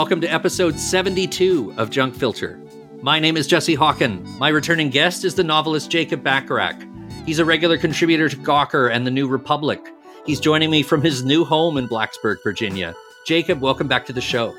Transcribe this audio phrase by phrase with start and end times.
[0.00, 2.58] Welcome to episode 72 of Junk Filter.
[3.02, 4.24] My name is Jesse Hawken.
[4.38, 6.82] My returning guest is the novelist Jacob Bacharach.
[7.26, 9.78] He's a regular contributor to Gawker and the New Republic.
[10.24, 12.94] He's joining me from his new home in Blacksburg, Virginia.
[13.26, 14.56] Jacob, welcome back to the show.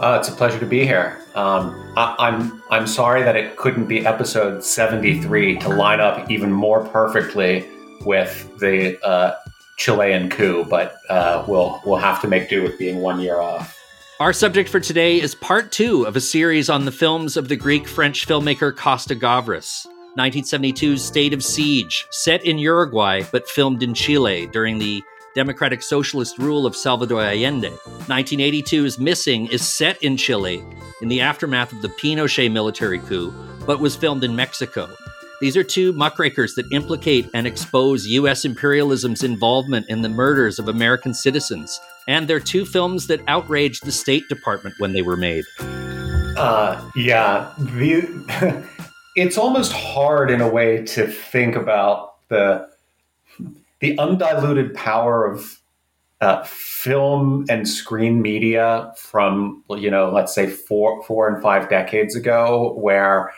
[0.00, 1.22] Uh, it's a pleasure to be here.
[1.36, 6.50] Um, I, I'm I'm sorry that it couldn't be episode 73 to line up even
[6.50, 7.64] more perfectly
[8.04, 9.36] with the uh,
[9.76, 13.79] Chilean coup, but uh, we'll we'll have to make do with being one year off.
[14.20, 17.56] Our subject for today is part two of a series on the films of the
[17.56, 19.86] Greek French filmmaker Costa Gavras.
[20.18, 25.02] 1972's State of Siege, set in Uruguay but filmed in Chile during the
[25.34, 27.70] democratic socialist rule of Salvador Allende.
[28.08, 30.62] 1982's Missing is set in Chile
[31.00, 33.32] in the aftermath of the Pinochet military coup,
[33.64, 34.86] but was filmed in Mexico.
[35.40, 38.44] These are two muckrakers that implicate and expose U.S.
[38.44, 41.80] imperialism's involvement in the murders of American citizens.
[42.06, 45.44] And they're two films that outraged the State Department when they were made.
[46.36, 47.54] Uh, yeah.
[47.58, 48.66] The,
[49.16, 52.68] it's almost hard in a way to think about the
[53.80, 55.58] the undiluted power of
[56.20, 62.14] uh, film and screen media from you know let's say four four and five decades
[62.14, 63.32] ago where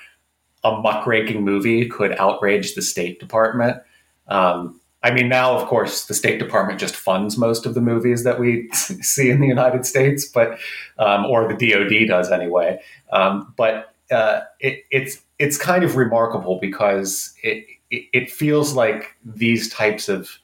[0.64, 3.82] a muckraking movie could outrage the State Department.
[4.28, 8.24] Um, I mean, now of course the State Department just funds most of the movies
[8.24, 10.58] that we see in the United States, but
[10.98, 12.80] um, or the DoD does anyway.
[13.10, 19.68] Um, but uh, it, it's it's kind of remarkable because it it, feels like these
[19.68, 20.38] types of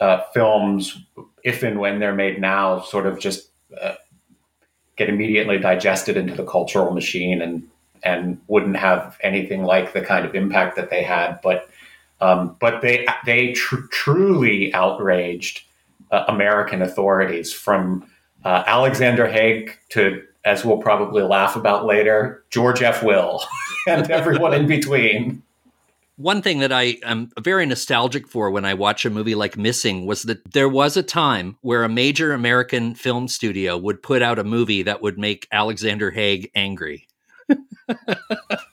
[0.00, 0.98] uh, films,
[1.42, 3.94] if and when they're made now, sort of just uh,
[4.96, 7.66] get immediately digested into the cultural machine and
[8.02, 11.40] and wouldn't have anything like the kind of impact that they had.
[11.42, 11.68] But
[12.20, 15.64] um, but they they tr- truly outraged
[16.10, 18.06] uh, American authorities from
[18.44, 23.02] uh, Alexander Haig to, as we'll probably laugh about later, George F.
[23.02, 23.42] Will
[23.88, 25.42] and everyone in between.
[26.16, 30.06] One thing that I am very nostalgic for when I watch a movie like Missing
[30.06, 34.38] was that there was a time where a major American film studio would put out
[34.38, 37.08] a movie that would make Alexander Haig angry.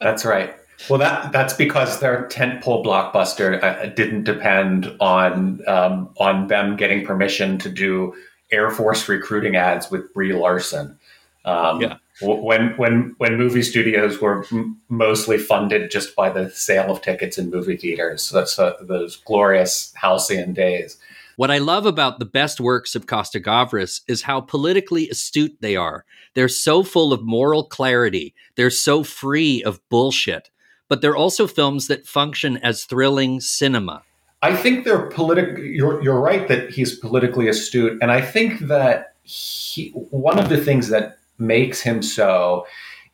[0.02, 0.56] That's right.
[0.90, 7.06] Well, that that's because their tentpole blockbuster uh, didn't depend on um, on them getting
[7.06, 8.16] permission to do
[8.52, 10.98] Air Force recruiting ads with Brie Larson.
[11.46, 11.98] Um, yeah.
[12.22, 17.38] When when when movie studios were m- mostly funded just by the sale of tickets
[17.38, 20.98] in movie theaters, that's uh, those glorious halcyon days.
[21.40, 25.78] What I love about the best works of Costa Gavras is how politically astute they
[25.78, 26.04] are.
[26.34, 28.36] They're so full of moral clarity.
[28.56, 30.50] They're so free of bullshit.
[30.90, 34.04] But they're also films that function as thrilling cinema.
[34.42, 35.64] I think they're political.
[35.64, 40.60] You're, you're right that he's politically astute, and I think that he, one of the
[40.62, 42.68] things that makes him so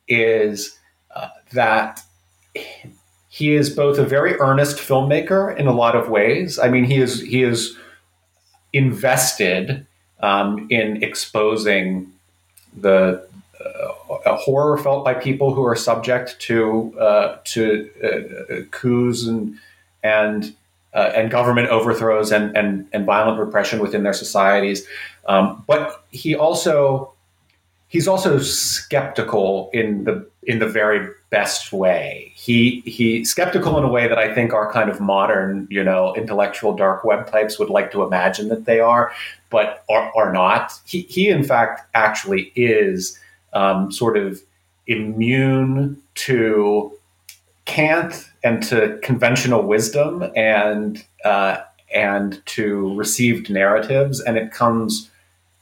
[0.08, 0.76] is
[1.14, 2.00] uh, that
[3.28, 6.58] he is both a very earnest filmmaker in a lot of ways.
[6.58, 7.76] I mean, he is he is
[8.76, 9.86] invested
[10.20, 12.12] um, in exposing
[12.76, 13.26] the
[13.64, 19.58] uh, horror felt by people who are subject to uh, to uh, coups and
[20.02, 20.54] and
[20.94, 24.86] uh, and government overthrows and, and and violent repression within their societies.
[25.26, 27.12] Um, but he also
[27.88, 32.32] he's also skeptical in the in the very best way.
[32.34, 36.14] He he skeptical in a way that I think our kind of modern, you know,
[36.14, 39.12] intellectual dark web types would like to imagine that they are,
[39.50, 40.72] but are, are not.
[40.84, 43.18] He he in fact actually is
[43.52, 44.40] um, sort of
[44.86, 46.92] immune to
[47.64, 51.58] cant and to conventional wisdom and uh,
[51.92, 55.10] and to received narratives, and it comes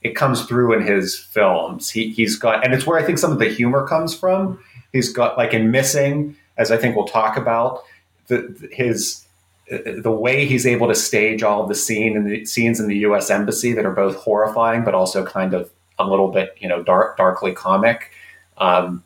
[0.05, 1.91] it comes through in his films.
[1.91, 4.63] He, he's got, and it's where I think some of the humor comes from.
[4.93, 7.83] He's got, like in Missing, as I think we'll talk about,
[8.29, 9.23] the, his
[9.67, 12.99] the way he's able to stage all of the scene and the scenes in the
[12.99, 13.31] U.S.
[13.31, 17.17] embassy that are both horrifying but also kind of a little bit, you know, dark,
[17.17, 18.11] darkly comic.
[18.59, 19.03] Um,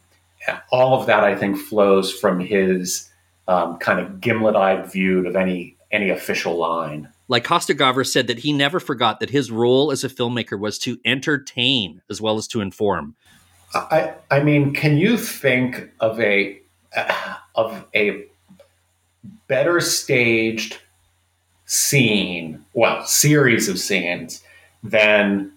[0.73, 3.09] all of that, I think, flows from his
[3.47, 7.09] um, kind of gimlet-eyed view of any any official line.
[7.29, 10.79] Like Costa Gavras said that he never forgot that his role as a filmmaker was
[10.81, 13.15] to entertain as well as to inform.
[13.75, 16.59] I, I mean, can you think of a
[17.55, 18.25] of a
[19.47, 20.79] better staged
[21.67, 24.43] scene, well, series of scenes
[24.83, 25.53] than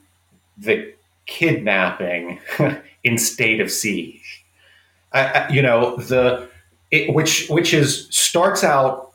[0.57, 0.94] the
[1.25, 2.39] kidnapping
[3.06, 4.44] in state of siege?
[5.13, 6.50] I, you know the
[6.89, 9.13] it, which which is starts out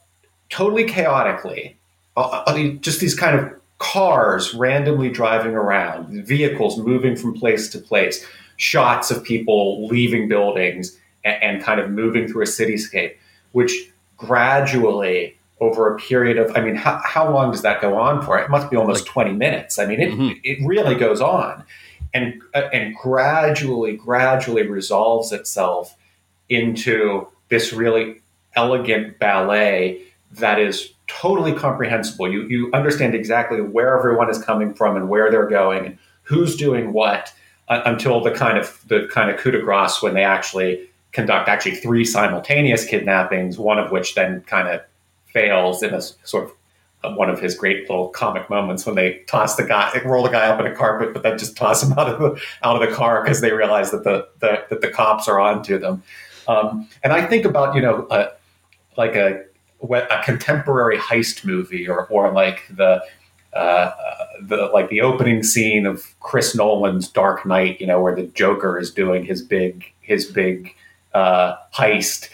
[0.48, 1.76] totally chaotically
[2.16, 7.78] uh, uh, just these kind of cars randomly driving around, vehicles moving from place to
[7.78, 8.24] place,
[8.56, 13.16] shots of people leaving buildings and, and kind of moving through a cityscape,
[13.52, 18.24] which gradually over a period of, I mean, how, how long does that go on
[18.24, 18.38] for?
[18.38, 19.78] It must be almost like, 20 minutes.
[19.78, 20.38] I mean, it, mm-hmm.
[20.42, 21.64] it really goes on
[22.12, 25.96] and, uh, and gradually, gradually resolves itself
[26.48, 28.22] into this really
[28.54, 30.02] elegant ballet
[30.32, 32.30] that is totally comprehensible.
[32.30, 36.92] You, you understand exactly where everyone is coming from and where they're going who's doing
[36.92, 37.32] what
[37.68, 41.48] uh, until the kind of the kind of coup de grace when they actually conduct
[41.48, 44.82] actually three simultaneous kidnappings, one of which then kind of
[45.32, 46.52] fails in a sort of
[47.04, 50.30] uh, one of his great little comic moments when they toss the guy, roll the
[50.30, 52.88] guy up in a carpet, but then just toss him out of the out of
[52.88, 56.02] the car because they realize that the, the, that the cops are onto them.
[56.48, 58.32] Um, and I think about you know uh,
[58.96, 59.44] like a
[59.82, 63.02] a contemporary heist movie or or like the
[63.52, 63.90] uh,
[64.42, 68.78] the like the opening scene of Chris Nolan's Dark Knight, you know, where the Joker
[68.78, 70.74] is doing his big his big
[71.14, 72.28] uh, heist,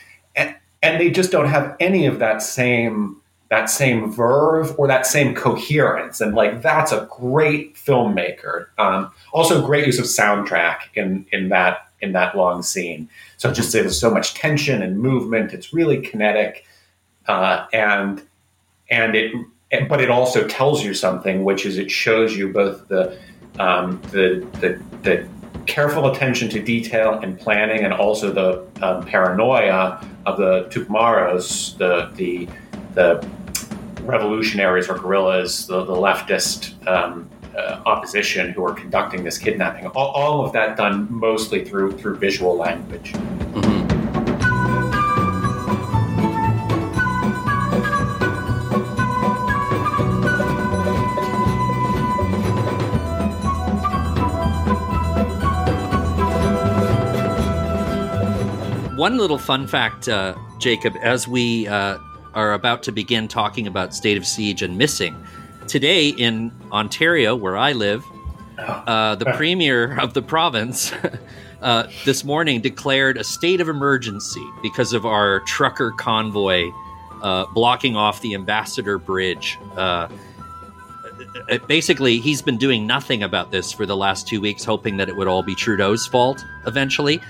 [0.83, 5.35] and they just don't have any of that same that same verve or that same
[5.35, 6.21] coherence.
[6.21, 8.67] And like that's a great filmmaker.
[8.79, 13.09] Um, also great use of soundtrack in in that in that long scene.
[13.37, 15.53] So just there's so much tension and movement.
[15.53, 16.65] It's really kinetic
[17.29, 18.23] uh, and
[18.91, 19.33] and it
[19.89, 23.19] but it also tells you something which is it shows you both the
[23.59, 25.29] um, the, the the
[25.67, 32.11] careful attention to detail and planning, and also the um, paranoia of the Tupamaros, the
[32.17, 32.49] the
[32.95, 33.27] the
[34.03, 39.87] revolutionaries or guerrillas, the, the leftist um, uh, opposition who are conducting this kidnapping.
[39.89, 43.13] All, all, of that done mostly through through visual language.
[43.13, 43.72] Mm-hmm.
[59.03, 61.99] One little fun fact, uh, Jacob, as we uh,
[62.35, 65.21] are about to begin talking about state of siege and missing,
[65.67, 68.05] today in Ontario, where I live,
[68.59, 70.93] uh, the premier of the province
[71.63, 76.71] uh, this morning declared a state of emergency because of our trucker convoy
[77.23, 79.59] uh, blocking off the Ambassador Bridge.
[79.77, 80.07] Uh,
[81.67, 85.17] basically, he's been doing nothing about this for the last two weeks, hoping that it
[85.17, 87.21] would all be Trudeau's fault eventually.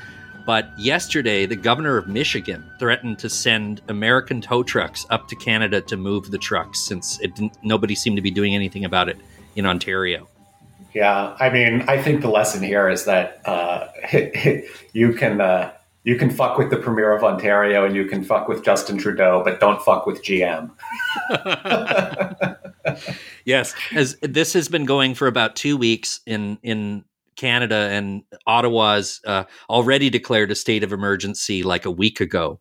[0.46, 5.80] But yesterday, the governor of Michigan threatened to send American tow trucks up to Canada
[5.82, 7.20] to move the trucks since
[7.62, 9.18] nobody seemed to be doing anything about it
[9.56, 10.28] in Ontario.
[10.94, 13.88] Yeah, I mean, I think the lesson here is that uh,
[14.92, 15.72] you can uh,
[16.04, 19.42] you can fuck with the premier of Ontario and you can fuck with Justin Trudeau,
[19.44, 20.70] but don't fuck with GM.
[23.44, 27.04] yes, as this has been going for about two weeks in in
[27.36, 32.60] Canada and Ottawa's uh, already declared a state of emergency like a week ago.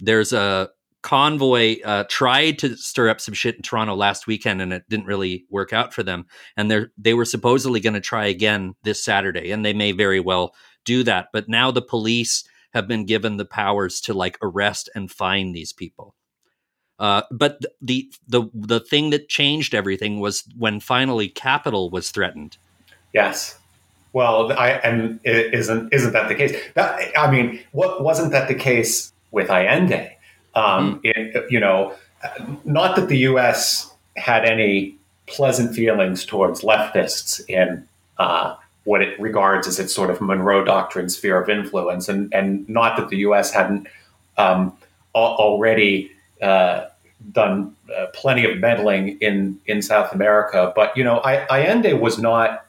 [0.00, 0.70] There's a
[1.02, 5.06] convoy uh, tried to stir up some shit in Toronto last weekend, and it didn't
[5.06, 6.26] really work out for them.
[6.56, 10.20] And they they were supposedly going to try again this Saturday, and they may very
[10.20, 10.54] well
[10.84, 11.28] do that.
[11.32, 15.72] But now the police have been given the powers to like arrest and fine these
[15.72, 16.14] people.
[16.98, 22.56] Uh, but the the the thing that changed everything was when finally capital was threatened.
[23.12, 23.58] Yes.
[24.12, 26.54] Well, I and isn't isn't that the case?
[26.74, 30.16] That, I mean, what wasn't that the case with Allende?
[30.54, 31.00] Um, mm.
[31.04, 31.94] it, you know,
[32.64, 33.90] not that the U.S.
[34.16, 37.88] had any pleasant feelings towards leftists in
[38.18, 38.54] uh,
[38.84, 42.96] what it regards as its sort of Monroe Doctrine sphere of influence, and and not
[42.98, 43.52] that the U.S.
[43.52, 43.86] hadn't
[44.36, 44.76] um,
[45.14, 46.10] already
[46.42, 46.86] uh,
[47.30, 50.72] done uh, plenty of meddling in in South America.
[50.74, 52.66] But you know, I, Allende was not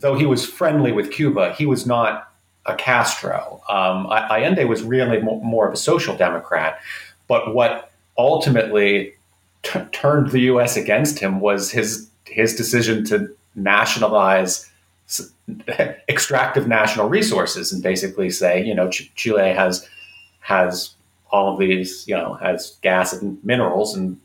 [0.00, 2.32] though he was friendly with Cuba, he was not
[2.66, 3.62] a Castro.
[3.68, 6.80] Um, Allende was really more of a social democrat.
[7.26, 9.14] But what ultimately
[9.62, 10.76] t- turned the U.S.
[10.76, 14.70] against him was his his decision to nationalize
[16.08, 19.88] extractive national resources and basically say, you know, Ch- Chile has
[20.40, 20.94] has
[21.30, 24.18] all of these, you know, has gas and minerals, and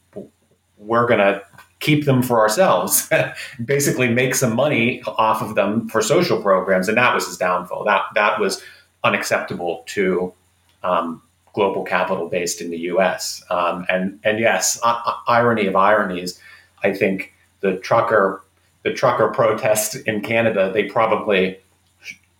[0.77, 1.41] we're going to
[1.83, 3.09] keep them for ourselves,
[3.65, 7.83] basically make some money off of them for social programs, and that was his downfall.
[7.83, 8.63] That that was
[9.03, 10.33] unacceptable to
[10.81, 11.21] um,
[11.51, 13.43] global capital based in the U.S.
[13.49, 16.39] Um, and and yes, uh, irony of ironies,
[16.83, 18.41] I think the trucker
[18.83, 21.59] the trucker protest in Canada they probably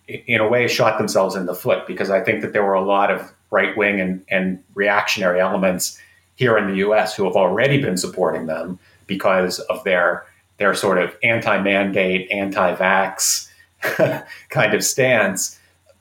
[0.08, 2.84] in a way shot themselves in the foot because I think that there were a
[2.84, 5.98] lot of right wing and, and reactionary elements
[6.34, 7.14] here in the U.S.
[7.14, 10.26] who have already been supporting them because of their
[10.58, 13.48] their sort of anti-mandate, anti-vax
[14.50, 15.58] kind of stance.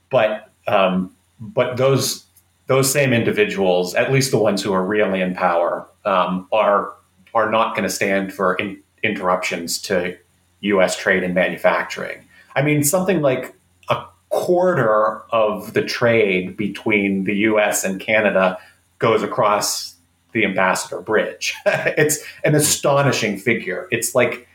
[0.09, 2.23] But um, but those
[2.67, 6.93] those same individuals, at least the ones who are really in power, um, are
[7.33, 10.17] are not going to stand for in, interruptions to
[10.61, 10.97] U.S.
[10.97, 12.25] trade and manufacturing.
[12.55, 13.53] I mean, something like
[13.89, 17.83] a quarter of the trade between the U.S.
[17.83, 18.57] and Canada
[18.99, 19.92] goes across
[20.33, 21.53] the Ambassador Bridge.
[21.65, 23.87] it's an astonishing figure.
[23.91, 24.47] It's like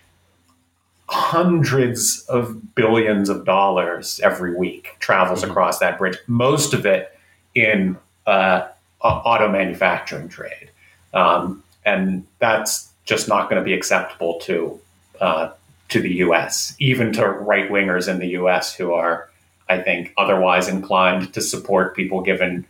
[1.08, 5.50] hundreds of billions of dollars every week travels mm-hmm.
[5.50, 6.18] across that bridge.
[6.26, 7.18] Most of it
[7.54, 8.68] in uh,
[9.00, 10.70] auto manufacturing trade,
[11.14, 14.78] um, and that's just not going to be acceptable to
[15.20, 15.50] uh,
[15.88, 18.74] to the U.S., even to right wingers in the U.S.
[18.74, 19.30] who are,
[19.68, 22.66] I think, otherwise inclined to support people given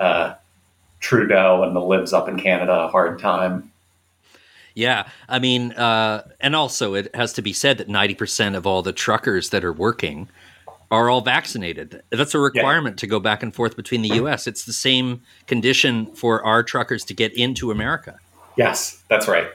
[0.00, 0.34] uh,
[1.02, 3.70] Trudeau and the libs up in Canada a hard time.
[4.74, 8.66] Yeah, I mean, uh, and also it has to be said that ninety percent of
[8.66, 10.28] all the truckers that are working
[10.90, 12.02] are all vaccinated.
[12.10, 13.00] That's a requirement yeah.
[13.00, 14.46] to go back and forth between the U.S.
[14.46, 18.18] It's the same condition for our truckers to get into America.
[18.56, 19.48] Yes, that's right.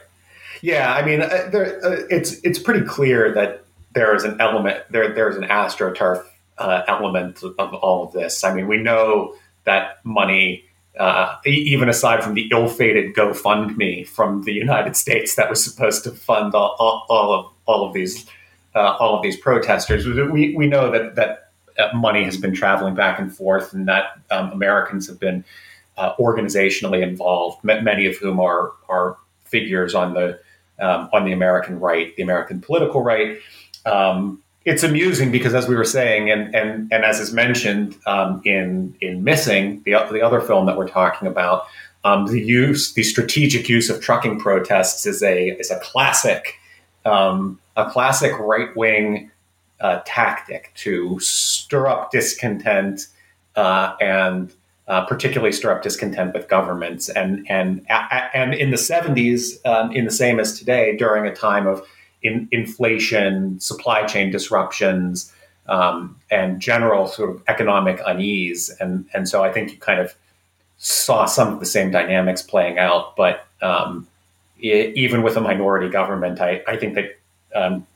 [0.62, 3.64] Yeah, I mean, uh, there, uh, it's it's pretty clear that
[3.94, 5.14] there is an element there.
[5.14, 6.24] There's an astroturf
[6.58, 8.44] uh, element of all of this.
[8.44, 9.36] I mean, we know
[9.66, 10.66] that money,
[11.00, 16.12] uh, even aside from the ill-fated GoFundMe from the United States that was supposed to
[16.12, 18.26] fund all, all, all of all of these
[18.76, 22.96] uh, all of these protesters, we we know that that uh, money has been traveling
[22.96, 25.44] back and forth, and that um, Americans have been
[26.20, 30.40] organizationally involved, many of whom are are figures on the
[30.80, 33.40] um, on the American right, the American political right.
[33.86, 38.42] Um, it's amusing because, as we were saying, and and and as is mentioned um,
[38.44, 41.68] in in Missing, the the other film that we're talking about,
[42.04, 46.56] um, the use, the strategic use of trucking protests is a is a classic,
[47.06, 49.32] um, a classic right wing
[49.80, 53.08] uh, tactic to stir up discontent
[53.56, 54.54] uh, and
[54.90, 57.08] uh, particularly stir up discontent with governments.
[57.08, 61.68] And and and in the 70s, um, in the same as today, during a time
[61.68, 61.88] of
[62.28, 65.34] in, inflation, supply chain disruptions,
[65.68, 68.70] um, and general sort of economic unease.
[68.80, 70.16] And and so I think you kind of
[70.78, 73.16] saw some of the same dynamics playing out.
[73.16, 74.08] But um,
[74.60, 77.18] it, even with a minority government, I, I think that
[77.56, 77.88] um,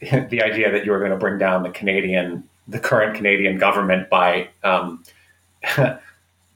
[0.00, 4.10] the idea that you were going to bring down the Canadian, the current Canadian government
[4.10, 5.04] by um,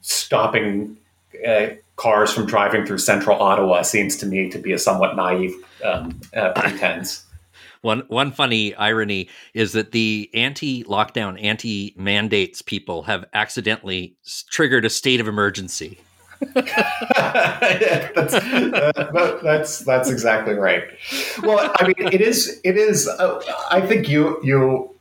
[0.01, 0.97] stopping
[1.45, 1.67] uh,
[1.97, 6.19] cars from driving through central Ottawa seems to me to be a somewhat naive um,
[6.35, 7.25] uh, pretense.
[7.81, 14.15] One one funny irony is that the anti-lockdown, anti-mandates people have accidentally
[14.49, 15.99] triggered a state of emergency.
[16.53, 20.83] that's, uh, that's that's exactly right.
[21.43, 23.07] Well, I mean, it is it is.
[23.07, 24.96] Uh, I think you you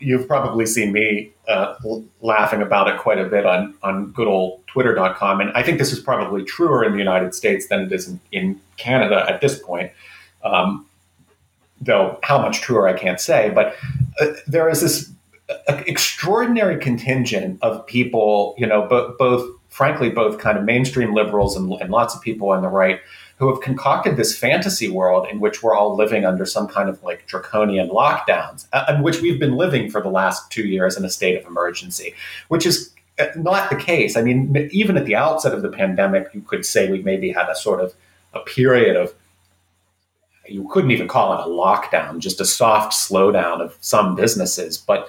[0.00, 1.74] you've probably seen me uh,
[2.20, 5.40] laughing about it quite a bit on, on good old twitter.com.
[5.40, 8.20] And I think this is probably truer in the United States than it is in,
[8.32, 9.92] in Canada at this point.
[10.42, 10.86] Um,
[11.80, 13.74] though how much truer I can't say, but
[14.20, 15.10] uh, there is this
[15.48, 21.56] uh, extraordinary contingent of people, you know, bo- both, frankly, both kind of mainstream liberals
[21.56, 23.00] and, and lots of people on the right
[23.40, 27.02] who have concocted this fantasy world in which we're all living under some kind of
[27.02, 31.06] like draconian lockdowns, uh, in which we've been living for the last two years in
[31.06, 32.12] a state of emergency,
[32.48, 34.14] which is uh, not the case.
[34.14, 37.48] I mean, even at the outset of the pandemic, you could say we maybe had
[37.48, 37.94] a sort of
[38.34, 39.14] a period of
[40.46, 45.08] you couldn't even call it a lockdown, just a soft slowdown of some businesses, but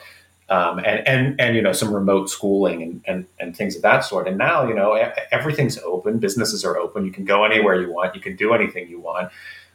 [0.52, 4.02] um, and and and you know some remote schooling and, and and things of that
[4.02, 4.28] sort.
[4.28, 4.94] And now you know
[5.32, 7.06] everything's open, businesses are open.
[7.06, 8.14] You can go anywhere you want.
[8.16, 9.32] You can do anything you want.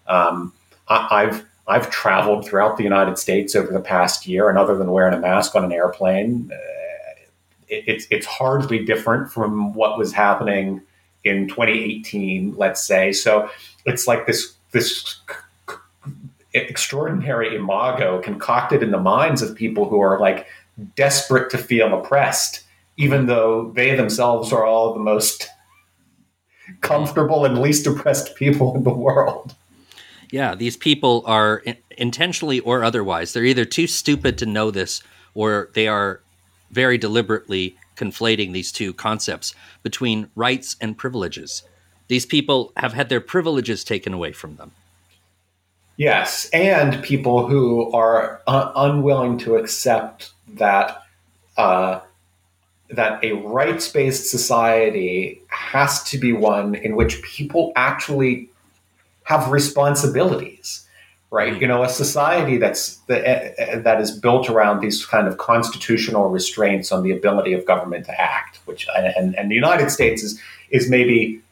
[0.06, 0.52] Um,
[0.86, 4.92] I, have I've traveled throughout the United States over the past year, and other than
[4.92, 6.56] wearing a mask on an airplane, uh,
[7.68, 10.82] it, it's it's hardly different from what was happening
[11.24, 13.12] in 2018, let's say.
[13.12, 13.48] So
[13.86, 15.20] it's like this this
[16.52, 20.46] extraordinary imago concocted in the minds of people who are like
[20.94, 22.62] desperate to feel oppressed,
[22.96, 25.48] even though they themselves are all the most
[26.80, 29.54] comfortable and least oppressed people in the world.
[30.30, 31.62] Yeah, these people are
[31.96, 35.02] intentionally or otherwise, they're either too stupid to know this
[35.34, 36.20] or they are
[36.70, 41.62] very deliberately conflating these two concepts between rights and privileges.
[42.08, 44.72] These people have had their privileges taken away from them.
[45.96, 51.02] Yes, and people who are un- unwilling to accept that
[51.56, 52.00] uh,
[52.90, 58.48] that a rights based society has to be one in which people actually
[59.24, 60.86] have responsibilities,
[61.30, 61.52] right?
[61.52, 61.62] Mm-hmm.
[61.62, 66.92] You know, a society that's that, that is built around these kind of constitutional restraints
[66.92, 70.88] on the ability of government to act, which and, and the United States is is
[70.88, 71.42] maybe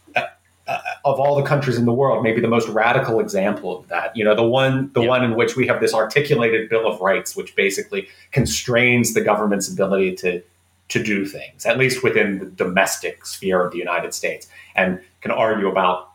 [0.66, 4.16] uh, of all the countries in the world, maybe the most radical example of that.
[4.16, 7.36] You know, the one the one in which we have this articulated Bill of Rights,
[7.36, 10.42] which basically constrains the government's ability to
[10.88, 15.30] to do things, at least within the domestic sphere of the United States, and can
[15.30, 16.10] argue about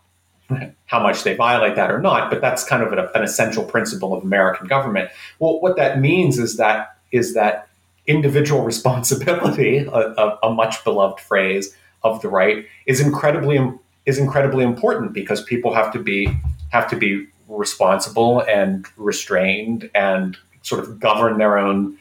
[0.88, 2.32] how much they violate that or not.
[2.32, 5.12] But that's kind of an, an essential principle of American government.
[5.38, 7.68] Well, what that means is that is that
[8.08, 13.60] individual responsibility, a, a, a much beloved phrase of the right, is incredibly
[14.06, 16.32] is incredibly important because people have to be
[16.70, 21.98] have to be responsible and restrained and sort of govern their own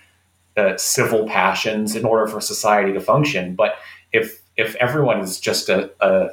[0.56, 3.54] uh, civil passions in order for society to function.
[3.54, 3.76] But
[4.12, 6.30] if if everyone is just a, a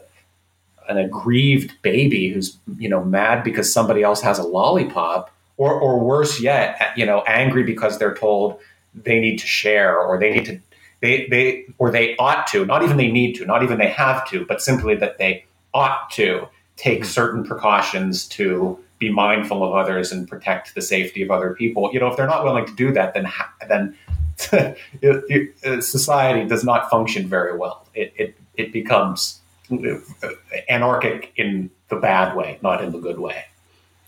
[0.88, 6.00] an aggrieved baby who's you know mad because somebody else has a lollipop, or or
[6.00, 8.60] worse yet, you know, angry because they're told
[8.94, 10.60] they need to share or they need to
[11.02, 14.28] they they or they ought to, not even they need to, not even they have
[14.30, 15.46] to, but simply that they
[15.76, 17.06] ought to take hmm.
[17.06, 21.90] certain precautions to be mindful of others and protect the safety of other people.
[21.94, 23.32] You know, if they're not willing to do that, then
[23.68, 23.96] then
[24.52, 27.88] it, it, uh, society does not function very well.
[27.94, 29.42] It, it it becomes
[29.72, 30.30] uh,
[30.70, 33.46] anarchic in the bad way, not in the good way.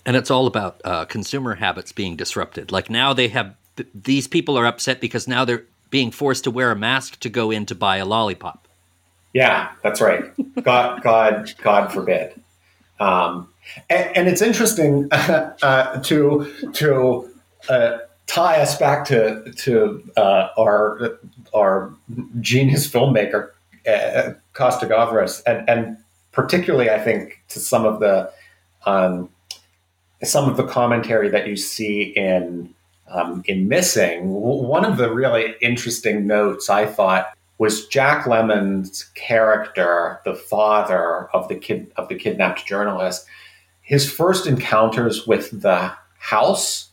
[0.06, 2.72] And it's all about uh, consumer habits being disrupted.
[2.72, 3.56] Like now, they have
[3.94, 7.52] these people are upset because now they're being forced to wear a mask to go
[7.52, 8.67] in to buy a lollipop.
[9.34, 10.24] Yeah, that's right.
[10.64, 12.42] God, God, God forbid.
[13.00, 13.50] Um,
[13.90, 17.30] and, and, it's interesting uh, to to
[17.70, 21.20] uh, tie us back to to uh, our
[21.54, 21.94] our
[22.40, 23.52] genius filmmaker
[23.88, 25.98] uh, Costa Gavras, and, and
[26.32, 28.32] particularly I think to some of the
[28.86, 29.30] um,
[30.24, 32.74] some of the commentary that you see in
[33.10, 34.30] um, in Missing.
[34.30, 41.48] One of the really interesting notes I thought was Jack Lemmon's character, the father of
[41.48, 43.26] the kid of the kidnapped journalist.
[43.82, 46.90] His first encounters with the house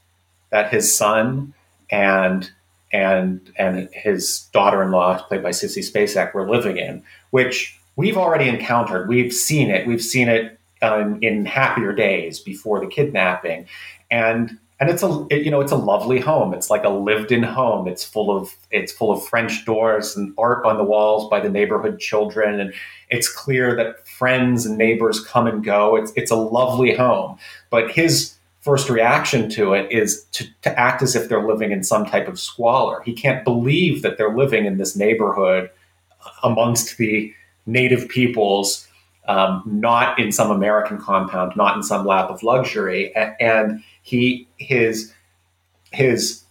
[0.50, 1.52] that his son
[1.90, 2.50] and
[2.92, 9.08] and and his daughter-in-law, played by Sissy Spacek, were living in, which we've already encountered.
[9.08, 9.86] We've seen it.
[9.86, 13.66] We've seen it um, in happier days before the kidnapping,
[14.10, 16.52] and and it's a it, you know it's a lovely home.
[16.52, 17.88] It's like a lived-in home.
[17.88, 21.48] It's full of it's full of french doors and art on the walls by the
[21.48, 22.60] neighborhood children.
[22.60, 22.74] And
[23.08, 25.96] it's clear that friends and neighbors come and go.
[25.96, 27.38] It's it's a lovely home.
[27.70, 31.82] But his first reaction to it is to, to act as if they're living in
[31.82, 33.02] some type of squalor.
[33.02, 35.70] He can't believe that they're living in this neighborhood
[36.42, 37.32] amongst the
[37.66, 38.86] native peoples
[39.26, 43.14] um, not in some american compound not in some lap of luxury.
[43.16, 45.12] And, and he his
[45.90, 46.44] his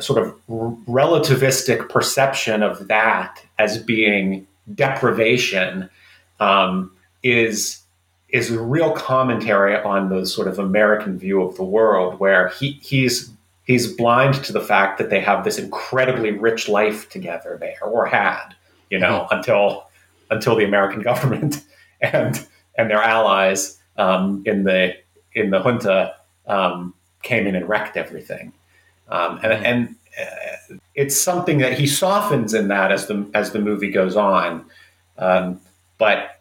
[0.00, 5.90] sort of relativistic perception of that as being deprivation
[6.40, 6.90] um,
[7.22, 7.82] is
[8.30, 12.72] is a real commentary on the sort of American view of the world, where he
[12.82, 13.30] he's
[13.64, 18.06] he's blind to the fact that they have this incredibly rich life together there, or
[18.06, 18.54] had,
[18.88, 19.36] you know, mm-hmm.
[19.36, 19.88] until
[20.30, 21.64] until the American government
[22.00, 24.94] and and their allies um, in the
[25.34, 26.14] in the junta
[26.48, 28.52] um, came in and wrecked everything.
[29.08, 29.64] Um, and, mm.
[29.64, 34.16] and uh, it's something that he softens in that as the as the movie goes
[34.16, 34.64] on,
[35.18, 35.60] um,
[35.98, 36.40] but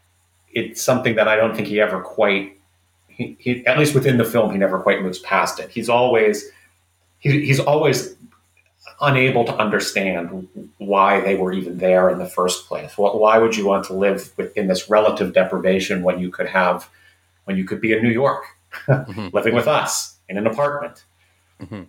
[0.52, 2.58] it's something that I don't think he ever quite.
[3.08, 5.70] He, he, at least within the film, he never quite moves past it.
[5.70, 6.50] He's always
[7.20, 8.16] he, he's always
[9.02, 12.98] unable to understand why they were even there in the first place.
[12.98, 16.90] Why would you want to live in this relative deprivation when you could have
[17.46, 18.44] when you could be in New York?
[18.88, 19.30] Mm-hmm.
[19.34, 21.06] living with us in an apartment.
[21.62, 21.84] Mm-hmm.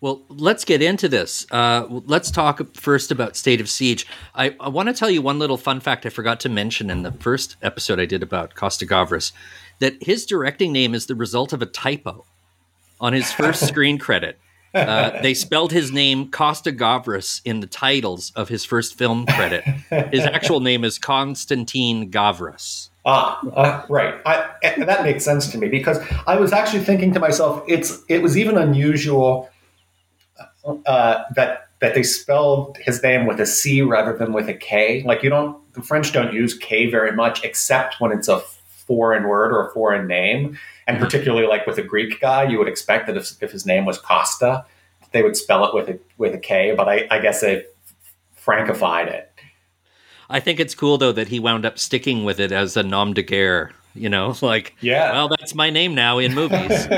[0.00, 1.44] Well, let's get into this.
[1.50, 4.06] Uh, let's talk first about State of Siege.
[4.32, 7.02] I, I want to tell you one little fun fact I forgot to mention in
[7.02, 9.32] the first episode I did about Costa Gavras
[9.80, 12.24] that his directing name is the result of a typo
[13.00, 14.38] on his first screen credit.
[14.72, 19.64] Uh, they spelled his name Costa Gavras in the titles of his first film credit.
[20.12, 22.87] His actual name is Konstantin Gavras.
[23.10, 24.20] Ah, uh, right.
[24.26, 24.50] I,
[24.84, 28.36] that makes sense to me because I was actually thinking to myself, it's it was
[28.36, 29.48] even unusual
[30.84, 35.02] uh, that that they spelled his name with a C rather than with a K.
[35.04, 39.26] Like you don't, the French don't use K very much, except when it's a foreign
[39.26, 41.04] word or a foreign name, and mm-hmm.
[41.06, 43.98] particularly like with a Greek guy, you would expect that if, if his name was
[43.98, 44.66] Costa,
[45.12, 46.74] they would spell it with a with a K.
[46.76, 47.64] But I, I guess they
[48.38, 49.27] frankified it.
[50.30, 53.14] I think it's cool though that he wound up sticking with it as a nom
[53.14, 53.72] de guerre.
[53.94, 56.88] You know, like yeah, well, that's my name now in movies.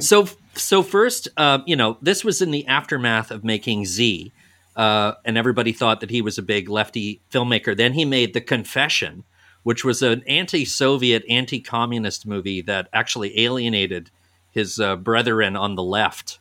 [0.00, 4.32] so so first, uh, you know, this was in the aftermath of making Z,
[4.76, 7.76] uh, and everybody thought that he was a big lefty filmmaker.
[7.76, 9.24] Then he made The Confession,
[9.62, 14.10] which was an anti-Soviet, anti-communist movie that actually alienated
[14.50, 16.38] his uh, brethren on the left.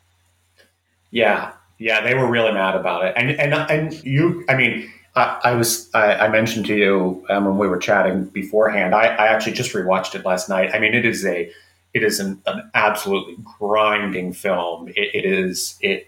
[1.09, 4.91] Yeah, yeah, they were really mad about it, and and and you, I mean.
[5.15, 8.95] I, I was I, I, mentioned to you um, when we were chatting beforehand.
[8.95, 10.73] I, I actually just rewatched it last night.
[10.73, 11.51] I mean, it is a
[11.93, 14.87] it is an, an absolutely grinding film.
[14.89, 16.07] it, it is it.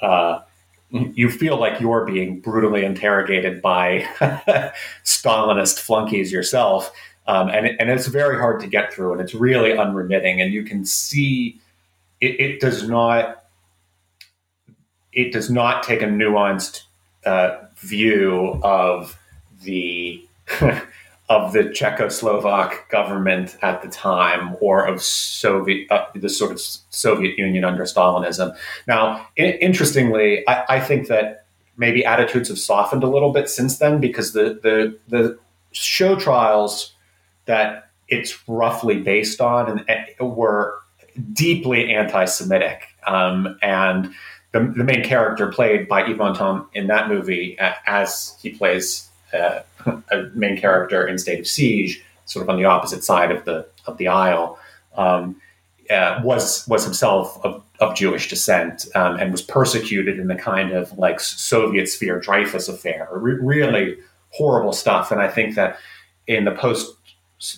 [0.00, 0.40] Uh,
[0.90, 4.00] you feel like you're being brutally interrogated by
[5.04, 6.90] Stalinist flunkies yourself,
[7.26, 10.62] um, and and it's very hard to get through, and it's really unremitting, and you
[10.62, 11.60] can see
[12.20, 13.44] it, it does not
[15.12, 16.82] it does not take a nuanced
[17.26, 19.18] uh, view of
[19.62, 20.26] the
[21.28, 27.36] of the Czechoslovak government at the time or of Soviet, uh, the sort of Soviet
[27.36, 28.56] Union under Stalinism.
[28.86, 33.78] Now, I- interestingly, I-, I, think that maybe attitudes have softened a little bit since
[33.78, 35.36] then because the, the, the
[35.72, 36.92] show trials
[37.46, 40.78] that it's roughly based on and, and were
[41.32, 42.84] deeply anti-Semitic.
[43.06, 44.12] Um, and
[44.52, 49.08] the, the, main character played by Yves Montand in that movie, uh, as he plays
[49.32, 53.44] uh, a main character in State of Siege, sort of on the opposite side of
[53.44, 54.58] the of the aisle,
[54.96, 55.40] um,
[55.90, 60.72] uh, was was himself of, of Jewish descent um, and was persecuted in the kind
[60.72, 63.08] of like Soviet sphere Dreyfus affair.
[63.12, 63.98] Re- really
[64.30, 65.10] horrible stuff.
[65.10, 65.78] And I think that
[66.26, 66.94] in the post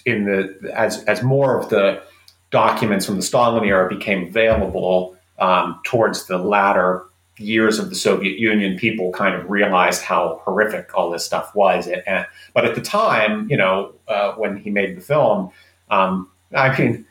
[0.04, 2.02] in the as as more of the
[2.50, 7.04] documents from the Stalin era became available um, towards the latter
[7.38, 11.86] years of the Soviet Union, people kind of realized how horrific all this stuff was.
[11.86, 15.50] And, but at the time, you know, uh, when he made the film,
[15.90, 17.06] um, I mean,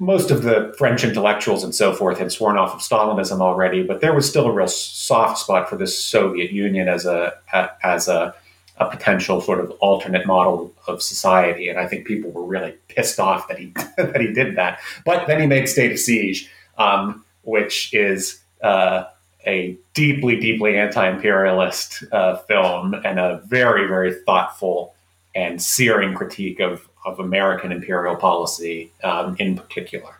[0.00, 4.00] most of the French intellectuals and so forth had sworn off of Stalinism already, but
[4.00, 7.34] there was still a real soft spot for the Soviet Union as a
[7.82, 8.34] as a,
[8.78, 11.68] a potential sort of alternate model of society.
[11.68, 13.66] And I think people were really pissed off that he
[13.98, 14.80] that he did that.
[15.04, 16.50] But then he made State of Siege,
[16.80, 19.04] um, which is uh,
[19.46, 24.94] a deeply, deeply anti-imperialist uh, film and a very, very thoughtful
[25.34, 30.18] and searing critique of, of American imperial policy um, in particular.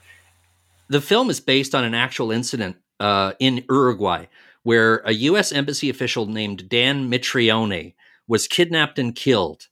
[0.88, 4.26] The film is based on an actual incident uh, in Uruguay
[4.62, 5.52] where a U.S.
[5.52, 7.94] embassy official named Dan Mitrione
[8.28, 9.68] was kidnapped and killed.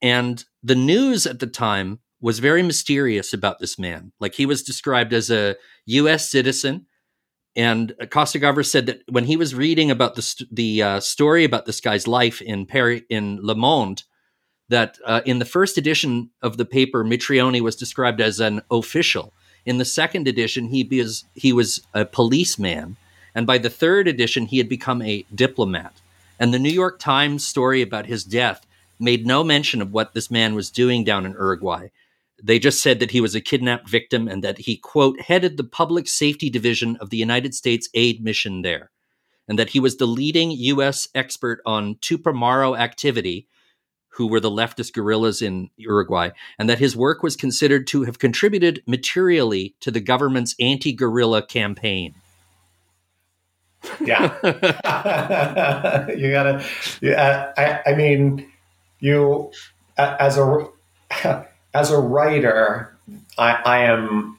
[0.00, 4.12] And the news at the time was very mysterious about this man.
[4.18, 6.30] Like he was described as a U.S.
[6.30, 6.86] citizen
[7.54, 11.66] and Costa said that when he was reading about the st- the uh, story about
[11.66, 14.04] this guy's life in Paris in Le Monde,
[14.70, 19.34] that uh, in the first edition of the paper, Mitrione was described as an official.
[19.66, 22.96] In the second edition, he was he was a policeman,
[23.34, 26.00] and by the third edition, he had become a diplomat.
[26.38, 28.66] And the New York Times story about his death
[28.98, 31.88] made no mention of what this man was doing down in Uruguay.
[32.42, 35.64] They just said that he was a kidnapped victim and that he, quote, headed the
[35.64, 38.90] public safety division of the United States aid mission there,
[39.46, 41.08] and that he was the leading U.S.
[41.14, 43.46] expert on Tupamaro activity,
[44.08, 48.18] who were the leftist guerrillas in Uruguay, and that his work was considered to have
[48.18, 52.14] contributed materially to the government's anti guerrilla campaign.
[54.00, 54.34] Yeah.
[56.16, 56.64] you gotta,
[57.00, 58.50] yeah, I, I mean,
[58.98, 59.52] you,
[59.96, 60.68] as a,
[61.74, 62.96] as a writer,
[63.38, 64.38] I, I am,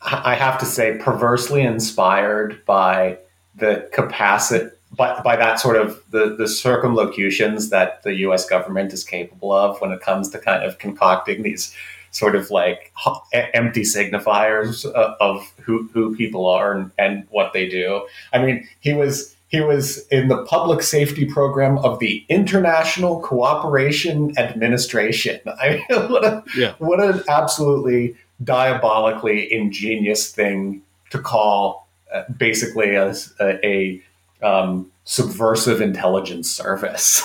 [0.00, 3.18] I have to say, perversely inspired by
[3.54, 9.04] the capacity, by, by that sort of the, the circumlocutions that the US government is
[9.04, 11.74] capable of when it comes to kind of concocting these
[12.10, 12.92] sort of like
[13.32, 18.06] empty signifiers uh, of who, who people are and, and what they do.
[18.32, 24.36] I mean, he was he was in the public safety program of the International Cooperation
[24.38, 25.40] Administration.
[25.60, 26.74] I mean, what, a, yeah.
[26.78, 34.02] what an absolutely diabolically ingenious thing to call uh, basically as a, a
[34.42, 37.22] um, subversive intelligence service.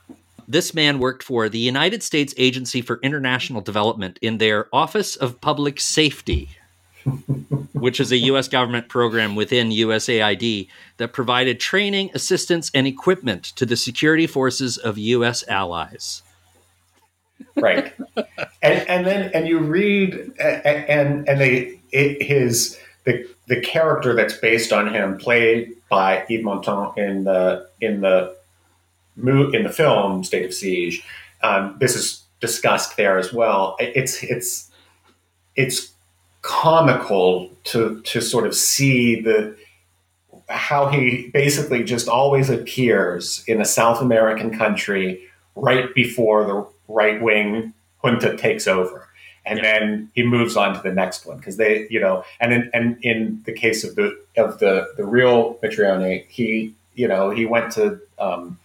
[0.48, 5.40] this man worked for the United States Agency for International Development in their Office of
[5.40, 6.50] Public Safety
[7.72, 8.48] which is a U.S.
[8.48, 14.98] government program within USAID that provided training, assistance, and equipment to the security forces of
[14.98, 15.44] U.S.
[15.48, 16.22] allies.
[17.56, 17.92] Right,
[18.62, 24.36] and, and then and you read and and they it, his the the character that's
[24.36, 28.36] based on him, played by Yves Montand in the in the
[29.16, 31.02] in the film State of Siege.
[31.42, 33.76] Um, this is discussed there as well.
[33.78, 34.70] It's it's
[35.56, 35.92] it's
[36.42, 39.56] comical to to sort of see the
[40.48, 45.22] how he basically just always appears in a South American country
[45.54, 47.72] right before the right wing
[48.02, 49.08] junta takes over.
[49.46, 49.78] And yeah.
[49.78, 52.98] then he moves on to the next one because they, you know, and in, and
[53.02, 57.72] in the case of the of the the real Mitrione, he, you know, he went
[57.72, 58.58] to, um,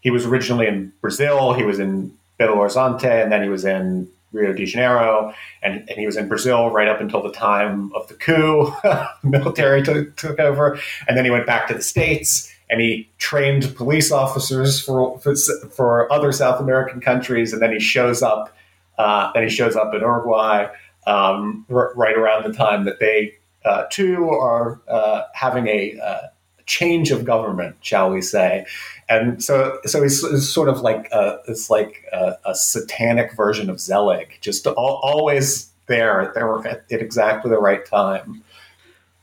[0.00, 4.08] he was originally in Brazil, he was in Belo Horizonte, and then he was in
[4.32, 8.06] Rio de Janeiro, and, and he was in Brazil right up until the time of
[8.08, 8.72] the coup.
[9.22, 13.74] military took, took over, and then he went back to the States and he trained
[13.74, 15.34] police officers for, for,
[15.74, 18.56] for other South American countries, and then he shows up.
[18.96, 20.68] Uh, then he shows up in Uruguay
[21.06, 26.20] um, r- right around the time that they uh, too are uh, having a uh,
[26.70, 28.64] change of government, shall we say?
[29.08, 33.68] And so, so he's, he's sort of like a, it's like a, a satanic version
[33.68, 38.44] of Zelig, just all, always there, there at, at exactly the right time.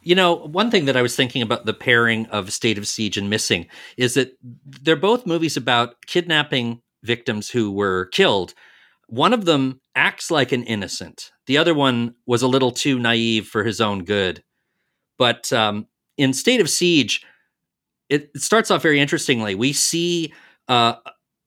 [0.01, 3.17] You know, one thing that I was thinking about the pairing of State of Siege
[3.17, 4.37] and Missing is that
[4.81, 8.53] they're both movies about kidnapping victims who were killed.
[9.07, 11.31] One of them acts like an innocent.
[11.45, 14.43] The other one was a little too naive for his own good.
[15.17, 17.23] But um, in State of Siege,
[18.09, 19.55] it, it starts off very interestingly.
[19.55, 20.33] We see
[20.67, 20.95] uh,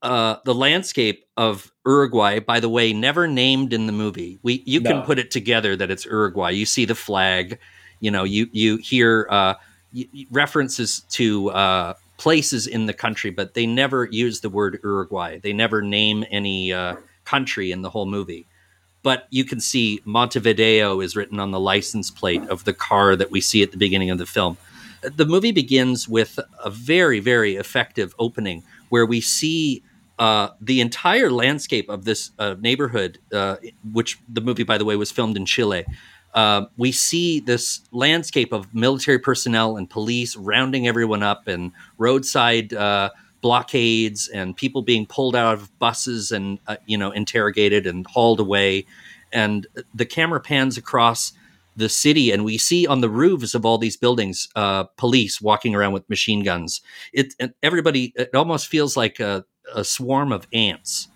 [0.03, 4.39] uh, the landscape of Uruguay, by the way, never named in the movie.
[4.43, 4.91] We you no.
[4.91, 6.51] can put it together that it's Uruguay.
[6.51, 7.59] You see the flag,
[8.01, 9.55] you know, you you hear uh,
[10.31, 15.39] references to uh, places in the country, but they never use the word Uruguay.
[15.39, 18.47] They never name any uh, country in the whole movie.
[19.03, 23.31] But you can see Montevideo is written on the license plate of the car that
[23.31, 24.59] we see at the beginning of the film
[25.03, 29.83] the movie begins with a very, very effective opening where we see
[30.19, 33.57] uh, the entire landscape of this uh, neighborhood, uh,
[33.93, 35.85] which the movie, by the way, was filmed in Chile.
[36.35, 42.75] Uh, we see this landscape of military personnel and police rounding everyone up, and roadside
[42.75, 43.11] uh,
[43.41, 48.41] blockades, and people being pulled out of buses and uh, you know interrogated and hauled
[48.41, 48.85] away.
[49.33, 51.33] And the camera pans across
[51.81, 55.75] the city and we see on the roofs of all these buildings uh, police walking
[55.75, 56.81] around with machine guns.
[57.13, 61.09] It everybody it almost feels like a, a swarm of ants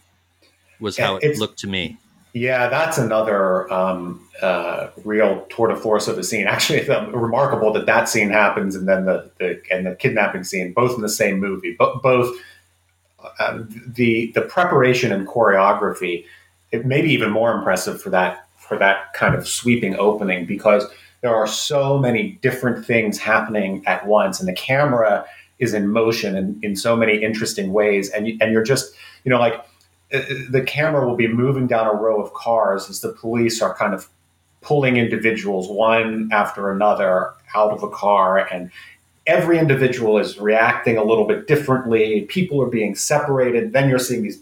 [0.81, 1.99] was how it looked to me.
[2.33, 6.47] Yeah that's another um, uh, real tour de force of the scene.
[6.47, 10.43] Actually it's um, remarkable that that scene happens and then the, the and the kidnapping
[10.43, 12.35] scene both in the same movie but both
[13.39, 16.25] uh, the the preparation and choreography
[16.73, 20.85] it may be even more impressive for that for that kind of sweeping opening because
[21.21, 25.25] there are so many different things happening at once and the camera
[25.59, 28.11] is in motion in, in so many interesting ways.
[28.11, 29.55] And, and you're just you know like
[30.13, 33.75] uh, the camera will be moving down a row of cars as the police are
[33.75, 34.09] kind of
[34.61, 38.39] pulling individuals one after another out of a car.
[38.39, 38.71] And
[39.27, 42.23] every individual is reacting a little bit differently.
[42.23, 43.73] People are being separated.
[43.73, 44.41] Then you're seeing these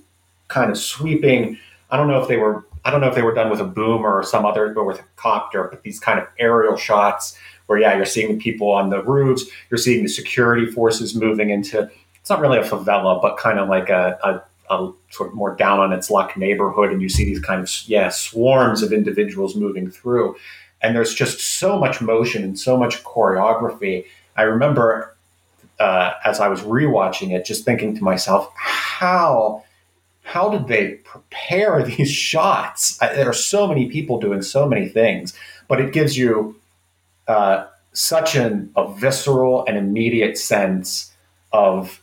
[0.52, 1.58] kind of sweeping
[1.90, 3.64] i don't know if they were I don't know if they were done with a
[3.64, 7.78] boom or some other, but with a copter, but these kind of aerial shots where,
[7.78, 11.88] yeah, you're seeing the people on the roofs, you're seeing the security forces moving into,
[12.20, 15.54] it's not really a favela, but kind of like a, a, a sort of more
[15.54, 16.90] down on its luck neighborhood.
[16.90, 20.36] And you see these kind of, yeah, swarms of individuals moving through.
[20.80, 24.06] And there's just so much motion and so much choreography.
[24.36, 25.16] I remember
[25.78, 29.64] uh, as I was rewatching it, just thinking to myself, how
[30.22, 33.00] how did they prepare these shots?
[33.02, 35.34] I, there are so many people doing so many things,
[35.68, 36.56] but it gives you
[37.28, 41.12] uh, such an, a visceral and immediate sense
[41.52, 42.02] of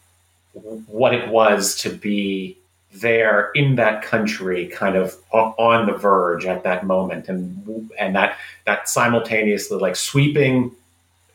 [0.88, 2.58] what it was to be
[2.92, 8.38] there in that country, kind of on the verge at that moment, and and that
[8.66, 10.76] that simultaneously like sweeping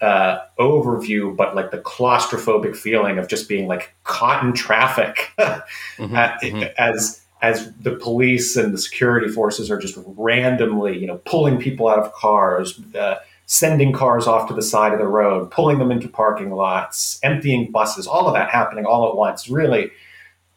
[0.04, 6.14] uh, overview, but like the claustrophobic feeling of just being like caught in traffic mm-hmm,
[6.14, 6.62] mm-hmm.
[6.76, 11.88] as as the police and the security forces are just randomly, you know, pulling people
[11.88, 15.90] out of cars, uh, sending cars off to the side of the road, pulling them
[15.90, 19.48] into parking lots, emptying buses, all of that happening all at once.
[19.48, 19.90] Really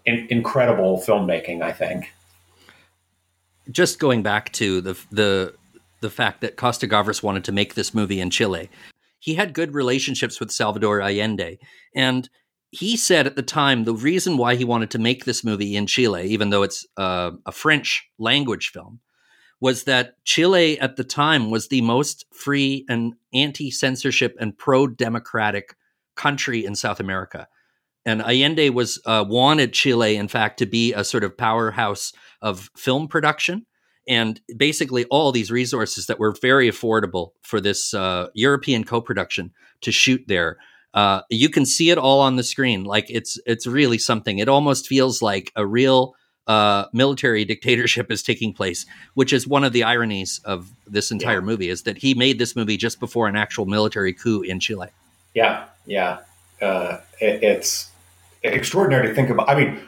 [0.05, 2.13] in- incredible filmmaking, I think.
[3.71, 5.53] Just going back to the the
[6.01, 8.69] the fact that Costa Gavras wanted to make this movie in Chile
[9.27, 11.59] he had good relationships with Salvador Allende.
[11.93, 12.29] And
[12.71, 15.85] he said at the time the reason why he wanted to make this movie in
[15.85, 19.01] Chile, even though it's uh, a French language film,
[19.59, 24.87] was that Chile at the time was the most free and anti censorship and pro
[24.87, 25.75] democratic
[26.15, 27.49] country in South America.
[28.05, 32.69] and Allende was uh, wanted Chile, in fact, to be a sort of powerhouse of
[32.77, 33.65] film production.
[34.07, 39.91] And basically, all these resources that were very affordable for this uh, European co-production to
[39.91, 40.57] shoot there.
[40.93, 42.83] Uh, you can see it all on the screen.
[42.83, 44.39] Like it's it's really something.
[44.39, 46.15] It almost feels like a real
[46.47, 51.35] uh, military dictatorship is taking place, which is one of the ironies of this entire
[51.39, 51.41] yeah.
[51.41, 54.87] movie is that he made this movie just before an actual military coup in Chile.
[55.33, 56.19] Yeah, yeah,
[56.61, 57.91] uh, it, it's
[58.43, 59.49] extraordinary to think about.
[59.49, 59.79] I mean,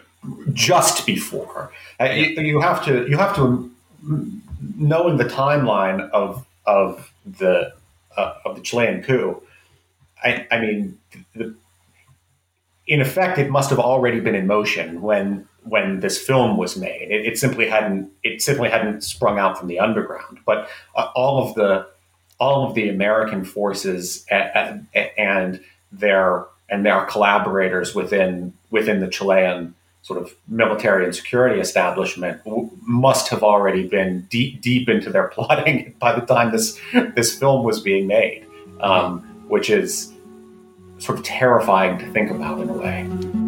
[0.54, 7.12] just before uh, you, you, have to you have to knowing the timeline of of
[7.26, 7.74] the
[8.18, 9.42] uh, of the Chilean coup.
[10.24, 11.00] I, I mean,
[11.36, 11.56] the,
[12.88, 17.10] in effect, it must have already been in motion when when this film was made.
[17.10, 20.40] It, it simply hadn't it simply hadn't sprung out from the underground.
[20.46, 21.88] But uh, all of the
[22.40, 25.60] all of the American forces and, and
[25.92, 29.76] their and their collaborators within within the Chilean
[30.10, 35.28] sort of military and security establishment w- must have already been deep deep into their
[35.36, 36.80] plotting by the time this
[37.16, 38.44] this film was being made,
[38.82, 40.12] um, which is
[40.98, 43.39] sort of terrifying to think about in a way.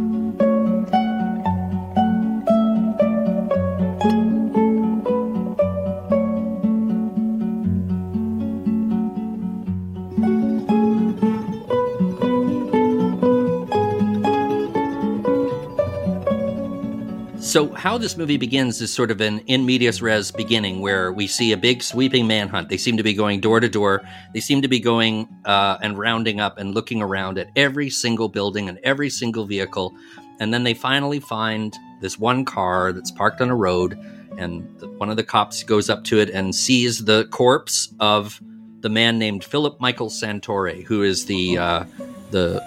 [17.82, 21.52] How this movie begins is sort of an in medias res beginning where we see
[21.52, 22.70] a big sweeping manhunt.
[22.70, 24.04] They seem to be going door to door.
[24.36, 28.30] They seem to be going uh, and rounding up and looking around at every single
[28.30, 29.96] building and every single vehicle.
[30.39, 33.98] And then they finally find this one car that's parked on a road.
[34.38, 34.63] And
[35.00, 38.39] one of the cops goes up to it and sees the corpse of
[38.82, 41.86] the man named Philip Michael Santore, who is the uh,
[42.30, 42.63] the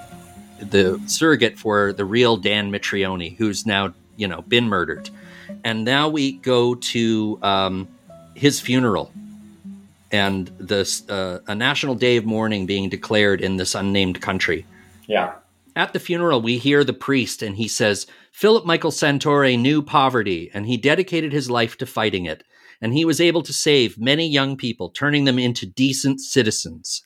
[0.59, 5.11] the surrogate for the real Dan Mitrione, who's now you know, been murdered.
[5.65, 7.89] And now we go to um,
[8.35, 9.13] his funeral
[10.11, 14.65] and this uh, a national day of mourning being declared in this unnamed country.
[15.07, 15.35] Yeah.
[15.77, 20.51] At the funeral, we hear the priest, and he says, Philip Michael Santore knew poverty,
[20.55, 22.45] and he dedicated his life to fighting it.
[22.81, 27.05] And he was able to save many young people, turning them into decent citizens.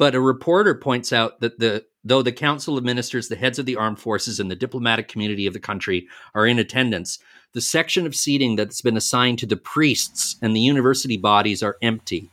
[0.00, 3.66] But a reporter points out that the though the council of ministers, the heads of
[3.66, 7.18] the armed forces, and the diplomatic community of the country are in attendance,
[7.52, 11.76] the section of seating that's been assigned to the priests and the university bodies are
[11.82, 12.30] empty.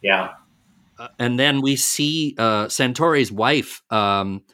[0.00, 0.34] Yeah.
[0.96, 4.44] Uh, and then we see uh, Santore's wife um,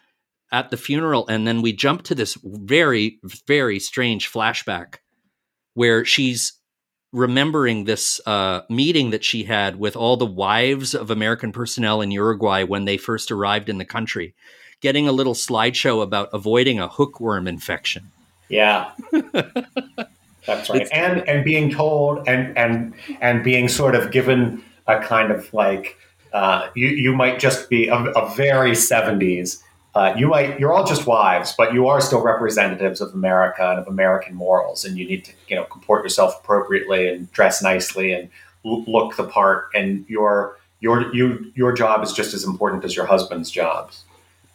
[0.50, 5.00] at the funeral, and then we jump to this very, very strange flashback
[5.74, 6.54] where she's
[7.12, 12.10] remembering this uh, meeting that she had with all the wives of American personnel in
[12.10, 14.34] Uruguay when they first arrived in the country,
[14.80, 18.10] getting a little slideshow about avoiding a hookworm infection.
[18.48, 18.90] Yeah.
[20.46, 20.82] That's right.
[20.82, 25.52] It's, and and being told and and and being sort of given a kind of
[25.52, 25.96] like
[26.32, 29.62] uh, you you might just be a, a very 70s
[29.98, 33.80] uh, you might you're all just wives, but you are still representatives of America and
[33.80, 38.12] of American morals, and you need to you know comport yourself appropriately and dress nicely
[38.12, 38.28] and
[38.64, 39.70] l- look the part.
[39.74, 44.04] And your your you your job is just as important as your husband's jobs.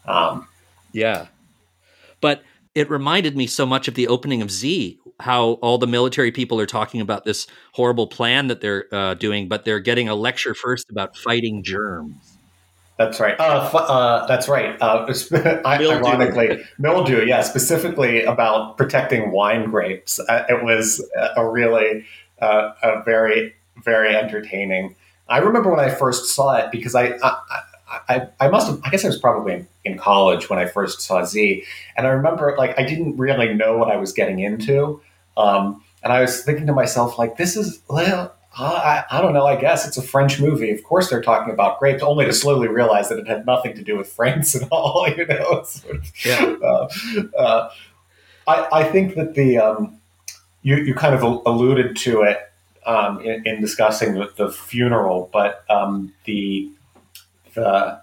[0.05, 0.47] Um,
[0.93, 1.27] yeah,
[2.21, 2.41] but
[2.73, 6.57] it reminded me so much of the opening of Z, how all the military people
[6.61, 10.53] are talking about this horrible plan that they're uh, doing, but they're getting a lecture
[10.53, 12.32] first about fighting germs.
[12.97, 13.35] That's right.
[13.39, 14.79] Uh, uh, that's right.
[14.79, 15.07] Uh,
[15.65, 17.25] ironically, mildew.
[17.25, 20.19] Yeah, specifically about protecting wine grapes.
[20.19, 21.03] Uh, it was
[21.35, 22.05] a really
[22.39, 24.95] uh, a very very entertaining.
[25.27, 27.61] I remember when I first saw it because I I,
[28.09, 31.01] I, I must have I guess I was probably in, in, college when I first
[31.01, 31.63] saw Z,
[31.97, 35.01] and I remember like I didn't really know what I was getting into.
[35.35, 39.45] Um, and I was thinking to myself, like, this is well, I, I, don't know.
[39.45, 40.71] I guess it's a French movie.
[40.71, 43.83] Of course, they're talking about grapes, only to slowly realize that it had nothing to
[43.83, 45.07] do with France at all.
[45.17, 46.55] You know, sort of, yeah.
[46.61, 46.87] Uh,
[47.37, 47.69] uh,
[48.47, 49.99] I, I think that the um,
[50.61, 52.51] you you kind of alluded to it
[52.85, 56.71] um, in, in, discussing the, the funeral, but um, the
[57.53, 58.01] the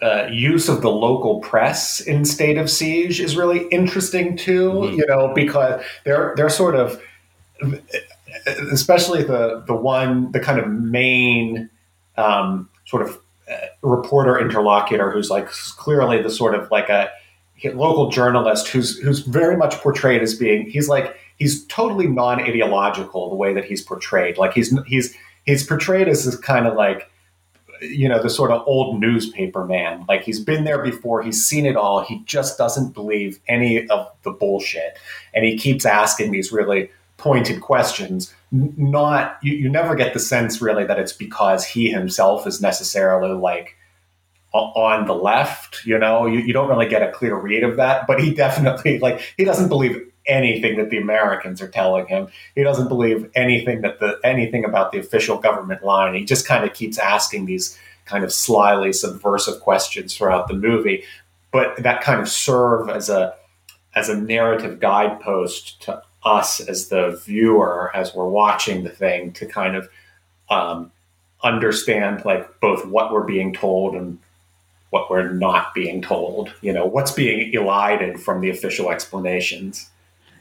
[0.00, 4.70] uh, use of the local press in State of Siege is really interesting too.
[4.70, 4.98] Mm-hmm.
[4.98, 7.00] You know, because they're they're sort of
[8.46, 11.70] especially the the one the kind of main
[12.16, 13.20] um, sort of
[13.50, 17.10] uh, reporter interlocutor who's like clearly the sort of like a
[17.74, 23.36] local journalist who's who's very much portrayed as being he's like he's totally non-ideological the
[23.36, 24.36] way that he's portrayed.
[24.38, 25.14] Like he's he's
[25.46, 27.10] he's portrayed as this kind of like
[27.80, 30.04] you know the sort of old newspaper man.
[30.08, 31.22] Like he's been there before.
[31.22, 32.04] He's seen it all.
[32.04, 34.98] He just doesn't believe any of the bullshit.
[35.32, 40.62] And he keeps asking these really pointed questions not you, you never get the sense
[40.62, 43.76] really that it's because he himself is necessarily like
[44.54, 48.06] on the left you know you, you don't really get a clear read of that
[48.06, 52.28] but he definitely like he doesn't believe anything that the Americans are telling him.
[52.54, 56.14] He doesn't believe anything that the anything about the official government line.
[56.14, 61.04] He just kind of keeps asking these kind of slyly subversive questions throughout the movie,
[61.50, 63.34] but that kind of serve as a
[63.94, 69.46] as a narrative guidepost to us as the viewer as we're watching the thing to
[69.46, 69.88] kind of
[70.50, 70.90] um,
[71.42, 74.18] understand like both what we're being told and
[74.90, 79.90] what we're not being told you know what's being elided from the official explanations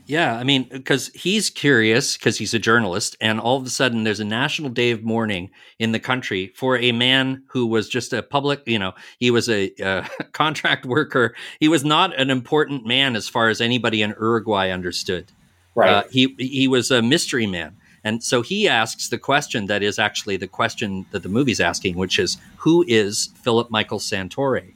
[0.08, 4.06] yeah, I mean, because he's curious because he's a journalist, and all of a sudden
[4.06, 5.50] there's a national day of mourning
[5.80, 9.50] in the country for a man who was just a public, you know, he was
[9.50, 11.36] a, a contract worker.
[11.60, 15.30] He was not an important man as far as anybody in Uruguay understood.
[15.78, 15.90] Right.
[15.92, 20.00] Uh, he he was a mystery man, and so he asks the question that is
[20.00, 24.74] actually the question that the movie's asking, which is, who is Philip Michael Santore?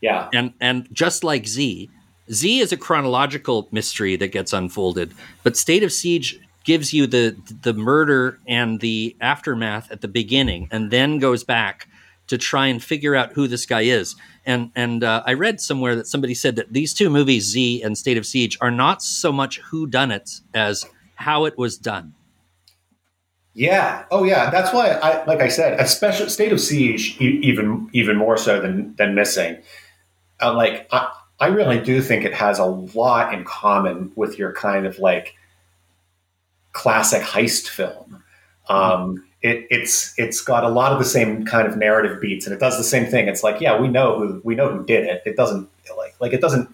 [0.00, 0.28] Yeah.
[0.32, 1.90] And and just like Z,
[2.30, 7.36] Z is a chronological mystery that gets unfolded, but State of Siege gives you the
[7.62, 11.88] the murder and the aftermath at the beginning, and then goes back
[12.28, 14.14] to try and figure out who this guy is.
[14.50, 17.96] And and uh, I read somewhere that somebody said that these two movies, Z and
[17.96, 20.84] State of Siege, are not so much who done it as
[21.14, 22.14] how it was done.
[23.54, 24.06] Yeah.
[24.10, 24.50] Oh, yeah.
[24.50, 28.96] That's why I, like I said, especially State of Siege, even even more so than
[28.96, 29.58] than Missing.
[30.42, 34.52] Uh, like I, I really do think it has a lot in common with your
[34.52, 35.36] kind of like
[36.72, 38.24] classic heist film.
[38.68, 42.54] Um, it, it's it's got a lot of the same kind of narrative beats, and
[42.54, 43.28] it does the same thing.
[43.28, 45.22] It's like, yeah, we know who we know who did it.
[45.24, 46.72] It doesn't like like it doesn't.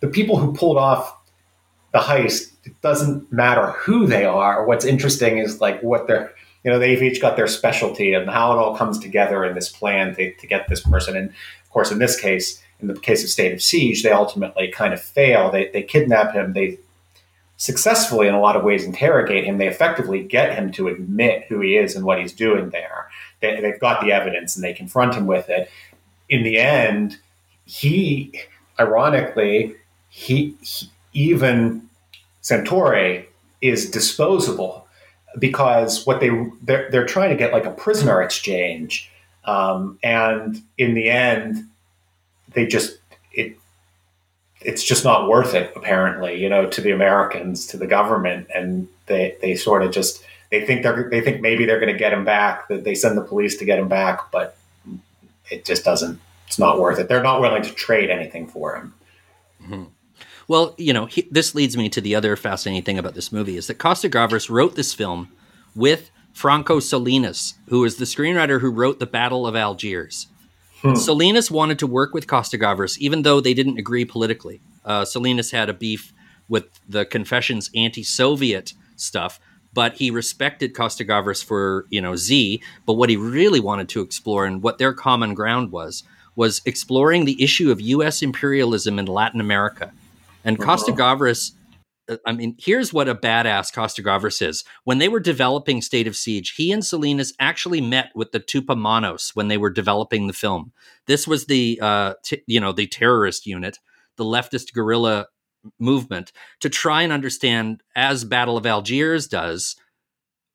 [0.00, 1.16] The people who pulled off
[1.92, 4.66] the heist, it doesn't matter who they are.
[4.66, 6.32] What's interesting is like what they're
[6.64, 9.68] you know they've each got their specialty and how it all comes together in this
[9.68, 11.16] plan to, to get this person.
[11.16, 14.68] And of course, in this case, in the case of State of Siege, they ultimately
[14.72, 15.50] kind of fail.
[15.50, 16.52] They, they kidnap him.
[16.52, 16.78] They
[17.58, 19.58] successfully, in a lot of ways, interrogate him.
[19.58, 23.10] They effectively get him to admit who he is and what he's doing there.
[23.40, 25.70] They, they've got the evidence and they confront him with it.
[26.28, 27.18] In the end,
[27.66, 28.40] he,
[28.80, 29.76] ironically,
[30.08, 31.88] he, he even
[32.42, 33.26] Santore
[33.60, 34.86] is disposable
[35.38, 36.30] because what they
[36.62, 39.10] they're, they're trying to get like a prisoner exchange,
[39.44, 41.68] um, and in the end
[42.54, 42.98] they just
[43.32, 43.56] it
[44.62, 48.48] it's just not worth it apparently you know to the americans to the government.
[48.54, 51.98] And they they sort of just they think they're they think maybe they're going to
[51.98, 54.56] get him back that they send the police to get him back but
[55.50, 57.08] it just doesn't it's not worth it.
[57.08, 58.94] They're not willing to trade anything for him.
[59.62, 59.84] Mm-hmm.
[60.46, 63.56] well you know he, this leads me to the other fascinating thing about this movie
[63.56, 65.30] is that costa gavras wrote this film
[65.74, 70.28] with franco salinas who is the screenwriter who wrote the battle of algiers
[70.82, 70.94] Hmm.
[70.94, 74.60] Salinas wanted to work with Costa Gavras, even though they didn't agree politically.
[74.84, 76.12] Uh, Salinas had a beef
[76.48, 79.40] with the Confessions anti-Soviet stuff,
[79.74, 82.62] but he respected Costa Gavras for you know Z.
[82.86, 86.04] But what he really wanted to explore and what their common ground was
[86.36, 88.22] was exploring the issue of U.S.
[88.22, 89.92] imperialism in Latin America.
[90.44, 91.16] And Costa uh-huh.
[91.16, 91.52] Gavras
[92.26, 94.64] I mean, here's what a badass Costa Gavras is.
[94.84, 99.34] When they were developing State of Siege, he and Salinas actually met with the Tupamaros
[99.34, 100.72] when they were developing the film.
[101.06, 103.78] This was the, uh, t- you know, the terrorist unit,
[104.16, 105.26] the leftist guerrilla
[105.78, 109.76] movement, to try and understand, as Battle of Algiers does,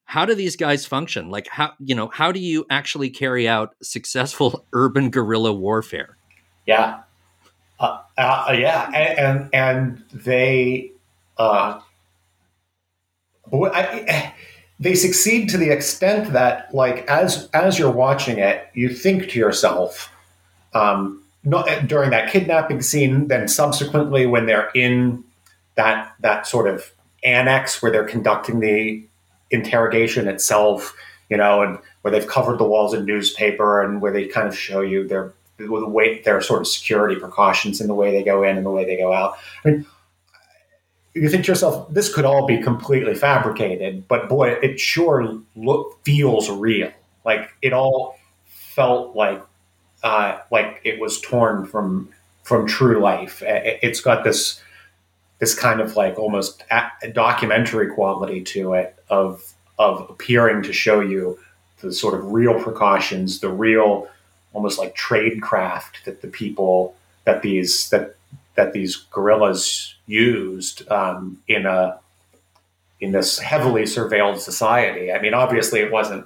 [0.05, 1.29] how do these guys function?
[1.29, 6.17] Like, how you know, how do you actually carry out successful urban guerrilla warfare?
[6.65, 7.01] Yeah,
[7.79, 10.92] uh, uh, yeah, and, and and they
[11.37, 11.79] uh,
[13.51, 14.33] but I,
[14.79, 19.39] they succeed to the extent that, like, as as you're watching it, you think to
[19.39, 20.11] yourself,
[20.73, 25.23] um, not during that kidnapping scene, then subsequently when they're in
[25.75, 26.91] that that sort of
[27.23, 29.03] annex where they're conducting the
[29.51, 30.95] interrogation itself,
[31.29, 34.57] you know, and where they've covered the walls in newspaper and where they kind of
[34.57, 38.43] show you their the way their sort of security precautions in the way they go
[38.43, 39.37] in and the way they go out.
[39.63, 39.85] I mean,
[41.13, 46.03] you think to yourself, this could all be completely fabricated, but boy, it sure look
[46.03, 46.91] feels real.
[47.23, 49.41] Like it all felt like
[50.03, 52.09] uh, like it was torn from
[52.43, 53.41] from true life.
[53.45, 54.61] It's got this
[55.39, 56.63] this kind of like almost
[57.13, 61.39] documentary quality to it of of appearing to show you
[61.81, 64.07] the sort of real precautions, the real
[64.53, 66.95] almost like trade craft that the people
[67.25, 68.15] that these that
[68.55, 71.99] that these guerrillas used um, in a
[72.99, 75.11] in this heavily surveilled society.
[75.11, 76.25] I mean, obviously, it wasn't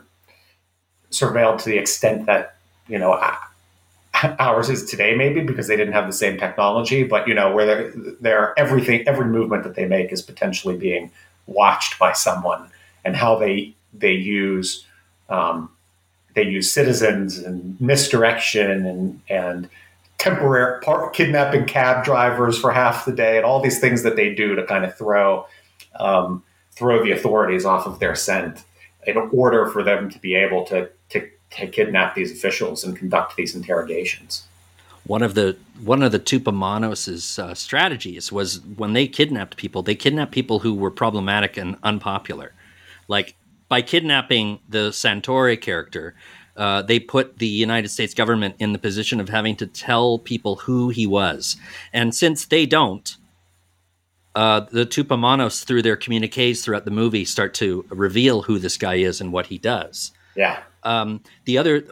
[1.11, 2.55] surveilled to the extent that
[2.87, 3.19] you know
[4.39, 7.03] ours is today, maybe because they didn't have the same technology.
[7.03, 11.11] But you know, where they're, they're everything, every movement that they make is potentially being
[11.45, 12.69] watched by someone,
[13.03, 14.85] and how they they use
[15.29, 15.69] um,
[16.35, 19.69] they use citizens and misdirection and and
[20.29, 20.81] temporary
[21.13, 24.65] kidnapping cab drivers for half the day and all these things that they do to
[24.65, 25.45] kind of throw
[25.99, 28.63] um, throw the authorities off of their scent
[29.07, 33.35] in order for them to be able to, to, to kidnap these officials and conduct
[33.35, 34.45] these interrogations.
[35.05, 39.95] One of the one of the Tupamaros's uh, strategies was when they kidnapped people, they
[39.95, 42.51] kidnapped people who were problematic and unpopular.
[43.07, 43.35] Like
[43.69, 46.13] by kidnapping the Santore character,
[46.57, 50.55] uh, they put the United States government in the position of having to tell people
[50.55, 51.55] who he was.
[51.93, 53.15] And since they don't,
[54.35, 58.95] uh, the Tupamaros, through their communiques throughout the movie, start to reveal who this guy
[58.95, 60.11] is and what he does.
[60.35, 60.59] Yeah.
[60.83, 61.83] Um, the other,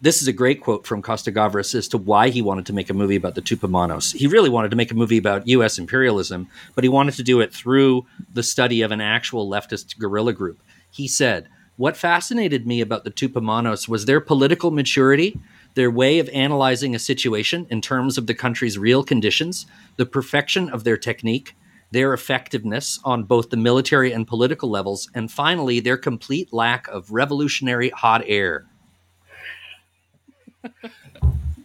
[0.00, 2.90] this is a great quote from Costa Gavras as to why he wanted to make
[2.90, 4.14] a movie about the Tupamaros.
[4.14, 5.78] He really wanted to make a movie about U.S.
[5.78, 10.32] imperialism, but he wanted to do it through the study of an actual leftist guerrilla
[10.32, 10.60] group.
[10.90, 15.38] He said, what fascinated me about the Tupamaros was their political maturity,
[15.74, 19.66] their way of analyzing a situation in terms of the country's real conditions,
[19.96, 21.56] the perfection of their technique,
[21.90, 27.10] their effectiveness on both the military and political levels, and finally, their complete lack of
[27.10, 28.66] revolutionary hot air.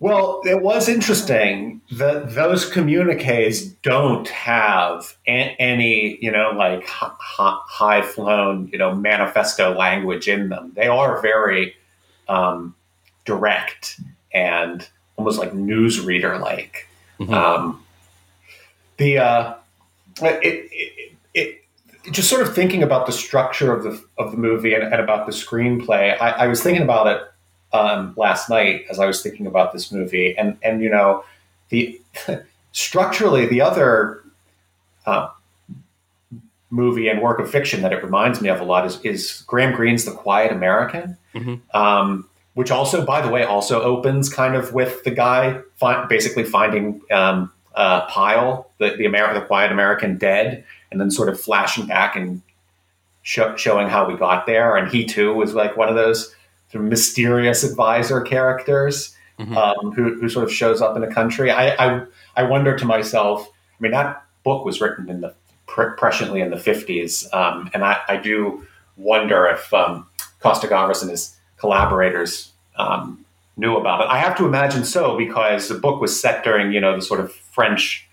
[0.01, 8.69] Well, it was interesting that those communiques don't have any, you know, like high flown,
[8.71, 10.71] you know, manifesto language in them.
[10.73, 11.75] They are very
[12.29, 12.75] um,
[13.25, 13.99] direct
[14.33, 14.87] and
[15.17, 16.87] almost like newsreader like.
[17.19, 17.33] Mm-hmm.
[17.33, 17.83] Um,
[18.95, 19.53] the uh,
[20.21, 21.63] it, it, it,
[22.13, 25.25] just sort of thinking about the structure of the of the movie and, and about
[25.25, 26.19] the screenplay.
[26.21, 27.21] I, I was thinking about it
[27.73, 31.23] um, last night as I was thinking about this movie, and and you know,
[31.69, 31.99] the
[32.71, 34.23] structurally the other
[35.05, 35.29] uh,
[36.69, 39.75] movie and work of fiction that it reminds me of a lot is is Graham
[39.75, 41.77] Greene's The Quiet American, mm-hmm.
[41.77, 46.43] um, which also, by the way, also opens kind of with the guy fi- basically
[46.43, 51.39] finding um, uh, Pyle, the the, Amer- the Quiet American, dead, and then sort of
[51.39, 52.41] flashing back and
[53.21, 56.33] showing how we got there, and he too was like one of those
[56.71, 59.57] sort of mysterious advisor characters mm-hmm.
[59.57, 61.51] um, who, who sort of shows up in a country.
[61.51, 62.05] I, I,
[62.35, 63.47] I wonder to myself.
[63.47, 65.33] I mean, that book was written in the
[65.67, 68.65] presciently in the fifties, um, and I, I, do
[68.97, 70.07] wonder if um,
[70.39, 73.23] Costa Gavras and his collaborators um,
[73.55, 74.07] knew about it.
[74.07, 77.19] I have to imagine so because the book was set during you know the sort
[77.19, 78.07] of French.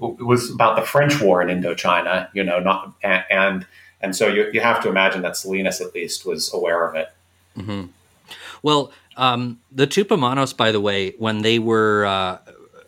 [0.00, 3.66] It was about the French War in Indochina, you know, not and
[4.00, 7.08] and so you, you have to imagine that Salinas at least was aware of it.
[7.56, 7.86] Mm-hmm.
[8.62, 12.38] Well, um, the Tupamaros, by the way, when they were uh,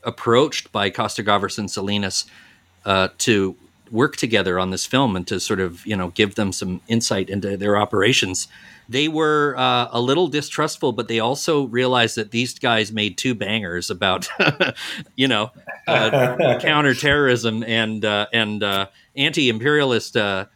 [0.05, 2.25] approached by Costa Gavras and Salinas
[2.85, 3.57] uh, to
[3.91, 7.29] work together on this film and to sort of you know give them some insight
[7.29, 8.49] into their operations,
[8.89, 13.35] they were uh, a little distrustful, but they also realized that these guys made two
[13.35, 14.29] bangers about
[15.17, 15.51] you know
[15.87, 20.17] uh, counterterrorism and uh, and uh, anti-imperialist.
[20.17, 20.47] Uh,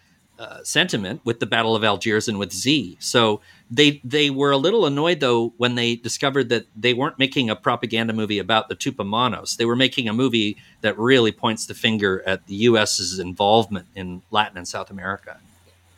[0.63, 2.99] sentiment with the Battle of Algiers and with Z.
[3.01, 3.41] So
[3.71, 7.57] they they were a little annoyed though when they discovered that they weren't making a
[7.57, 9.57] propaganda movie about the Tupamaros.
[9.57, 14.23] They were making a movie that really points the finger at the U.S.'s involvement in
[14.31, 15.39] Latin and South America.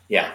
[0.07, 0.31] Yeah.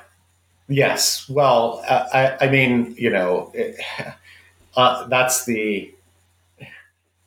[0.69, 1.29] Yes.
[1.29, 3.77] Well, uh, I, I, mean, you know, it,
[4.77, 5.93] uh, that's the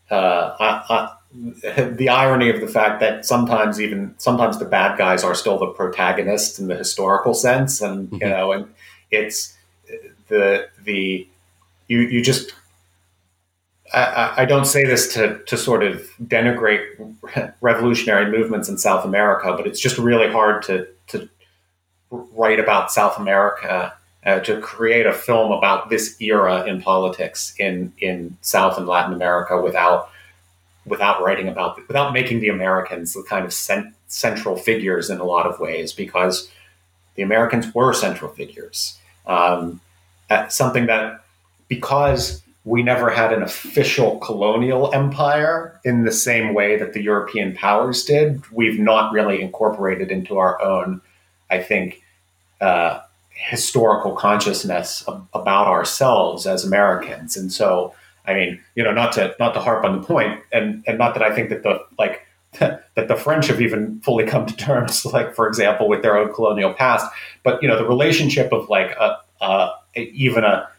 [0.09, 1.09] uh,
[1.63, 5.67] the irony of the fact that sometimes even sometimes the bad guys are still the
[5.67, 8.23] protagonists in the historical sense, and mm-hmm.
[8.23, 8.73] you know, and
[9.11, 9.54] it's
[10.27, 11.27] the the
[11.87, 12.53] you you just
[13.93, 16.83] I, I, don't say this to, to sort of denigrate
[17.61, 21.29] revolutionary movements in South America, but it's just really hard to, to
[22.09, 23.93] write about South America,
[24.25, 29.13] uh, to create a film about this era in politics in, in South and Latin
[29.13, 30.09] America without
[30.85, 35.23] without writing about without making the Americans the kind of cent- central figures in a
[35.23, 36.49] lot of ways, because
[37.15, 38.97] the Americans were central figures.
[39.25, 39.79] Um,
[40.49, 41.23] something that
[41.67, 47.53] because we never had an official colonial empire in the same way that the European
[47.53, 50.99] powers did, we've not really incorporated into our own,
[51.51, 52.01] I think,
[52.59, 57.37] uh, historical consciousness of, about ourselves as Americans.
[57.37, 57.93] And so,
[58.25, 61.13] I mean, you know, not to not to harp on the point, and and not
[61.13, 62.25] that I think that the like
[62.59, 66.33] that the French have even fully come to terms, like for example, with their own
[66.33, 67.05] colonial past.
[67.43, 70.69] But you know, the relationship of like a, a even a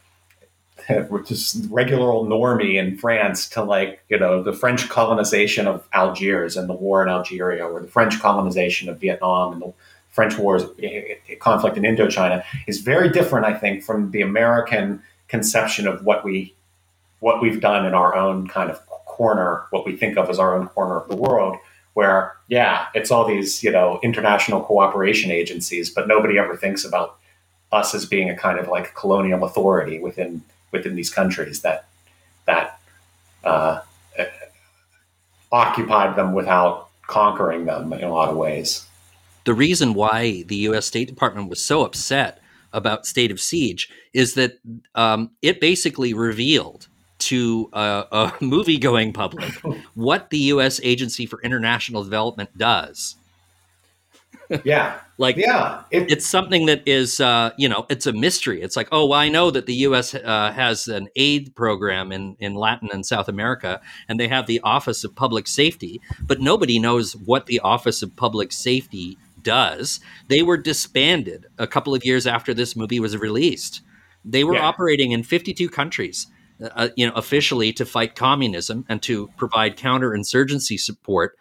[1.24, 6.56] just regular old normie in France to like you know the French colonization of Algiers
[6.56, 9.72] and the war in Algeria, or the French colonization of Vietnam and the
[10.10, 15.02] French wars eh, eh, conflict in Indochina is very different, I think, from the American
[15.28, 16.54] conception of what we
[17.20, 20.54] what we've done in our own kind of corner, what we think of as our
[20.54, 21.56] own corner of the world,
[21.94, 27.18] where yeah, it's all these you know international cooperation agencies, but nobody ever thinks about
[27.72, 30.42] us as being a kind of like colonial authority within
[30.72, 31.88] within these countries that
[32.46, 32.80] that
[33.44, 33.80] uh,
[35.52, 38.86] occupied them without conquering them in a lot of ways.
[39.44, 40.86] The reason why the U.S.
[40.86, 42.40] State Department was so upset
[42.72, 44.58] about state of siege is that
[44.94, 46.88] um, it basically revealed
[47.18, 49.52] to a, a movie going public
[49.94, 50.80] what the U.S.
[50.82, 53.16] Agency for International Development does.
[54.64, 54.99] Yeah.
[55.18, 58.62] like, yeah, it, it's something that is, uh, you know, it's a mystery.
[58.62, 60.14] It's like, oh, well, I know that the U.S.
[60.14, 64.61] Uh, has an aid program in, in Latin and South America, and they have the
[64.61, 70.01] Office of Public Safety, but nobody knows what the Office of Public Safety does.
[70.28, 73.80] They were disbanded a couple of years after this movie was released.
[74.24, 74.66] They were yeah.
[74.66, 76.26] operating in 52 countries.
[76.59, 81.36] Uh, you know, officially to fight communism and to provide counterinsurgency support.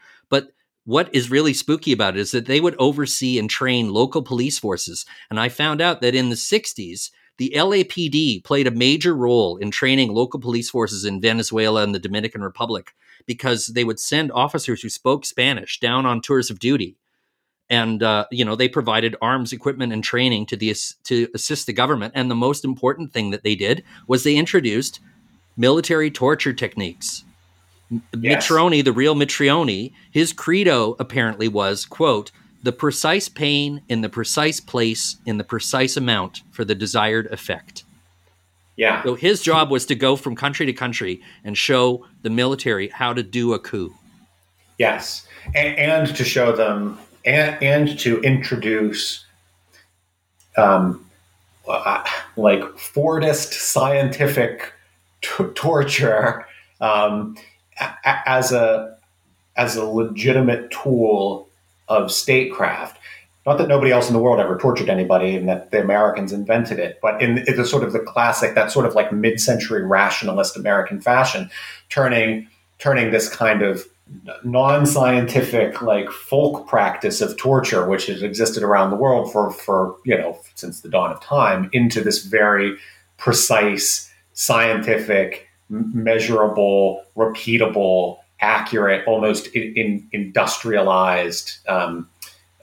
[0.86, 4.60] What is really spooky about it is that they would oversee and train local police
[4.60, 5.06] forces.
[5.30, 9.72] And I found out that in the 60s, the LAPD played a major role in
[9.72, 12.94] training local police forces in Venezuela and the Dominican Republic
[13.26, 16.96] because they would send officers who spoke Spanish down on tours of duty.
[17.68, 20.76] And uh, you know they provided arms equipment and training to the
[21.06, 22.14] to assist the government.
[22.16, 25.00] And the most important thing that they did was they introduced
[25.58, 27.24] military torture techniques
[27.90, 28.48] yes.
[28.48, 32.32] Mitrione, the real Mitrione, his credo apparently was quote
[32.64, 37.84] the precise pain in the precise place in the precise amount for the desired effect.
[38.76, 39.04] Yeah.
[39.04, 43.14] So his job was to go from country to country and show the military how
[43.14, 43.94] to do a coup.
[44.78, 45.28] Yes.
[45.54, 49.26] And, and to show them and, and to introduce
[50.58, 51.06] um,
[51.68, 52.04] uh,
[52.36, 54.74] like Fordist scientific
[55.22, 56.46] t- torture
[56.82, 57.38] um,
[57.80, 58.98] a- as a
[59.56, 61.48] as a legitimate tool
[61.88, 63.00] of statecraft.
[63.46, 66.80] Not that nobody else in the world ever tortured anybody and that the Americans invented
[66.80, 70.58] it, but in, in the sort of the classic, that sort of like mid-century rationalist
[70.58, 71.50] American fashion,
[71.90, 72.48] turning
[72.80, 73.86] turning this kind of
[74.44, 80.16] non-scientific like folk practice of torture which has existed around the world for for you
[80.16, 82.78] know since the dawn of time into this very
[83.18, 92.08] precise scientific measurable repeatable accurate almost in, in industrialized um,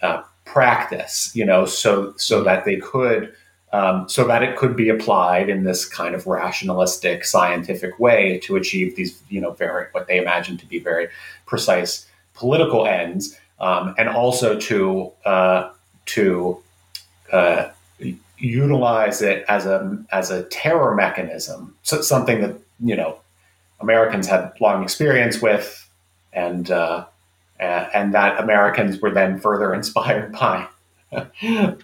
[0.03, 3.33] uh, practice you know so so that they could
[3.73, 8.57] um, so that it could be applied in this kind of rationalistic scientific way to
[8.57, 11.09] achieve these you know very what they imagine to be very
[11.47, 15.71] precise political ends um, and also to uh,
[16.05, 16.63] to
[17.33, 17.69] uh,
[18.43, 23.19] utilize it as a as a terror mechanism so something that you know
[23.81, 25.89] Americans had long experience with
[26.33, 27.05] and uh,
[27.61, 30.67] and that Americans were then further inspired by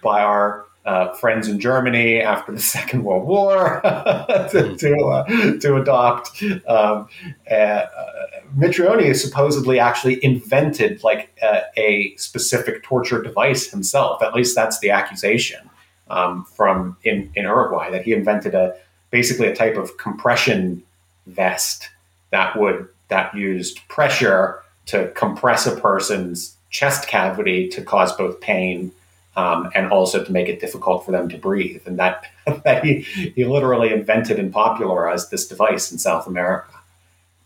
[0.03, 3.79] by our uh, friends in Germany after the Second World War
[4.51, 5.25] to to, uh,
[5.59, 6.43] to, adopt.
[6.67, 7.07] Um,
[7.49, 7.85] uh,
[8.57, 14.23] Mitrione supposedly actually invented like a, a, specific torture device himself.
[14.23, 15.68] At least that's the accusation
[16.09, 18.75] um, from in, in Uruguay that he invented a
[19.11, 20.83] basically a type of compression
[21.25, 21.89] vest
[22.31, 28.91] that would that used pressure to compress a person's chest cavity to cause both pain
[29.35, 31.81] um, and also to make it difficult for them to breathe.
[31.85, 32.25] And that,
[32.63, 36.71] that he, he literally invented and popularized this device in South America.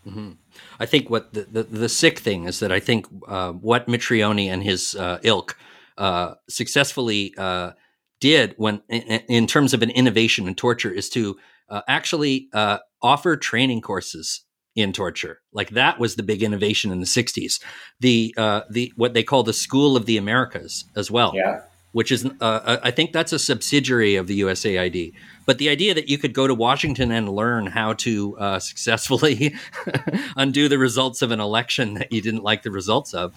[0.06, 0.32] Mm-hmm.
[0.80, 4.48] I think what the, the, the, sick thing is that I think uh, what Mitrione
[4.48, 5.56] and his uh, ilk
[5.96, 7.72] uh, successfully uh,
[8.20, 11.36] did when in, in, terms of an innovation in torture is to
[11.68, 14.44] uh, actually uh, offer training courses
[14.74, 15.40] in torture.
[15.52, 17.60] Like that was the big innovation in the 60s.
[18.00, 18.34] The
[18.70, 21.32] the what they call the School of the Americas as well.
[21.34, 21.60] Yeah
[21.94, 25.12] which is, uh, I think that's a subsidiary of the USAID.
[25.46, 29.54] But the idea that you could go to Washington and learn how to uh, successfully
[30.36, 33.36] undo the results of an election that you didn't like the results of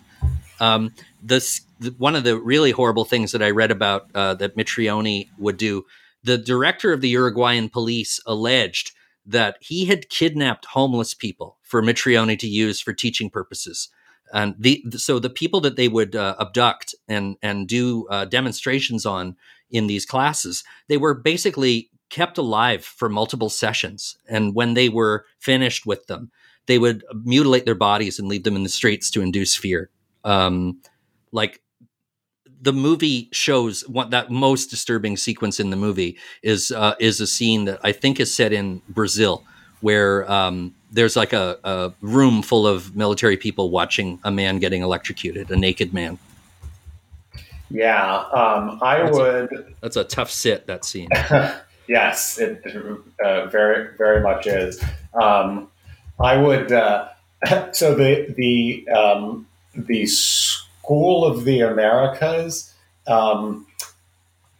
[0.60, 1.62] Um, this
[1.98, 5.86] one of the really horrible things that I read about uh, that Mitrione would do.
[6.24, 8.92] The director of the Uruguayan police alleged
[9.26, 13.90] that he had kidnapped homeless people for Mitrione to use for teaching purposes.
[14.34, 19.06] And the so the people that they would uh, abduct and and do uh, demonstrations
[19.06, 19.38] on
[19.70, 24.18] in these classes, they were basically kept alive for multiple sessions.
[24.28, 26.32] And when they were finished with them,
[26.66, 29.90] they would mutilate their bodies and leave them in the streets to induce fear.
[30.28, 30.82] Um,
[31.32, 31.62] like
[32.62, 37.28] the movie shows what that most disturbing sequence in the movie is uh, is a
[37.28, 39.44] scene that I think is set in Brazil,
[39.82, 44.82] where um, there's like a, a, room full of military people watching a man getting
[44.82, 46.18] electrocuted, a naked man.
[47.70, 49.54] Yeah, um, I that's would.
[49.54, 50.68] A, that's a tough sit.
[50.68, 51.10] That scene.
[51.88, 52.66] yes, it
[53.24, 54.84] uh, very very much is.
[55.14, 55.70] Um,
[56.20, 56.72] I would.
[56.72, 57.10] Uh,
[57.72, 59.47] so the the um,
[59.86, 62.74] the School of the Americas
[63.08, 63.68] um,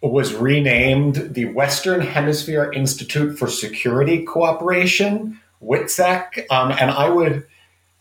[0.00, 7.46] was renamed the Western Hemisphere Institute for Security Cooperation, WHINSEC, um, and I would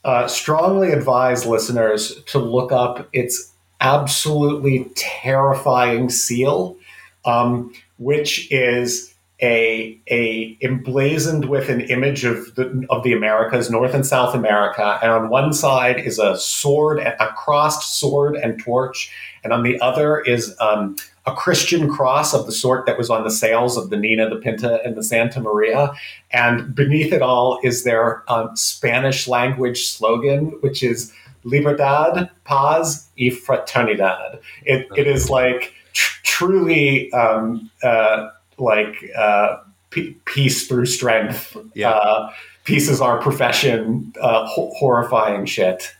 [0.03, 3.51] uh, strongly advise listeners to look up its
[3.81, 6.77] absolutely terrifying seal,
[7.25, 13.93] um, which is a, a emblazoned with an image of the of the Americas, North
[13.93, 19.11] and South America, and on one side is a sword, a crossed sword and torch,
[19.43, 20.95] and on the other is um,
[21.27, 24.37] a Christian cross of the sort that was on the sails of the Nina, the
[24.37, 25.91] Pinta, and the Santa Maria,
[26.31, 31.13] and beneath it all is their um, Spanish language slogan, which is
[31.43, 37.11] "Libertad, Paz y Fraternidad." It, it is like tr- truly.
[37.13, 39.57] Um, uh, like uh,
[39.89, 41.57] p- peace through strength.
[41.73, 41.91] Yeah.
[41.91, 42.31] Uh,
[42.63, 44.13] peace is our profession.
[44.19, 45.93] Uh, ho- horrifying shit.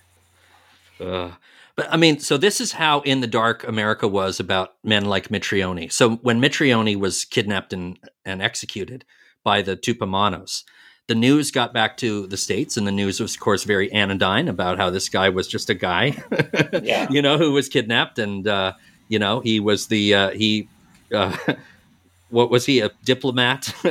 [0.99, 1.31] Uh,
[1.75, 5.29] but I mean, so this is how in the dark America was about men like
[5.29, 5.91] Mitrione.
[5.91, 9.05] So when Mitrione was kidnapped and, and executed
[9.43, 10.63] by the Tupamaros,
[11.07, 14.49] the news got back to the states, and the news was, of course, very anodyne
[14.49, 16.21] about how this guy was just a guy,
[16.83, 17.07] yeah.
[17.11, 18.73] you know, who was kidnapped, and uh,
[19.07, 20.67] you know, he was the uh, he
[21.13, 21.35] uh,
[22.29, 23.73] what was he a diplomat?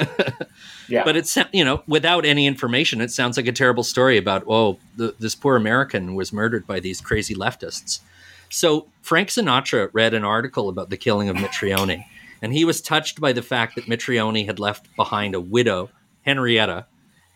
[0.88, 1.04] Yeah.
[1.04, 4.78] But it's you know without any information it sounds like a terrible story about oh
[4.96, 8.00] the, this poor american was murdered by these crazy leftists.
[8.48, 12.04] So frank sinatra read an article about the killing of mitrione
[12.40, 15.90] and he was touched by the fact that mitrione had left behind a widow
[16.22, 16.86] henrietta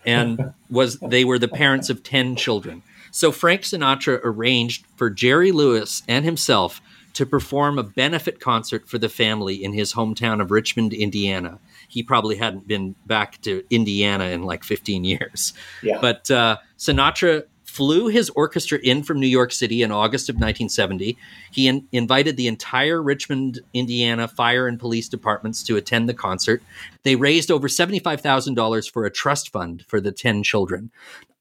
[0.06, 2.82] and was they were the parents of 10 children.
[3.10, 6.80] So frank sinatra arranged for jerry lewis and himself
[7.14, 11.58] to perform a benefit concert for the family in his hometown of Richmond, Indiana.
[11.88, 15.52] He probably hadn't been back to Indiana in like 15 years.
[15.82, 15.98] Yeah.
[16.00, 21.16] But uh, Sinatra flew his orchestra in from New York City in August of 1970.
[21.52, 26.62] He in- invited the entire Richmond, Indiana fire and police departments to attend the concert.
[27.04, 30.90] They raised over $75,000 for a trust fund for the 10 children.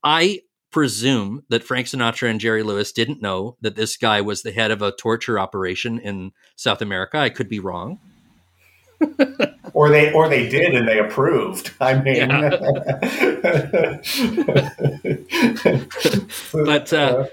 [0.04, 4.52] I presume that Frank Sinatra and Jerry Lewis didn't know that this guy was the
[4.52, 7.18] head of a torture operation in South America.
[7.18, 7.98] I could be wrong.
[9.72, 11.72] or they or they did and they approved.
[11.80, 12.50] I mean, yeah.
[16.52, 17.26] but uh,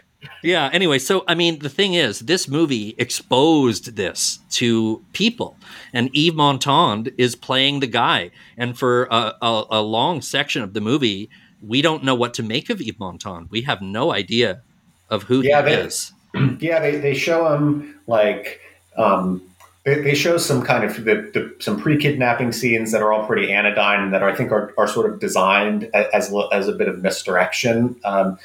[0.44, 0.70] yeah.
[0.72, 5.58] Anyway, so I mean, the thing is, this movie exposed this to people,
[5.92, 10.74] and Yves Montand is playing the guy, and for a, a, a long section of
[10.74, 11.30] the movie
[11.62, 13.50] we don't know what to make of Yves Montand.
[13.50, 14.62] We have no idea
[15.10, 16.12] of who yeah, he they, is.
[16.60, 18.62] Yeah, they, they show him like
[18.96, 19.42] um,
[19.86, 23.52] they, they, show some kind of the, the, some pre-kidnapping scenes that are all pretty
[23.52, 26.88] anodyne and that are, I think are, are sort of designed as as a bit
[26.88, 27.96] of misdirection.
[28.04, 28.38] Um,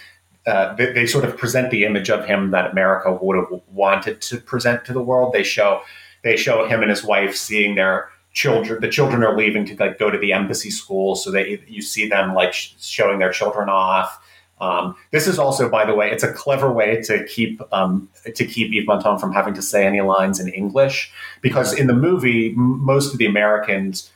[0.46, 4.20] uh, they, they, sort of present the image of him that America would have wanted
[4.22, 5.32] to present to the world.
[5.32, 5.82] They show
[6.22, 9.98] they show him and his wife seeing their children the children are leaving to like
[9.98, 13.68] go to the embassy school so that you see them like sh- showing their children
[13.68, 14.18] off.
[14.60, 18.44] Um, this is also by the way it's a clever way to keep um, to
[18.44, 22.50] keep Yves Montand from having to say any lines in english because in the movie
[22.50, 24.10] m- most of the americans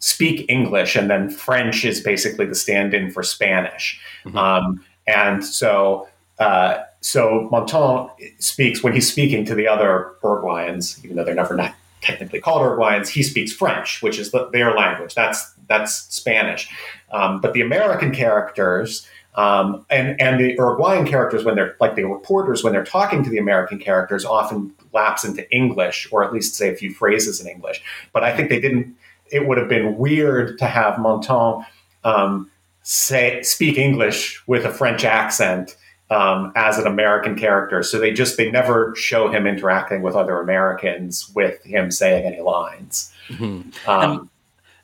[0.00, 4.00] speak english and then french is basically the stand-in for spanish.
[4.24, 4.36] Mm-hmm.
[4.36, 6.08] um, and so
[6.40, 11.54] uh, so Montand speaks when he's speaking to the other Uruguayans, even though they're never
[11.54, 15.14] not technically called Uruguayans, he speaks French, which is the, their language.
[15.14, 16.68] That's that's Spanish.
[17.12, 22.04] Um, but the American characters um, and and the Uruguayan characters, when they're like the
[22.04, 26.54] reporters, when they're talking to the American characters, often lapse into English or at least
[26.56, 27.82] say a few phrases in English.
[28.12, 28.96] But I think they didn't.
[29.30, 31.64] It would have been weird to have Montand
[32.02, 32.50] um,
[32.82, 35.76] say speak English with a French accent
[36.10, 37.82] um, as an American character.
[37.82, 42.40] So they just they never show him interacting with other Americans with him saying any
[42.40, 43.12] lines.
[43.28, 43.88] Mm-hmm.
[43.88, 44.30] Um,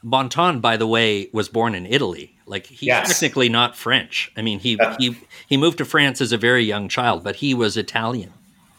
[0.04, 2.36] Montand, by the way, was born in Italy.
[2.46, 3.08] Like he's yes.
[3.08, 4.30] technically not French.
[4.36, 5.16] I mean, he uh, he
[5.48, 8.32] he moved to France as a very young child, but he was Italian.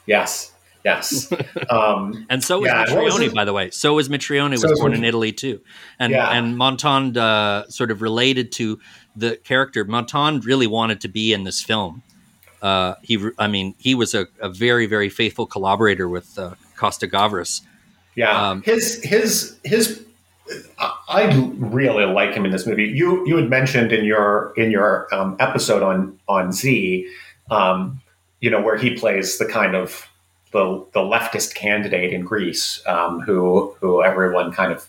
[0.06, 0.54] Yes.
[0.86, 1.32] Yes.
[1.70, 3.72] Um, and so was yeah, Mitrione, by the way.
[3.72, 5.60] So was Mitrione, so was born in Italy too.
[6.00, 6.30] And yeah.
[6.30, 8.80] and Montand uh, sort of related to
[9.14, 9.84] the character.
[9.84, 12.04] Montand really wanted to be in this film.
[12.62, 17.08] Uh, he, I mean, he was a, a, very, very faithful collaborator with uh, Costa
[17.08, 17.62] Gavras.
[18.16, 20.04] Yeah, um, his his his.
[20.80, 21.26] I
[21.58, 22.86] really like him in this movie.
[22.86, 27.08] You you had mentioned in your in your um, episode on on Z,
[27.52, 28.02] um,
[28.40, 30.08] you know, where he plays the kind of
[30.52, 34.88] the, the leftist candidate in Greece um, who who everyone kind of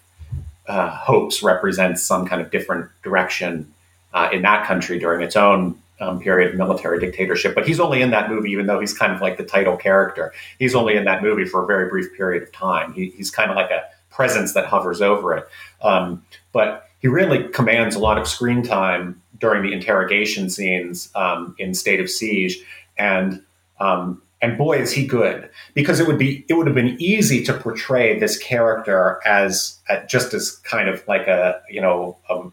[0.66, 3.73] uh, hopes represents some kind of different direction
[4.14, 7.55] uh, in that country during its own um, period of military dictatorship.
[7.55, 10.32] But he's only in that movie, even though he's kind of like the title character.
[10.59, 12.92] He's only in that movie for a very brief period of time.
[12.92, 15.46] He, he's kind of like a presence that hovers over it.
[15.82, 21.55] Um, but he really commands a lot of screen time during the interrogation scenes um,
[21.59, 22.59] in State of Siege,
[22.96, 23.42] and
[23.80, 27.42] um, and boy is he good because it would be it would have been easy
[27.44, 32.49] to portray this character as uh, just as kind of like a you know a,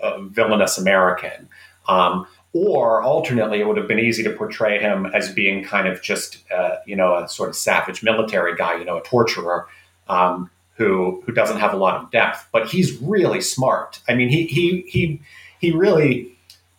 [0.00, 1.48] a villainous American.
[1.88, 6.02] Um, or alternately, it would have been easy to portray him as being kind of
[6.02, 9.68] just, uh, you know, a sort of savage military guy, you know, a torturer
[10.08, 12.48] um, who who doesn't have a lot of depth.
[12.52, 14.00] But he's really smart.
[14.08, 15.20] I mean, he he he
[15.60, 16.36] he really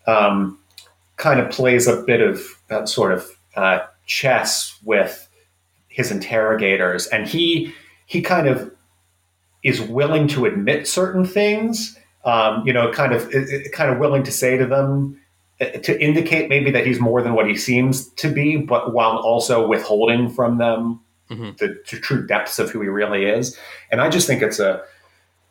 [0.07, 0.59] um,
[1.15, 5.29] kind of plays a bit of that sort of uh, chess with
[5.87, 7.73] his interrogators, and he
[8.05, 8.73] he kind of
[9.63, 11.97] is willing to admit certain things.
[12.25, 13.31] Um, you know, kind of
[13.71, 15.20] kind of willing to say to them uh,
[15.61, 19.67] to indicate maybe that he's more than what he seems to be, but while also
[19.67, 20.99] withholding from them
[21.29, 21.51] mm-hmm.
[21.57, 23.57] the, the, true depths of who he really is.
[23.91, 24.83] And I just think it's a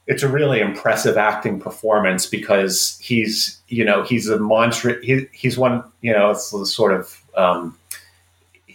[0.06, 5.00] it's a really impressive acting performance because he's you know he's a monster.
[5.00, 7.78] He, he's one you know it's sort of um,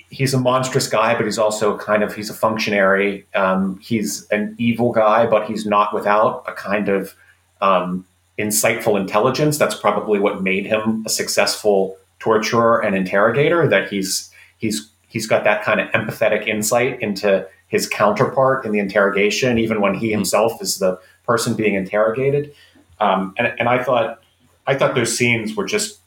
[0.10, 3.26] he's a monstrous guy, but he's also kind of he's a functionary.
[3.36, 7.14] Um, he's an evil guy, but he's not without a kind of
[7.62, 8.06] um,
[8.38, 9.58] insightful intelligence.
[9.58, 13.68] That's probably what made him a successful torturer and interrogator.
[13.68, 18.80] That he's he's he's got that kind of empathetic insight into his counterpart in the
[18.80, 20.16] interrogation, even when he hmm.
[20.16, 22.54] himself is the person being interrogated.
[23.00, 24.22] Um, and, and I thought
[24.68, 26.00] I thought those scenes were just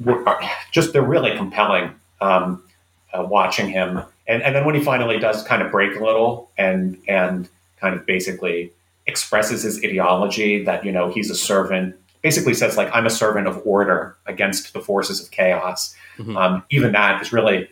[0.00, 0.24] were
[0.72, 1.94] just they're really compelling.
[2.20, 2.62] Um,
[3.14, 4.02] uh, watching him.
[4.26, 7.48] And, and then when he finally does kind of break a little and and
[7.80, 8.72] kind of basically
[9.06, 13.46] expresses his ideology that you know he's a servant, basically says like I'm a servant
[13.46, 15.94] of order against the forces of chaos.
[16.18, 16.36] Mm-hmm.
[16.36, 17.68] Um, even that is really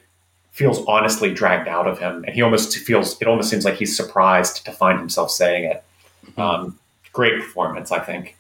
[0.51, 3.97] feels honestly dragged out of him, and he almost feels it almost seems like he's
[3.97, 5.85] surprised to find himself saying it.
[6.26, 6.41] Mm-hmm.
[6.41, 6.78] Um,
[7.12, 8.37] great performance, I think.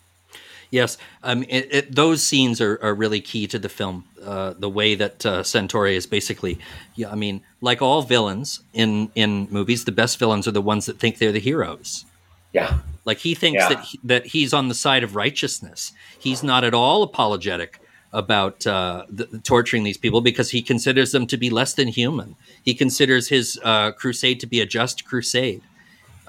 [0.70, 4.06] Yes, um, it, it, those scenes are, are, really key to the film.
[4.24, 6.58] Uh, the way that uh, Santore is basically,
[6.94, 10.86] yeah, I mean, like all villains in in movies, the best villains are the ones
[10.86, 12.06] that think they're the heroes.
[12.52, 13.68] Yeah, like he thinks yeah.
[13.70, 15.92] that he, that he's on the side of righteousness.
[16.18, 17.80] He's not at all apologetic
[18.12, 22.36] about uh, the, torturing these people because he considers them to be less than human.
[22.62, 25.62] He considers his uh, crusade to be a just crusade.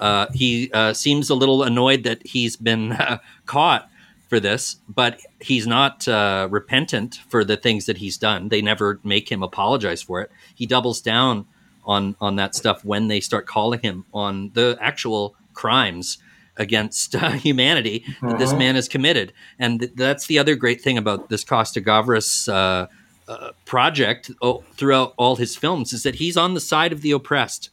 [0.00, 2.96] Uh, he uh, seems a little annoyed that he's been
[3.46, 3.88] caught
[4.28, 8.48] for this, but he's not uh, repentant for the things that he's done.
[8.48, 10.30] They never make him apologize for it.
[10.54, 11.46] He doubles down
[11.86, 16.18] on on that stuff when they start calling him on the actual crimes
[16.56, 18.30] against uh, humanity uh-huh.
[18.30, 18.58] that this uh-huh.
[18.58, 19.32] man has committed.
[19.58, 22.86] And th- that's the other great thing about this Costa Gavras uh,
[23.26, 27.10] uh, project oh, throughout all his films is that he's on the side of the
[27.10, 27.70] oppressed.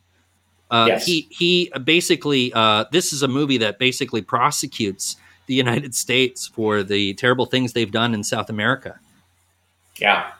[0.69, 1.05] Uh, yes.
[1.05, 5.17] He he basically uh, this is a movie that basically prosecutes
[5.47, 8.97] the United States for the terrible things they've done in South America.
[9.99, 10.31] Yeah.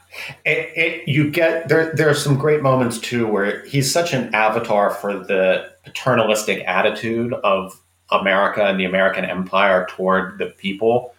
[0.46, 1.94] It, it, you get there.
[1.94, 7.34] There are some great moments too where he's such an avatar for the paternalistic attitude
[7.34, 7.80] of
[8.12, 11.14] America and the American empire toward the people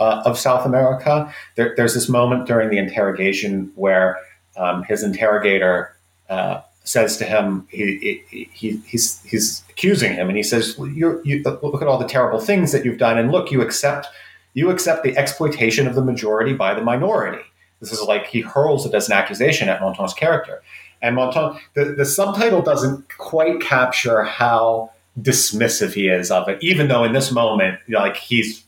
[0.00, 1.32] uh, of South America.
[1.54, 4.18] There, there's this moment during the interrogation where
[4.56, 5.96] um, his interrogator
[6.28, 8.22] uh, says to him, he,
[8.52, 12.72] he, he's, he's accusing him, and he says, you "Look at all the terrible things
[12.72, 14.06] that you've done, and look, you accept
[14.54, 17.44] you accept the exploitation of the majority by the minority."
[17.80, 20.62] This is like he hurls it as an accusation at Montand's character,
[21.02, 24.90] and Montand the, the subtitle doesn't quite capture how
[25.20, 28.64] dismissive he is of it, even though in this moment, like he's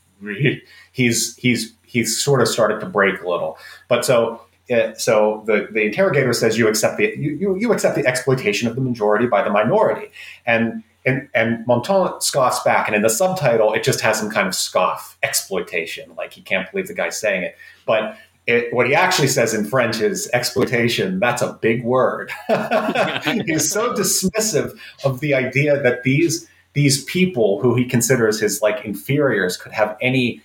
[0.93, 3.59] he's he's he's sort of started to break a little.
[3.89, 8.07] But so uh, so the, the interrogator says you accept the you, you, accept the
[8.07, 10.11] exploitation of the majority by the minority,
[10.47, 14.47] and and and Montand scoffs back, and in the subtitle it just has some kind
[14.47, 17.57] of scoff exploitation, like he can't believe the guy's saying it,
[17.87, 18.17] but.
[18.49, 21.21] It, what he actually says in French is exploitation.
[21.21, 22.33] That's a big word.
[22.49, 24.75] He's so dismissive
[25.05, 29.99] of the idea that these these people who he considers his like inferiors could have
[30.01, 30.41] any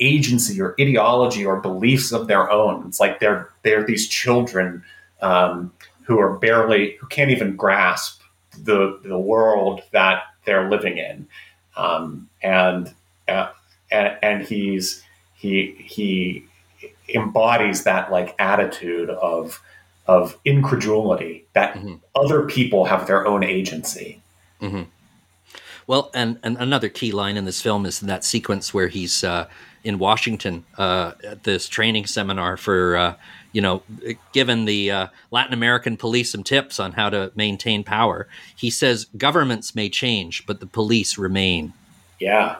[0.00, 2.88] agency or ideology or beliefs of their own.
[2.88, 4.82] It's like they're they're these children
[5.22, 8.20] um, who are barely who can't even grasp
[8.58, 11.28] the the world that they're living in,
[11.76, 12.92] um, and,
[13.28, 13.50] uh,
[13.92, 16.46] and and he's he he
[17.08, 19.60] embodies that like attitude of
[20.06, 21.94] of incredulity that mm-hmm.
[22.14, 24.20] other people have their own agency.
[24.60, 24.82] Mm-hmm.
[25.86, 29.48] Well, and, and another key line in this film is that sequence where he's uh,
[29.82, 33.14] in Washington uh, at this training seminar for, uh,
[33.52, 33.82] you know,
[34.32, 38.26] given the uh, Latin American police some tips on how to maintain power.
[38.56, 41.74] He says governments may change, but the police remain.
[42.18, 42.56] Yeah.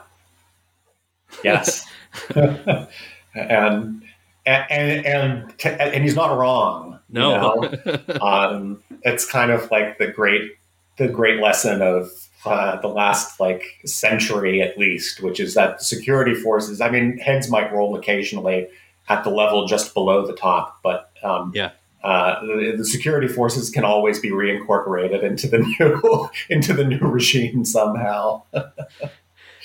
[1.43, 1.87] Yes.
[3.35, 4.04] and,
[4.45, 6.99] and and and and he's not wrong.
[7.09, 7.63] No.
[7.63, 8.21] You know?
[8.21, 10.51] um, it's kind of like the great
[10.97, 12.09] the great lesson of
[12.45, 16.81] uh, the last like century at least, which is that security forces.
[16.81, 18.67] I mean, heads might roll occasionally
[19.09, 21.71] at the level just below the top, but um, yeah.
[22.03, 26.99] Uh, the, the, security forces can always be reincorporated into the new into the new
[26.99, 28.43] regime somehow.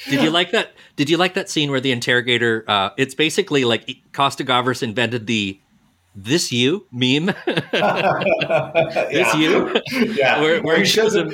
[0.09, 0.72] Did you like that?
[0.96, 2.64] Did you like that scene where the interrogator?
[2.66, 5.61] Uh, it's basically like Costa Gavras invented the
[6.14, 9.80] this you meme this you?
[10.14, 10.40] Yeah.
[10.40, 11.32] Where, where he shows him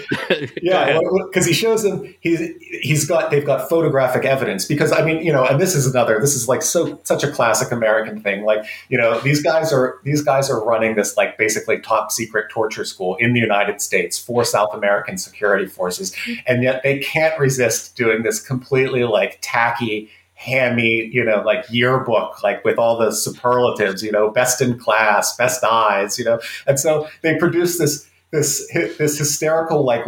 [0.60, 2.40] yeah because he shows him he's
[2.82, 4.64] he's got they've got photographic evidence.
[4.64, 7.30] Because i mean you know and this is another this is like so such a
[7.30, 8.44] classic american thing.
[8.44, 12.50] Like you know these guys are these guys are running this like basically top secret
[12.50, 16.14] torture school in the united states for south american security forces.
[16.46, 20.10] And yet they can't resist doing this completely like tacky
[20.46, 25.36] hammy, you know, like yearbook, like with all the superlatives, you know, best in class,
[25.36, 30.02] best eyes, you know, and so they produce this this this hysterical like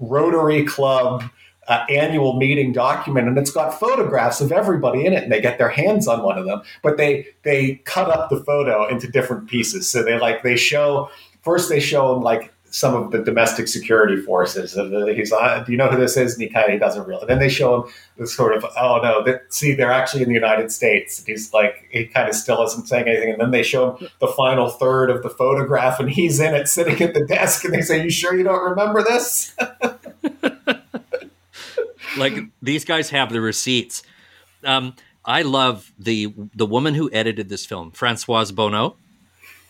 [0.00, 1.24] Rotary Club.
[1.66, 5.56] Uh, annual meeting document and it's got photographs of everybody in it and they get
[5.56, 9.48] their hands on one of them but they they cut up the photo into different
[9.48, 11.08] pieces so they like they show
[11.40, 14.74] first they show them like some of the domestic security forces.
[14.74, 16.32] He's like, do you know who this is?
[16.32, 17.24] And he kind of he doesn't really.
[17.24, 20.72] Then they show him this sort of, oh no, see, they're actually in the United
[20.72, 21.20] States.
[21.20, 23.30] And he's like, he kind of still isn't saying anything.
[23.30, 26.66] And then they show him the final third of the photograph, and he's in it,
[26.66, 29.54] sitting at the desk, and they say, "You sure you don't remember this?"
[32.16, 34.02] like these guys have the receipts.
[34.64, 38.96] Um, I love the the woman who edited this film, Francoise Bonnot,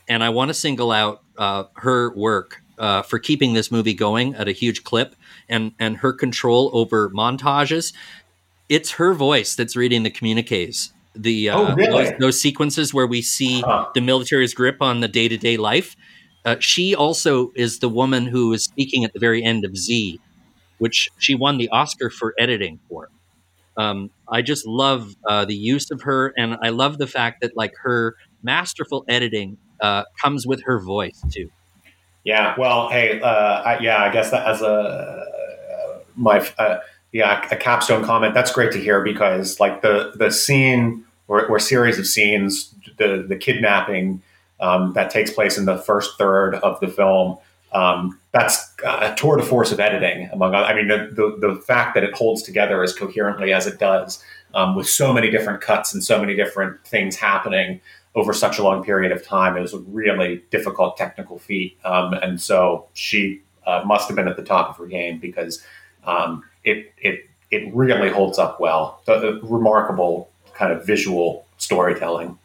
[0.08, 4.34] and I want to single out uh, her work uh, for keeping this movie going
[4.34, 5.14] at a huge clip
[5.48, 7.92] and and her control over montages.
[8.68, 10.92] It's her voice that's reading the communiques.
[11.14, 12.04] The uh, oh, really?
[12.04, 13.86] those, those, sequences where we see huh.
[13.94, 15.96] the military's grip on the day to day life.
[16.44, 20.20] Uh, she also is the woman who is speaking at the very end of Z,
[20.78, 23.10] which she won the Oscar for editing for.
[23.76, 27.56] Um, I just love uh, the use of her, and I love the fact that
[27.56, 31.50] like her masterful editing uh, comes with her voice too.
[32.24, 32.54] Yeah.
[32.58, 36.78] Well, hey, uh, I, yeah, I guess that as a uh, my uh,
[37.12, 38.34] yeah a capstone comment.
[38.34, 43.24] That's great to hear because like the the scene or, or series of scenes, the
[43.28, 44.22] the kidnapping
[44.60, 47.36] um, that takes place in the first third of the film.
[47.72, 50.30] Um, that's a tour de force of editing.
[50.32, 53.80] Among I mean, the, the, the fact that it holds together as coherently as it
[53.80, 54.22] does,
[54.54, 57.80] um, with so many different cuts and so many different things happening,
[58.14, 59.56] over such a long period of time.
[59.56, 61.78] It was a really difficult technical feat.
[61.84, 65.62] Um, and so she uh, must have been at the top of her game because
[66.04, 69.00] um, it, it, it really holds up well.
[69.06, 72.38] The, the remarkable kind of visual storytelling.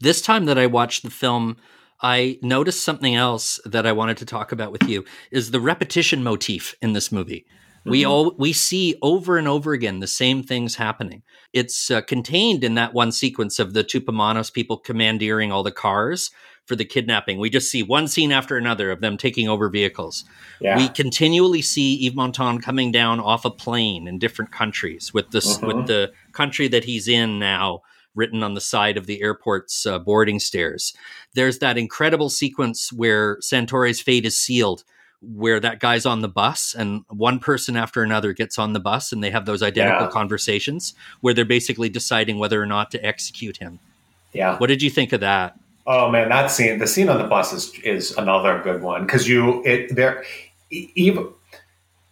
[0.00, 1.56] This time that I watched the film,
[2.00, 6.22] I noticed something else that I wanted to talk about with you is the repetition
[6.22, 7.46] motif in this movie.
[7.80, 7.90] Mm-hmm.
[7.90, 11.22] We all we see over and over again the same things happening.
[11.52, 16.30] It's uh, contained in that one sequence of the Tupamaros people commandeering all the cars
[16.66, 17.38] for the kidnapping.
[17.38, 20.24] We just see one scene after another of them taking over vehicles.
[20.60, 20.76] Yeah.
[20.76, 25.56] We continually see Yves Montand coming down off a plane in different countries with this
[25.56, 25.66] mm-hmm.
[25.66, 27.80] with the country that he's in now
[28.14, 30.92] written on the side of the airport's uh, boarding stairs.
[31.34, 34.84] There's that incredible sequence where Santore's fate is sealed
[35.20, 39.12] where that guy's on the bus and one person after another gets on the bus
[39.12, 40.10] and they have those identical yeah.
[40.10, 43.80] conversations where they're basically deciding whether or not to execute him.
[44.32, 44.56] Yeah.
[44.58, 45.58] What did you think of that?
[45.86, 49.26] Oh man, that scene, the scene on the bus is is another good one because
[49.26, 50.22] you it there
[50.70, 51.28] even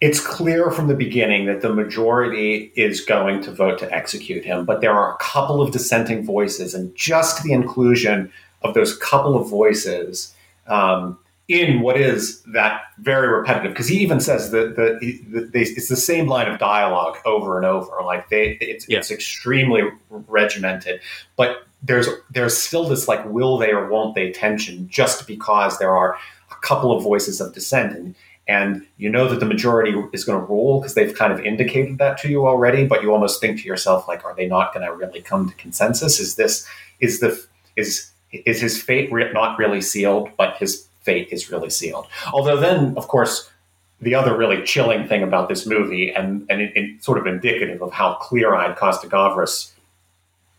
[0.01, 4.63] it's clear from the beginning that the majority is going to vote to execute him,
[4.63, 8.31] but there are a couple of dissenting voices, and just the inclusion
[8.63, 10.35] of those couple of voices
[10.67, 11.17] um,
[11.47, 15.87] in what is that very repetitive because he even says that the, the, the, it's
[15.87, 18.97] the same line of dialogue over and over like they it's, yeah.
[18.97, 20.99] it's extremely regimented
[21.37, 25.95] but there's there's still this like will they or won't they tension just because there
[25.95, 26.17] are
[26.51, 28.15] a couple of voices of dissent and
[28.49, 31.97] and you know that the majority is going to rule because they've kind of indicated
[31.97, 34.85] that to you already but you almost think to yourself like are they not going
[34.85, 36.67] to really come to consensus is this
[36.99, 37.41] is the
[37.77, 42.05] is is his fate re- not really sealed but his fate is really sealed.
[42.33, 43.49] Although then, of course,
[44.01, 47.81] the other really chilling thing about this movie, and and it, it sort of indicative
[47.81, 49.71] of how clear-eyed Costa-Gavras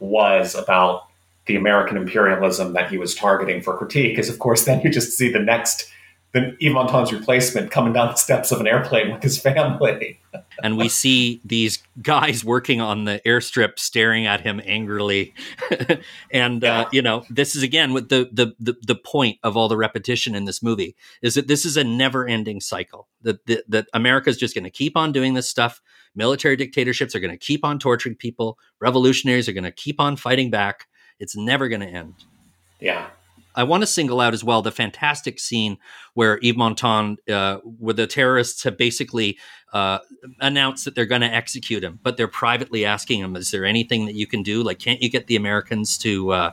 [0.01, 1.05] was about
[1.47, 5.17] the American imperialism that he was targeting for critique, is of course then you just
[5.17, 5.89] see the next
[6.33, 10.21] the Yves Montand's replacement coming down the steps of an airplane with his family.
[10.63, 15.33] and we see these guys working on the airstrip staring at him angrily.
[16.31, 16.81] and uh, yeah.
[16.81, 19.77] uh, you know, this is again with the, the, the the point of all the
[19.77, 23.09] repetition in this movie is that this is a never-ending cycle.
[23.23, 25.81] That that, that America is just going to keep on doing this stuff.
[26.15, 28.59] Military dictatorships are going to keep on torturing people.
[28.81, 30.89] Revolutionaries are going to keep on fighting back.
[31.19, 32.15] It's never going to end.
[32.81, 33.09] Yeah.
[33.59, 35.79] I want to single out as well the fantastic scene
[36.15, 39.37] where Yves Montand, uh, where the terrorists have basically
[39.73, 39.99] uh,
[40.41, 44.07] announced that they're going to execute him, but they're privately asking him, "Is there anything
[44.07, 44.63] that you can do?
[44.63, 46.53] Like, can't you get the Americans to?" Uh,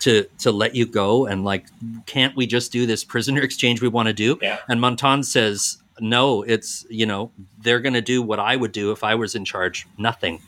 [0.00, 1.66] to, to let you go and like
[2.06, 4.58] can't we just do this prisoner exchange we want to do yeah.
[4.68, 7.30] and Montand says no it's you know
[7.60, 10.40] they're going to do what i would do if i was in charge nothing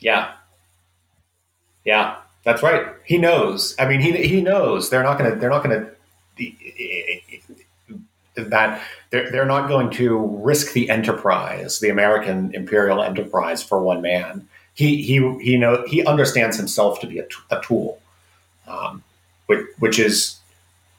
[0.00, 0.32] yeah
[1.84, 2.86] yeah that's right.
[3.04, 3.74] He knows.
[3.78, 5.92] I mean, he he knows they're not going to they're not going to
[8.34, 14.02] that they're they're not going to risk the enterprise, the American imperial enterprise, for one
[14.02, 14.48] man.
[14.74, 18.00] He he he know he understands himself to be a, a tool,
[18.66, 19.04] um,
[19.46, 20.38] which which is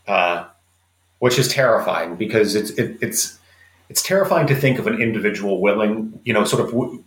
[0.08, 0.46] uh,
[1.20, 3.40] which is terrifying because it's it, it's
[3.94, 7.00] it's terrifying to think of an individual willing, you know, sort of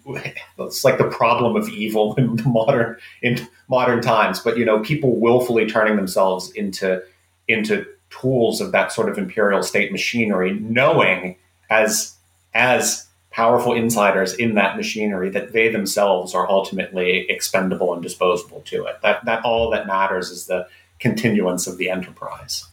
[0.60, 4.38] it's like the problem of evil in modern in modern times.
[4.38, 7.02] But you know, people willfully turning themselves into
[7.48, 11.34] into tools of that sort of imperial state machinery, knowing
[11.70, 12.14] as
[12.54, 18.84] as powerful insiders in that machinery that they themselves are ultimately expendable and disposable to
[18.84, 18.94] it.
[19.02, 20.68] That that all that matters is the
[21.00, 22.64] continuance of the enterprise.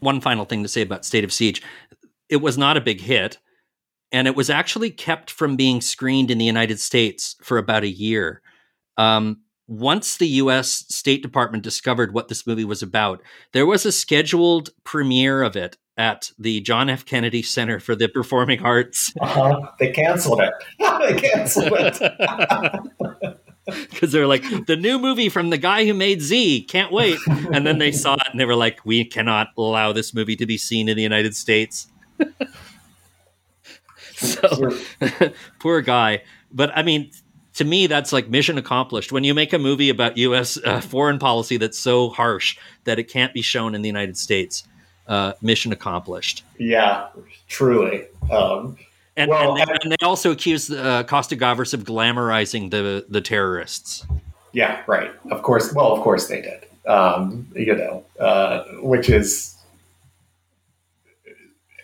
[0.00, 1.62] One final thing to say about State of Siege
[2.28, 3.38] it was not a big hit.
[4.10, 7.88] And it was actually kept from being screened in the United States for about a
[7.88, 8.40] year.
[8.96, 13.22] Um, once the US State Department discovered what this movie was about,
[13.52, 17.04] there was a scheduled premiere of it at the John F.
[17.04, 19.12] Kennedy Center for the Performing Arts.
[19.20, 19.60] Uh-huh.
[19.78, 20.54] They canceled it.
[20.78, 23.38] they canceled it.
[23.66, 27.18] Because they're like, the new movie from the guy who made Z, can't wait.
[27.52, 30.46] And then they saw it and they were like, we cannot allow this movie to
[30.46, 31.86] be seen in the United States.
[34.14, 34.70] So
[35.58, 36.22] poor guy.
[36.52, 37.10] But I mean,
[37.54, 39.12] to me, that's like mission accomplished.
[39.12, 40.58] When you make a movie about U.S.
[40.64, 44.64] Uh, foreign policy that's so harsh that it can't be shown in the United States,
[45.08, 46.44] uh, mission accomplished.
[46.58, 47.08] Yeah,
[47.48, 48.06] truly.
[48.30, 48.76] Um,
[49.16, 54.06] and, well, and, they, and, they, also accuse uh, Costa-Gavras of glamorizing the the terrorists.
[54.52, 55.10] Yeah, right.
[55.30, 55.72] Of course.
[55.72, 56.64] Well, of course they did.
[56.86, 59.57] Um, you know, uh, which is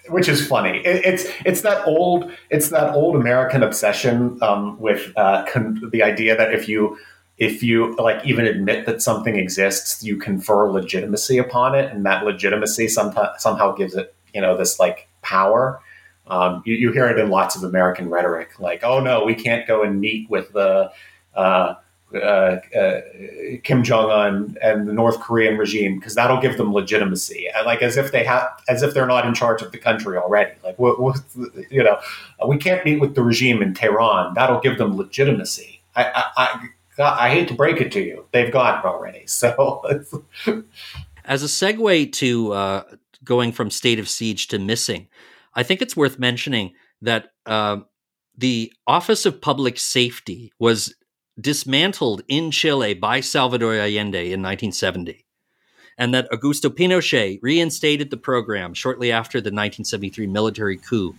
[0.09, 0.79] which is funny.
[0.79, 6.03] It, it's it's that old it's that old American obsession um, with uh, con- the
[6.03, 6.99] idea that if you
[7.39, 12.25] if you like even admit that something exists, you confer legitimacy upon it, and that
[12.25, 15.81] legitimacy sometimes somehow gives it you know this like power.
[16.27, 19.67] Um, you, you, hear it in lots of American rhetoric, like "Oh no, we can't
[19.67, 20.91] go and meet with the."
[21.35, 21.75] Uh,
[22.15, 23.01] uh, uh,
[23.63, 27.97] Kim Jong Un and the North Korean regime because that'll give them legitimacy, like as
[27.97, 30.53] if they have, as if they're not in charge of the country already.
[30.63, 31.21] Like, what, what,
[31.71, 31.99] you know,
[32.47, 34.35] we can't meet with the regime in Tehran.
[34.35, 35.83] That'll give them legitimacy.
[35.97, 36.05] I,
[36.37, 36.69] I,
[36.99, 39.25] I, I hate to break it to you, they've got it already.
[39.29, 39.83] So,
[41.25, 42.83] as a segue to uh,
[43.25, 45.09] going from state of siege to missing,
[45.55, 46.73] I think it's worth mentioning
[47.03, 47.31] that.
[47.47, 47.79] Uh,
[48.37, 50.95] the Office of Public Safety was
[51.41, 55.25] dismantled in Chile by Salvador Allende in 1970,
[55.99, 61.15] and that Augusto Pinochet reinstated the program shortly after the 1973 military coup.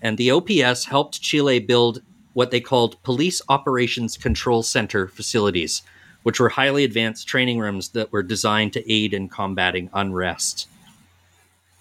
[0.00, 2.02] And the OPS helped Chile build
[2.34, 5.82] what they called Police Operations Control Center facilities,
[6.22, 10.68] which were highly advanced training rooms that were designed to aid in combating unrest.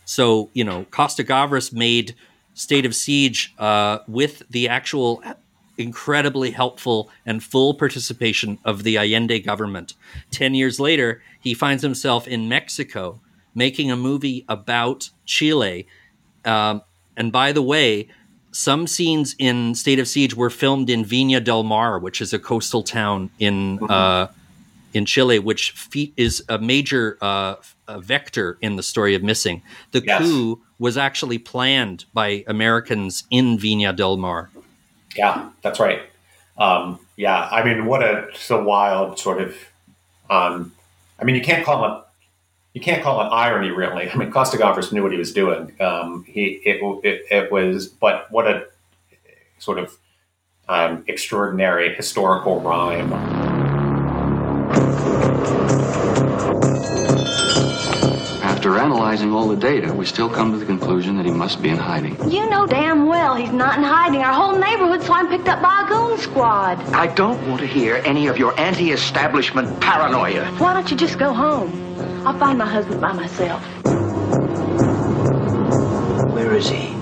[0.05, 2.15] So, you know, Costa Gavras made
[2.53, 5.21] State of Siege uh, with the actual
[5.77, 9.93] incredibly helpful and full participation of the Allende government.
[10.31, 13.19] Ten years later, he finds himself in Mexico
[13.53, 15.87] making a movie about Chile.
[16.45, 16.83] Um,
[17.15, 18.07] and by the way,
[18.51, 22.39] some scenes in State of Siege were filmed in Viña del Mar, which is a
[22.39, 23.91] coastal town in mm-hmm.
[23.91, 24.27] uh,
[24.93, 27.55] in Chile, which fe- is a major uh,
[27.87, 29.61] a vector in the story of Missing.
[29.91, 30.21] The yes.
[30.21, 34.49] coup was actually planned by Americans in Viña del Mar.
[35.17, 36.01] Yeah, that's right.
[36.57, 39.55] Um, yeah, I mean, what a so wild sort of.
[40.29, 40.73] Um,
[41.19, 42.03] I mean, you can't call it
[42.77, 44.07] you can't call it irony, really.
[44.07, 45.73] I mean, Costa Gavras knew what he was doing.
[45.81, 48.67] Um, he it, it, it, was, but what a
[49.57, 49.97] sort of
[50.69, 53.46] um, extraordinary historical rhyme.
[58.67, 61.69] After analyzing all the data, we still come to the conclusion that he must be
[61.69, 62.17] in hiding.
[62.29, 64.21] You know damn well he's not in hiding.
[64.23, 66.77] Our whole neighborhood saw him picked up by a goon squad.
[66.91, 70.47] I don't want to hear any of your anti-establishment paranoia.
[70.57, 71.71] Why don't you just go home?
[72.27, 73.63] I'll find my husband by myself.
[76.33, 76.93] Where is he?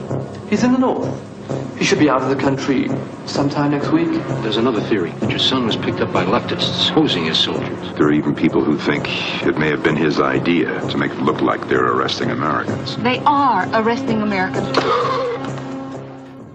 [0.51, 1.34] He's in the north.
[1.77, 2.89] He should be out of the country
[3.25, 4.09] sometime next week.
[4.41, 7.93] There's another theory that your son was picked up by leftists posing as soldiers.
[7.95, 9.07] There are even people who think
[9.45, 12.95] it may have been his idea to make it look like they're arresting Americans.
[12.97, 14.77] They are arresting Americans.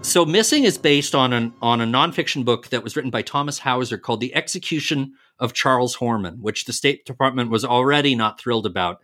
[0.03, 3.59] So, Missing is based on an on a nonfiction book that was written by Thomas
[3.59, 8.65] Hauser called "The Execution of Charles Horman," which the State Department was already not thrilled
[8.65, 9.01] about,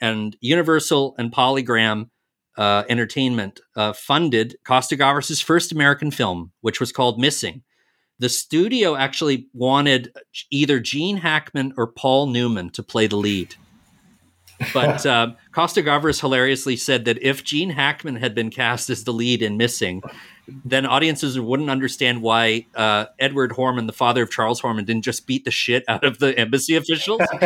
[0.00, 2.10] and Universal and Polygram
[2.56, 7.62] uh, Entertainment uh, funded Costa Gavras' first American film, which was called Missing.
[8.18, 10.12] The studio actually wanted
[10.50, 13.54] either Gene Hackman or Paul Newman to play the lead.
[14.72, 19.12] But uh, Costa Gavras hilariously said that if Gene Hackman had been cast as the
[19.12, 20.02] lead in Missing,
[20.64, 25.26] then audiences wouldn't understand why uh, Edward Horman, the father of Charles Horman, didn't just
[25.26, 27.20] beat the shit out of the embassy officials.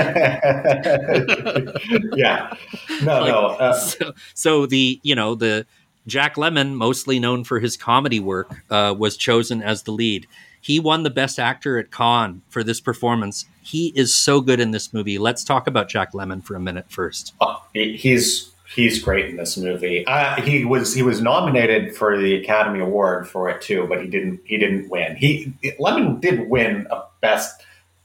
[2.15, 2.55] yeah,
[3.03, 3.47] no, like, no.
[3.47, 5.67] Uh, so, so, the you know the
[6.07, 10.27] Jack Lemmon, mostly known for his comedy work, uh, was chosen as the lead.
[10.61, 13.47] He won the Best Actor at Cannes for this performance.
[13.63, 15.19] He is so good in this movie.
[15.19, 17.33] Let's talk about Jack Lemmon for a minute first.
[17.41, 20.07] Oh, he's he's great in this movie.
[20.07, 24.09] Uh, he was he was nominated for the Academy Award for it too, but he
[24.09, 25.17] didn't he didn't win.
[25.17, 27.63] He Lemmon did win a Best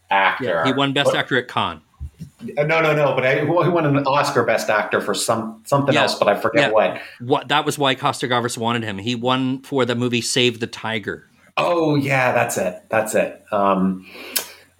[0.09, 0.43] Actor.
[0.43, 1.81] Yeah, he won Best but, Actor at Cannes.
[2.57, 3.15] Uh, no, no, no.
[3.15, 6.03] But I, he won an Oscar Best Actor for some something yeah.
[6.03, 6.71] else, but I forget yeah.
[6.71, 7.01] what.
[7.19, 8.97] What that was why Costa Gavras wanted him.
[8.97, 11.27] He won for the movie Save the Tiger.
[11.57, 12.83] Oh yeah, that's it.
[12.89, 13.43] That's it.
[13.51, 14.05] Um,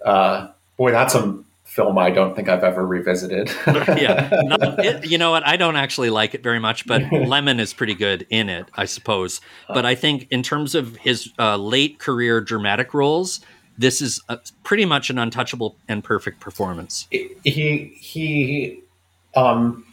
[0.04, 1.42] uh, boy, that's a
[1.76, 3.50] film I don't think I've ever revisited.
[3.66, 4.30] yeah,
[4.78, 5.46] it, you know what?
[5.46, 8.86] I don't actually like it very much, but Lemmon is pretty good in it, I
[8.86, 9.42] suppose.
[9.68, 13.40] But I think in terms of his uh, late career dramatic roles,
[13.76, 17.06] this is a, pretty much an untouchable and perfect performance.
[17.10, 18.82] He he
[19.36, 19.84] um,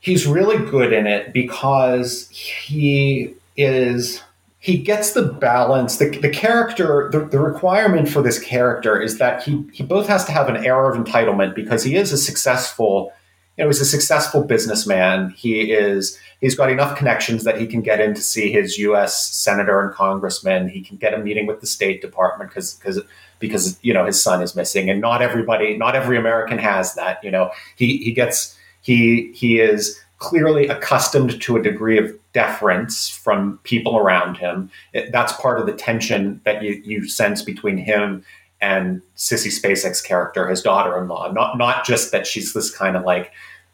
[0.00, 4.22] he's really good in it because he is
[4.64, 5.98] he gets the balance.
[5.98, 10.24] The, the character, the, the requirement for this character is that he, he both has
[10.24, 13.12] to have an air of entitlement because he is a successful,
[13.58, 15.34] you know, he's a successful businessman.
[15.36, 19.34] He is, he's got enough connections that he can get in to see his U.S.
[19.34, 20.70] senator and congressman.
[20.70, 23.00] He can get a meeting with the State Department because, because,
[23.40, 24.88] because, you know, his son is missing.
[24.88, 29.60] And not everybody, not every American has that, you know, he, he gets, he, he
[29.60, 34.70] is, clearly accustomed to a degree of deference from people around him.
[34.92, 38.24] It, that's part of the tension that you, you sense between him
[38.60, 41.32] and Sissy Spacek's character, his daughter-in-law.
[41.32, 43.32] Not not just that she's this kind of like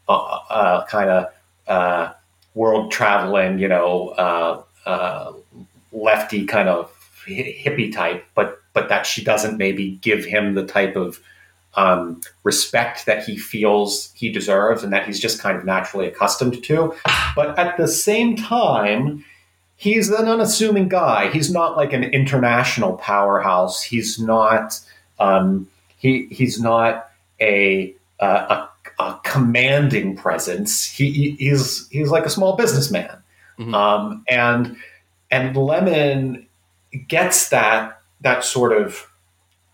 [0.09, 1.25] uh, uh, kind of
[1.67, 2.13] uh,
[2.53, 5.31] world traveling, you know, uh, uh,
[5.93, 6.91] lefty kind of
[7.25, 11.19] hippie type, but but that she doesn't maybe give him the type of
[11.75, 16.63] um, respect that he feels he deserves and that he's just kind of naturally accustomed
[16.65, 16.93] to.
[17.35, 19.23] But at the same time,
[19.77, 21.29] he's an unassuming guy.
[21.31, 23.81] He's not like an international powerhouse.
[23.81, 24.79] He's not.
[25.19, 25.67] Um,
[25.97, 28.67] he he's not a, a,
[28.99, 30.85] a commanding presence.
[30.85, 33.17] He, he's he's like a small businessman,
[33.57, 33.73] mm-hmm.
[33.73, 34.75] um, and
[35.29, 36.45] and Lemmon
[37.07, 39.07] gets that that sort of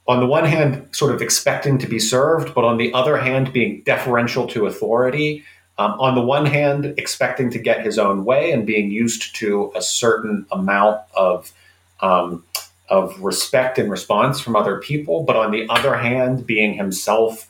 [0.07, 3.51] on the one hand, sort of expecting to be served, but on the other hand,
[3.51, 5.43] being deferential to authority.
[5.79, 9.71] Um, on the one hand, expecting to get his own way and being used to
[9.75, 11.53] a certain amount of
[11.99, 12.43] um,
[12.89, 17.49] of respect and response from other people, but on the other hand, being himself,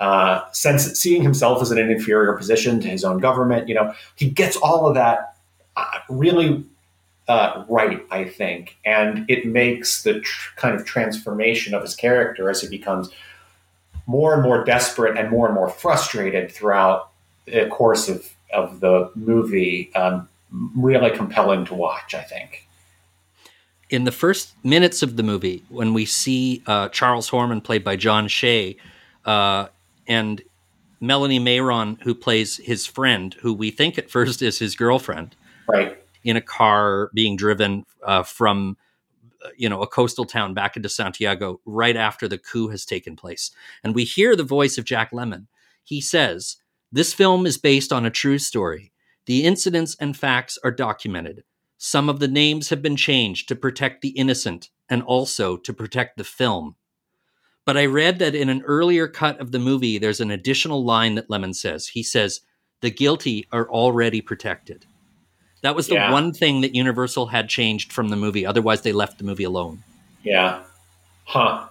[0.00, 3.68] uh, sense, seeing himself as in an inferior position to his own government.
[3.68, 5.36] You know, he gets all of that
[5.76, 6.64] uh, really
[7.28, 12.50] uh, right, I think, and it makes the tr- kind of transformation of his character
[12.50, 13.10] as he becomes
[14.06, 17.10] more and more desperate and more and more frustrated throughout
[17.44, 19.94] the course of of the movie.
[19.94, 22.66] Um, really compelling to watch, I think
[23.90, 27.96] in the first minutes of the movie, when we see uh, Charles Horman played by
[27.96, 28.76] John Shea,
[29.24, 29.68] uh,
[30.06, 30.42] and
[31.00, 35.36] Melanie Mayron, who plays his friend, who we think at first is his girlfriend,
[35.66, 38.76] right, in a car being driven uh, from
[39.44, 43.16] uh, you know a coastal town back into Santiago right after the coup has taken
[43.16, 43.50] place,
[43.82, 45.46] and we hear the voice of Jack Lemmon.
[45.84, 46.56] He says,
[46.92, 48.92] "This film is based on a true story.
[49.26, 51.44] The incidents and facts are documented."
[51.80, 56.16] Some of the names have been changed to protect the innocent and also to protect
[56.16, 56.74] the film.
[57.64, 61.14] But I read that in an earlier cut of the movie, there's an additional line
[61.14, 61.88] that Lemmon says.
[61.88, 62.40] He says,
[62.80, 64.86] The guilty are already protected.
[65.62, 66.12] That was the yeah.
[66.12, 68.46] one thing that Universal had changed from the movie.
[68.46, 69.82] Otherwise, they left the movie alone.
[70.22, 70.62] Yeah.
[71.24, 71.66] Huh.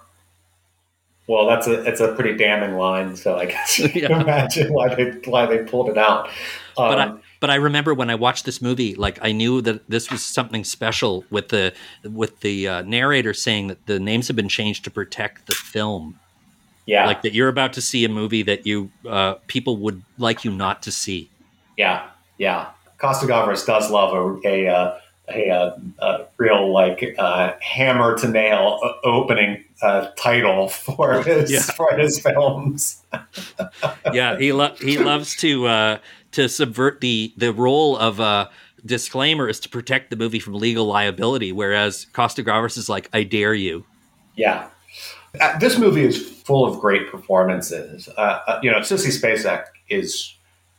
[1.26, 3.14] Well, that's a it's a pretty damning line.
[3.14, 4.08] So I guess you yeah.
[4.08, 6.28] can imagine why they why they pulled it out.
[6.28, 6.32] Um,
[6.76, 9.88] but I, um, but I remember when I watched this movie, like I knew that
[9.88, 14.36] this was something special with the with the uh, narrator saying that the names have
[14.36, 16.18] been changed to protect the film.
[16.86, 20.44] Yeah, like that you're about to see a movie that you uh, people would like
[20.44, 21.28] you not to see.
[21.76, 22.08] Yeah,
[22.38, 22.70] yeah.
[22.98, 24.98] Costa Gavras does love a a, uh,
[25.28, 31.60] a, a, real like uh, hammer to nail opening uh, title for his yeah.
[31.60, 33.02] for his films.
[34.12, 35.98] yeah, he lo- he loves to uh,
[36.32, 38.50] to subvert the the role of a
[38.84, 43.22] disclaimer is to protect the movie from legal liability, whereas Costa Gavras is like, "I
[43.22, 43.84] dare you."
[44.36, 44.68] Yeah,
[45.40, 48.08] uh, this movie is full of great performances.
[48.16, 50.34] Uh, uh you know, Sissy Spacek is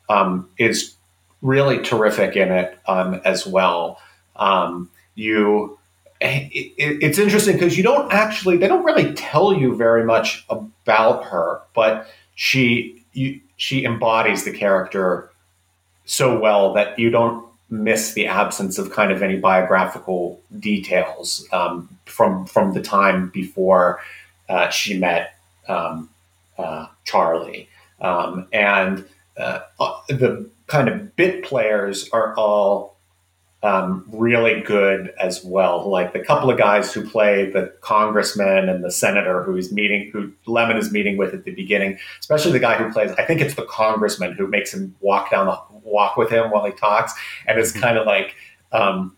[0.09, 0.95] um, is
[1.41, 3.99] really terrific in it um, as well.
[4.35, 5.77] Um, you
[6.21, 11.25] it, it's interesting because you don't actually they don't really tell you very much about
[11.25, 15.31] her, but she you, she embodies the character
[16.05, 21.97] so well that you don't miss the absence of kind of any biographical details um,
[22.05, 24.01] from from the time before
[24.49, 25.35] uh, she met
[25.67, 26.09] um,
[26.57, 27.69] uh, Charlie,
[28.01, 29.05] um, and
[29.37, 29.59] uh,
[30.09, 32.97] the kind of bit players are all
[33.61, 35.89] um, really good as well.
[35.89, 40.09] Like the couple of guys who play the congressman and the senator who is meeting,
[40.13, 43.41] who Lemmon is meeting with at the beginning, especially the guy who plays, I think
[43.41, 47.13] it's the congressman who makes him walk down the walk with him while he talks.
[47.47, 47.81] And it's mm-hmm.
[47.81, 48.35] kind of like,
[48.71, 49.15] um,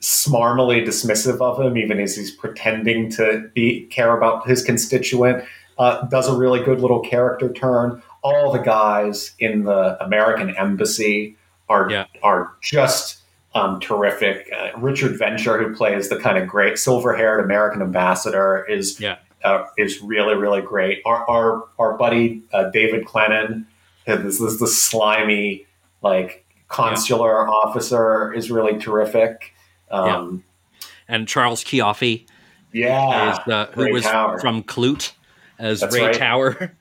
[0.00, 5.44] smarmily dismissive of him, even as he's pretending to be care about his constituent.
[5.78, 8.02] Uh, does a really good little character turn.
[8.22, 11.36] All the guys in the American embassy
[11.68, 12.06] are yeah.
[12.22, 13.18] are just
[13.54, 14.48] um, terrific.
[14.56, 19.16] Uh, Richard Venture, who plays the kind of great silver-haired American ambassador, is yeah.
[19.42, 21.02] uh, is really really great.
[21.04, 23.66] Our our, our buddy uh, David Clennon,
[24.06, 25.66] uh, this is the slimy
[26.00, 27.50] like consular yeah.
[27.50, 29.52] officer, is really terrific.
[29.90, 30.44] Um,
[30.78, 30.88] yeah.
[31.08, 32.26] And Charles Cioffi,
[32.72, 34.38] yeah, is, uh, who was Tower.
[34.38, 35.12] from Klute
[35.58, 36.14] as That's Ray right.
[36.14, 36.76] Tower.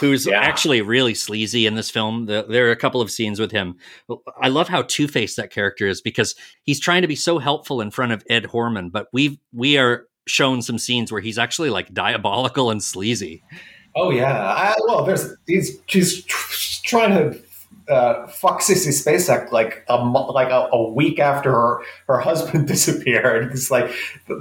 [0.00, 0.40] Who's yeah.
[0.40, 2.26] actually really sleazy in this film.
[2.26, 3.76] The, there are a couple of scenes with him.
[4.40, 7.80] I love how two faced that character is because he's trying to be so helpful
[7.80, 11.70] in front of Ed Horman, but we we are shown some scenes where he's actually
[11.70, 13.42] like diabolical and sleazy.
[13.96, 16.24] Oh yeah, I, well, there's he's she's
[16.84, 17.38] trying to
[17.88, 23.50] uh, fuck Sissy Spacek like a like a, a, week after her, her husband disappeared.
[23.50, 23.90] He's like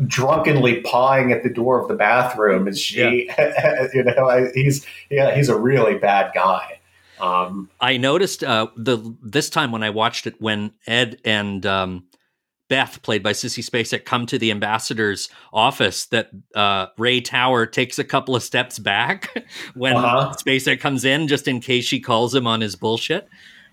[0.05, 3.87] drunkenly pawing at the door of the bathroom, and she, yeah.
[3.93, 6.79] you know, he's yeah, he's a really bad guy.
[7.19, 12.03] Um, I noticed uh, the this time when I watched it when Ed and um,
[12.69, 17.97] Beth, played by Sissy Spacek, come to the ambassador's office that uh, Ray Tower takes
[17.97, 20.33] a couple of steps back when uh-huh.
[20.33, 23.27] Spacek comes in, just in case she calls him on his bullshit.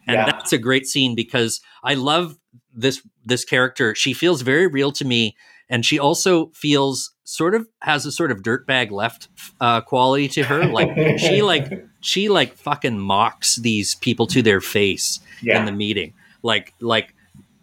[0.07, 0.27] And yeah.
[0.27, 2.37] that's a great scene because I love
[2.73, 3.95] this this character.
[3.95, 5.37] She feels very real to me,
[5.69, 9.29] and she also feels sort of has a sort of dirtbag left
[9.61, 10.66] uh, quality to her.
[10.66, 15.59] Like she like she like fucking mocks these people to their face yeah.
[15.59, 16.12] in the meeting.
[16.43, 17.14] Like like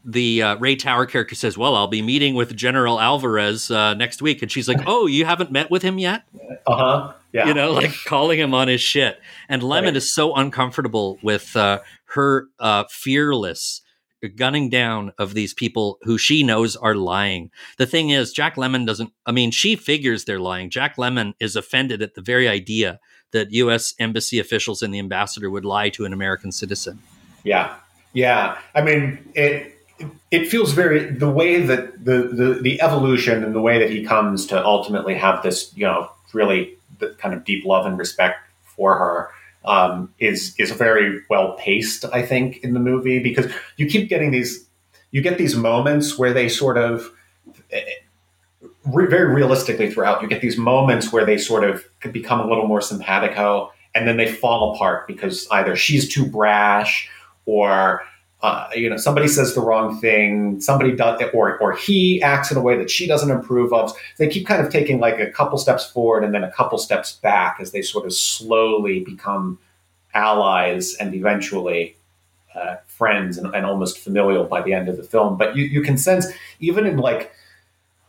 [0.04, 4.22] the uh, Ray Tower character says, "Well, I'll be meeting with General Alvarez uh, next
[4.22, 6.24] week," and she's like, "Oh, you haven't met with him yet?"
[6.68, 7.14] Uh huh.
[7.34, 7.48] Yeah.
[7.48, 9.20] You know, like calling him on his shit.
[9.48, 9.96] And Lemmon right.
[9.96, 13.82] is so uncomfortable with uh, her uh, fearless
[14.30, 17.50] gunning down of these people who she knows are lying.
[17.78, 20.70] The thing is, Jack Lemmon doesn't, I mean, she figures they're lying.
[20.70, 23.00] Jack Lemmon is offended at the very idea
[23.32, 23.96] that U.S.
[24.00, 27.00] embassy officials and the ambassador would lie to an American citizen.
[27.44, 27.76] Yeah.
[28.14, 28.60] Yeah.
[28.76, 29.81] I mean, it,
[30.32, 34.04] it feels very the way that the, the the evolution and the way that he
[34.04, 38.38] comes to ultimately have this you know really the kind of deep love and respect
[38.64, 39.30] for her
[39.66, 44.32] um, is is very well paced I think in the movie because you keep getting
[44.32, 44.66] these
[45.12, 47.12] you get these moments where they sort of
[48.86, 52.48] re- very realistically throughout you get these moments where they sort of could become a
[52.48, 57.10] little more simpatico and then they fall apart because either she's too brash
[57.46, 58.04] or
[58.42, 62.58] uh, you know, somebody says the wrong thing, somebody does, or or he acts in
[62.58, 63.94] a way that she doesn't approve of.
[64.18, 67.14] They keep kind of taking like a couple steps forward and then a couple steps
[67.14, 69.60] back as they sort of slowly become
[70.16, 71.96] allies and eventually
[72.56, 75.38] uh, friends and, and, almost familial by the end of the film.
[75.38, 76.26] But you you can sense
[76.60, 77.32] even in like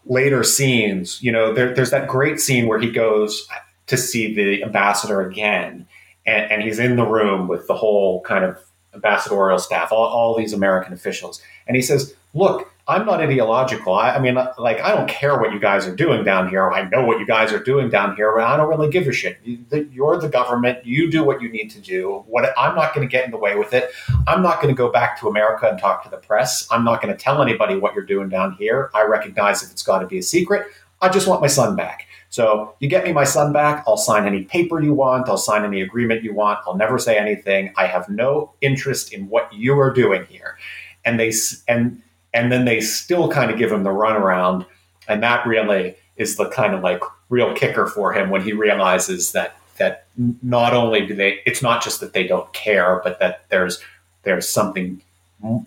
[0.06, 3.46] later scenes, you know, there, there's that great scene where he goes
[3.86, 5.86] to see the ambassador again,
[6.24, 8.58] and, and he's in the room with the whole kind of
[8.94, 11.42] ambassadorial staff, all, all these American officials.
[11.66, 13.94] And he says, look, I'm not ideological.
[13.94, 16.70] I, I, mean, like, I don't care what you guys are doing down here.
[16.70, 19.12] I know what you guys are doing down here, but I don't really give a
[19.12, 19.38] shit.
[19.44, 20.84] You, are the government.
[20.84, 22.24] You do what you need to do.
[22.26, 23.90] What I'm not going to get in the way with it.
[24.26, 26.66] I'm not going to go back to America and talk to the press.
[26.72, 28.90] I'm not going to tell anybody what you're doing down here.
[28.94, 30.66] I recognize if it's got to be a secret.
[31.00, 32.06] I just want my son back.
[32.32, 33.84] So you get me my son back.
[33.86, 35.28] I'll sign any paper you want.
[35.28, 36.60] I'll sign any agreement you want.
[36.66, 37.74] I'll never say anything.
[37.76, 40.56] I have no interest in what you are doing here.
[41.04, 41.34] And they
[41.68, 42.00] and
[42.32, 44.64] and then they still kind of give him the runaround,
[45.08, 49.32] and that really is the kind of like real kicker for him when he realizes
[49.32, 50.06] that that
[50.42, 53.78] not only do they it's not just that they don't care, but that there's
[54.22, 55.02] there's something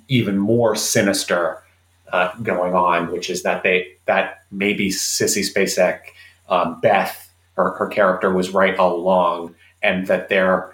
[0.08, 1.62] even more sinister
[2.12, 6.00] uh, going on, which is that they that maybe Sissy Spacek
[6.50, 10.74] um, Beth, her, her character, was right all along, and that they're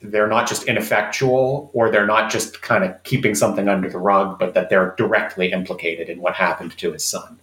[0.00, 4.38] they're not just ineffectual or they're not just kind of keeping something under the rug,
[4.38, 7.40] but that they're directly implicated in what happened to his son.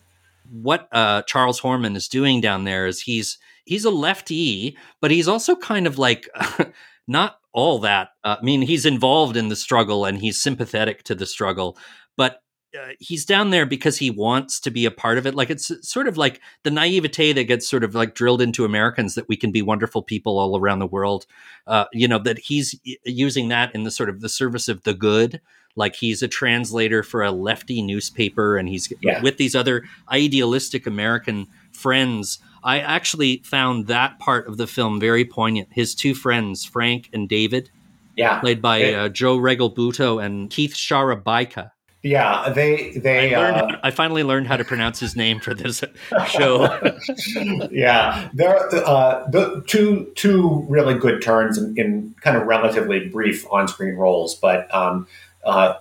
[0.50, 5.28] What uh, Charles Horman is doing down there is he's he's a lefty, but he's
[5.28, 6.30] also kind of like
[7.08, 8.10] not all that.
[8.24, 11.78] Uh, I mean, he's involved in the struggle and he's sympathetic to the struggle,
[12.16, 12.42] but
[12.76, 15.36] uh, he's down there because he wants to be a part of it.
[15.36, 19.16] Like it's sort of like the naivete that gets sort of like drilled into Americans
[19.16, 21.26] that we can be wonderful people all around the world.
[21.68, 24.94] Uh, you know that he's using that in the sort of the service of the
[24.94, 25.42] good.
[25.76, 29.22] Like he's a translator for a lefty newspaper, and he's yeah.
[29.22, 32.40] with these other idealistic American friends.
[32.64, 35.70] I actually found that part of the film very poignant.
[35.72, 37.70] His two friends, Frank and David,
[38.16, 41.72] yeah, played by uh, Joe Regalbuto and Keith Szarabajka
[42.06, 43.34] yeah, they they.
[43.34, 45.84] I, learned, uh, I, finally learned how to pronounce his name for this
[46.28, 46.94] show.
[47.72, 53.10] yeah, there are uh, the two two really good turns in, in kind of relatively
[53.10, 55.08] brief on screen roles, but um,
[55.46, 55.80] uh,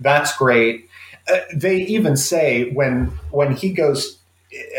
[0.00, 0.88] that's great.
[1.30, 4.20] Uh, they even say when when he goes,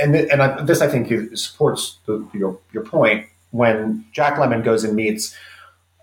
[0.01, 3.27] and and I, this I think supports the, your your point.
[3.51, 5.37] When Jack Lemmon goes and meets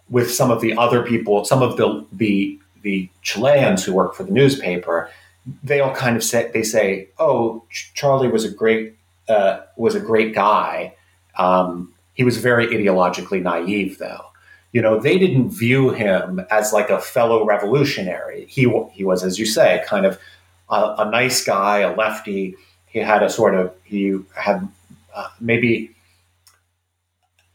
[0.09, 4.23] with some of the other people, some of the the the Chileans who work for
[4.23, 5.11] the newspaper,
[5.62, 8.94] they all kind of say they say, "Oh, Charlie was a great
[9.28, 10.94] uh, was a great guy.
[11.36, 14.27] Um, he was very ideologically naive, though.
[14.73, 18.47] You know, they didn't view him as like a fellow revolutionary.
[18.47, 18.62] He
[18.93, 20.19] he was, as you say, kind of
[20.69, 22.57] a, a nice guy, a lefty.
[22.86, 24.69] He had a sort of he had
[25.15, 25.94] uh, maybe."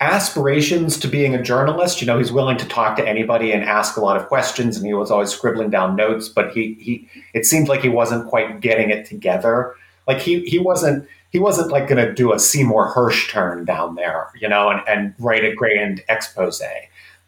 [0.02, 2.02] Aspirations to being a journalist.
[2.02, 4.86] You know, he's willing to talk to anybody and ask a lot of questions, and
[4.86, 6.28] he was always scribbling down notes.
[6.28, 9.74] But he he it seemed like he wasn't quite getting it together.
[10.08, 13.96] Like he he wasn't he wasn't like going to do a Seymour Hersh turn down
[13.96, 16.62] there, you know, and, and write a grand expose.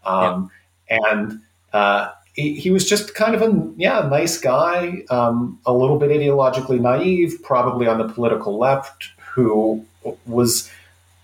[0.06, 0.49] Um,
[0.89, 0.98] yeah.
[1.03, 1.41] And
[1.73, 6.10] uh, he, he, was just kind of a yeah nice guy, um, a little bit
[6.10, 9.85] ideologically naive, probably on the political left, who
[10.26, 10.72] was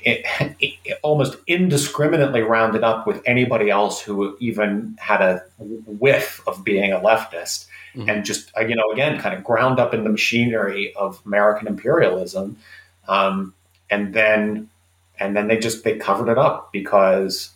[0.03, 0.25] it,
[0.59, 6.91] it, almost indiscriminately rounded up with anybody else who even had a whiff of being
[6.91, 8.09] a leftist mm-hmm.
[8.09, 11.67] and just uh, you know again kind of ground up in the machinery of american
[11.67, 12.57] imperialism
[13.07, 13.53] um,
[13.89, 14.69] and then
[15.19, 17.51] and then they just they covered it up because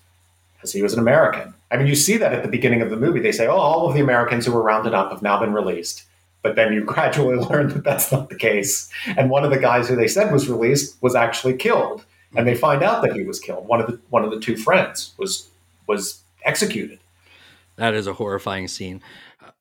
[0.56, 1.54] because he was an american.
[1.70, 3.20] I mean you see that at the beginning of the movie.
[3.20, 6.04] They say oh all of the americans who were rounded up have now been released.
[6.44, 8.90] But then you gradually learn that that's not the case.
[9.18, 12.06] And one of the guys who they said was released was actually killed
[12.36, 13.68] and they find out that he was killed.
[13.68, 15.50] One of the one of the two friends was
[15.88, 17.00] was executed.
[17.78, 19.02] That is a horrifying scene.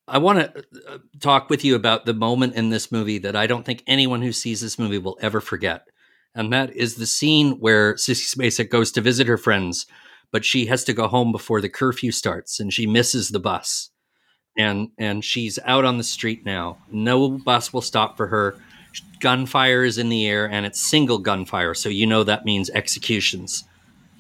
[0.09, 3.47] I want to uh, talk with you about the moment in this movie that I
[3.47, 5.89] don't think anyone who sees this movie will ever forget.
[6.35, 9.87] And that is the scene where Sissy Spacek goes to visit her friends,
[10.31, 13.91] but she has to go home before the curfew starts and she misses the bus.
[14.59, 16.79] And and she's out on the street now.
[16.91, 18.57] No bus will stop for her.
[19.21, 23.65] Gunfire is in the air and it's single gunfire, so you know that means executions.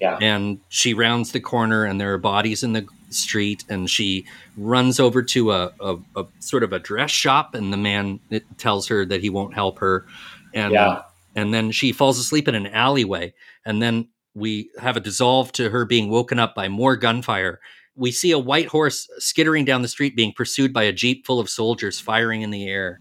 [0.01, 0.19] Yeah.
[0.20, 4.27] And she rounds the corner and there are bodies in the street and she
[4.57, 8.20] runs over to a, a, a sort of a dress shop and the man
[8.59, 10.07] tells her that he won't help her.
[10.55, 10.89] And Yeah.
[10.89, 11.03] Uh,
[11.35, 13.32] and then she falls asleep in an alleyway
[13.65, 17.61] and then we have a dissolve to her being woken up by more gunfire
[17.94, 21.39] we see a white horse skittering down the street being pursued by a jeep full
[21.40, 23.01] of soldiers firing in the air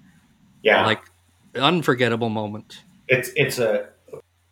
[0.64, 0.86] Yeah.
[0.86, 1.02] like
[1.56, 3.88] unforgettable moment it's it's a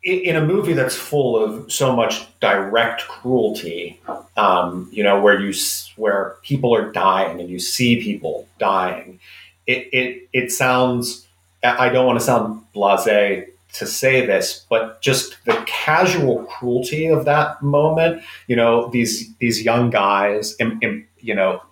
[0.04, 3.98] in a movie that's full of so much direct cruelty,
[4.36, 5.54] um, you know, where you
[5.96, 9.18] where people are dying and you see people dying.
[9.66, 11.26] It it it sounds.
[11.62, 17.24] I don't want to sound blasé to say this, but just the casual cruelty of
[17.24, 18.22] that moment.
[18.46, 21.62] You know, these these young guys, you know,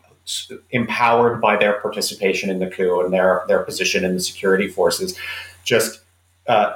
[0.71, 5.19] empowered by their participation in the coup and their their position in the security forces,
[5.65, 6.01] just.
[6.49, 6.75] Uh,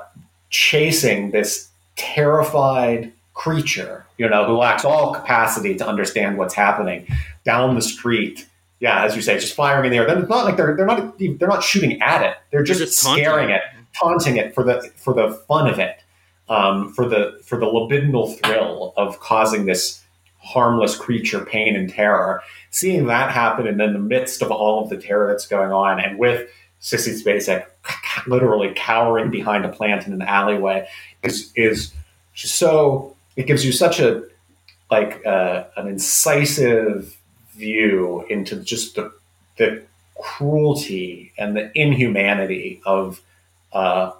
[0.50, 7.06] chasing this terrified creature, you know, who lacks all capacity to understand what's happening
[7.44, 8.46] down the street.
[8.80, 10.06] Yeah, as you say, just firing in the air.
[10.06, 12.36] Then it's not like they're they're not they're not shooting at it.
[12.50, 13.56] They're just, just scaring it.
[13.56, 16.02] it, taunting it for the for the fun of it,
[16.48, 20.02] um, for the for the libidinal thrill of causing this
[20.46, 22.42] harmless creature pain and terror.
[22.70, 26.00] Seeing that happen, and in the midst of all of the terror that's going on,
[26.00, 26.48] and with
[26.80, 27.66] Sissy Spacek
[28.26, 30.86] literally cowering behind a plant in an alleyway
[31.22, 31.92] is is
[32.34, 34.22] so it gives you such a
[34.90, 37.16] like uh, an incisive
[37.52, 39.12] view into just the
[39.56, 39.82] the
[40.18, 43.20] cruelty and the inhumanity of
[43.72, 44.12] uh,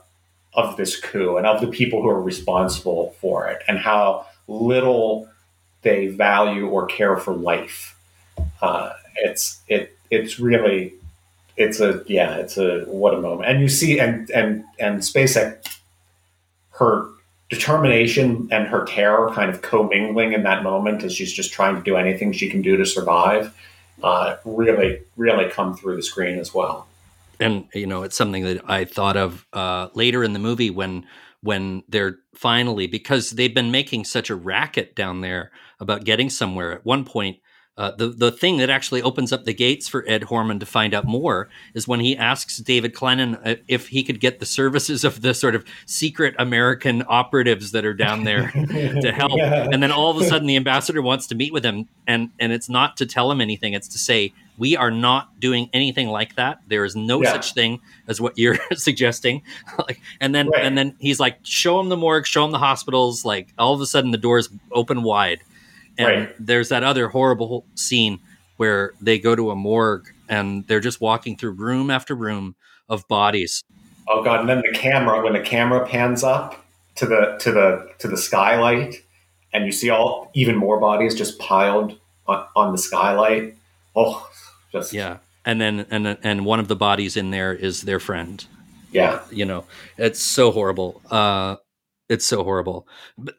[0.54, 5.28] of this coup and of the people who are responsible for it and how little
[5.86, 7.96] they value or care for life.
[8.60, 10.92] Uh, it's it it's really
[11.56, 15.80] it's a yeah it's a what a moment and you see and and and Spacek's
[16.70, 17.08] her
[17.48, 21.82] determination and her terror kind of commingling in that moment as she's just trying to
[21.82, 23.56] do anything she can do to survive
[24.02, 26.86] uh, really really come through the screen as well
[27.38, 31.06] and you know it's something that I thought of uh, later in the movie when
[31.42, 36.72] when they're finally because they've been making such a racket down there about getting somewhere.
[36.72, 37.38] At one point,
[37.78, 40.94] uh, the the thing that actually opens up the gates for Ed Horman to find
[40.94, 45.04] out more is when he asks David Clennon uh, if he could get the services
[45.04, 48.50] of the sort of secret American operatives that are down there
[49.02, 49.32] to help.
[49.36, 49.68] Yeah.
[49.70, 52.50] And then all of a sudden, the ambassador wants to meet with him, and and
[52.50, 56.34] it's not to tell him anything; it's to say we are not doing anything like
[56.36, 56.60] that.
[56.68, 57.32] There is no Yeah.
[57.32, 59.42] such thing as what you're suggesting.
[59.86, 60.64] like, and then Right.
[60.64, 63.22] and then he's like, show him the morgue, show him the hospitals.
[63.22, 65.40] Like all of a sudden, the doors open wide,
[65.98, 66.34] and Right.
[66.38, 68.18] there's that other horrible scene
[68.56, 72.54] where they go to a morgue and they're just walking through room after room
[72.88, 73.62] of bodies.
[74.08, 76.64] oh god and then the camera when the camera pans up
[76.94, 79.02] to the to the to the skylight
[79.52, 83.54] and you see all even more bodies just piled on, on the skylight
[83.94, 84.28] oh
[84.72, 88.44] just Yeah, and then and and one of the bodies in there is their friend.
[88.92, 89.64] yeah you know
[89.98, 91.56] it's so horrible uh
[92.08, 92.86] it's so horrible.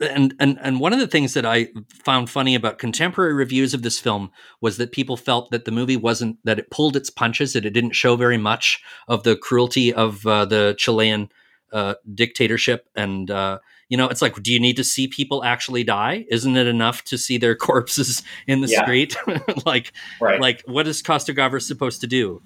[0.01, 1.69] And and and one of the things that i
[2.03, 4.29] found funny about contemporary reviews of this film
[4.61, 7.71] was that people felt that the movie wasn't that it pulled its punches that it
[7.71, 11.29] didn't show very much of the cruelty of uh, the chilean
[11.73, 12.87] uh, dictatorship.
[12.95, 16.25] And uh, you know it's like do you need to see people actually die?
[16.29, 18.83] Isn't it enough to see their corpses in the Yeah.
[18.83, 19.15] street?
[19.65, 20.39] Like right.
[20.41, 22.41] like what is costa gavras supposed to do?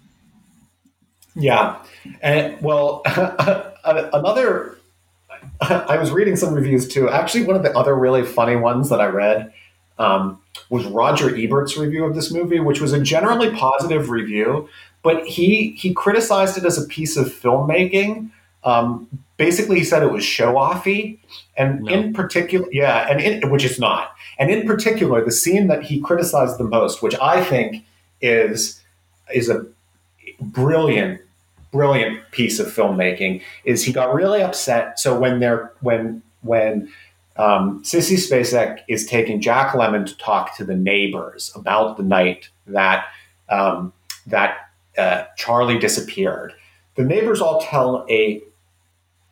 [1.35, 1.81] Yeah,
[2.21, 3.01] and well,
[3.85, 4.77] another.
[5.61, 7.09] I was reading some reviews too.
[7.09, 9.53] Actually, one of the other really funny ones that I read
[9.99, 10.39] um,
[10.69, 14.69] was Roger Ebert's review of this movie, which was a generally positive review,
[15.03, 18.31] but he he criticized it as a piece of filmmaking.
[18.63, 19.07] Um,
[19.37, 21.17] basically, he said it was show offy,
[21.57, 21.91] and No.
[21.93, 24.13] in particular, yeah, and in, which it's not.
[24.37, 27.83] And in particular, the scene that he criticized the most, which I think
[28.21, 28.81] is
[29.33, 29.65] is a
[30.39, 31.21] brilliant
[31.71, 36.91] brilliant piece of filmmaking is he got really upset so when they're when when
[37.37, 42.49] um, Sissy Spacek is taking Jack Lemmon to talk to the neighbors about the night
[42.67, 43.05] that
[43.49, 43.93] um,
[44.27, 46.53] that uh, Charlie disappeared.
[46.95, 48.43] The neighbors all tell a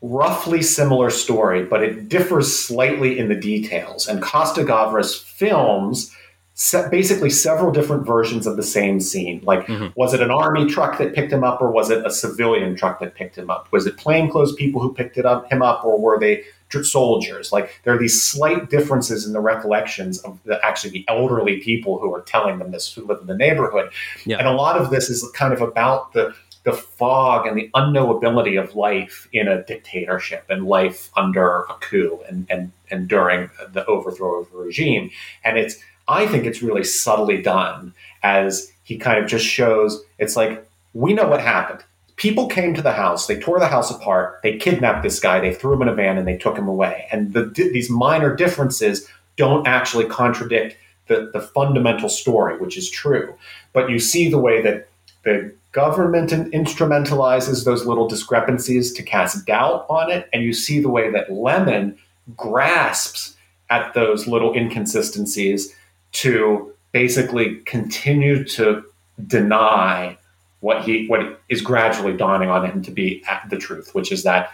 [0.02, 4.08] roughly similar story, but it differs slightly in the details.
[4.08, 6.16] And Costa Gavras films
[6.62, 9.40] se- basically several different versions of the same scene.
[9.46, 9.94] Like, Mhm.
[9.96, 13.00] was it an army truck that picked him up, or was it a civilian truck
[13.00, 13.68] that picked him up?
[13.72, 17.54] Was it plainclothes people who picked it up him up, or were they tr- soldiers?
[17.54, 21.98] Like, there are these slight differences in the recollections of the, actually the elderly people
[21.98, 23.90] who are telling them this who live in the neighborhood.
[24.26, 24.38] Yeah.
[24.40, 26.34] And a lot of this is kind of about the
[26.66, 32.20] the fog and the unknowability of life in a dictatorship and life under a coup
[32.28, 35.10] and and and during the overthrow of a regime.
[35.46, 35.78] And it's
[36.10, 41.14] I think it's really subtly done as he kind of just shows it's like we
[41.14, 41.84] know what happened.
[42.16, 45.54] People came to the house, they tore the house apart, they kidnapped this guy, they
[45.54, 47.08] threw him in a van, and they took him away.
[47.14, 49.08] And the, these minor differences
[49.38, 50.76] don't actually contradict
[51.08, 53.34] the, the fundamental story, which is true.
[53.72, 54.90] But you see the way that
[55.24, 60.90] the government instrumentalizes those little discrepancies to cast doubt on it, and you see the
[60.90, 61.98] way that Lemmon
[62.36, 63.38] grasps
[63.70, 65.74] at those little inconsistencies
[66.12, 68.84] to basically continue to
[69.28, 70.18] deny
[70.62, 74.52] what he what is gradually dawning on him to be the truth, which is that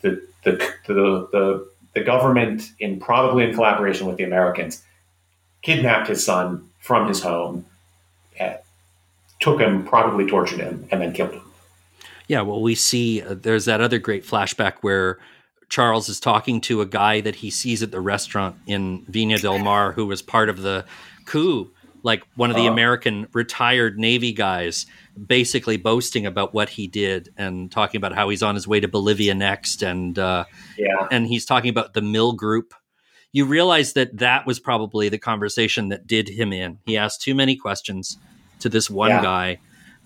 [0.00, 0.52] the the
[0.86, 4.82] the the, the government, in probably in collaboration with the Americans,
[5.62, 7.64] kidnapped his son from his home,
[8.40, 8.54] uh,
[9.40, 11.42] took him, probably tortured him, and then killed him.
[12.28, 15.18] Yeah, well, we see uh, there's that other great flashback where
[15.68, 19.58] Charles is talking to a guy that he sees at the restaurant in Viña del
[19.58, 20.84] Mar who was part of the
[21.26, 21.70] coup,
[22.02, 22.72] like one of the Oh.
[22.72, 24.86] American retired Navy guys,
[25.26, 28.88] basically boasting about what he did and talking about how he's on his way to
[28.88, 30.44] Bolivia next, and uh,
[30.78, 32.72] Yeah, and he's talking about the Mill Group.
[33.32, 36.78] You realize that that was probably the conversation that did him in.
[36.86, 38.16] He asked too many questions
[38.60, 39.22] to this one Yeah.
[39.22, 39.58] guy,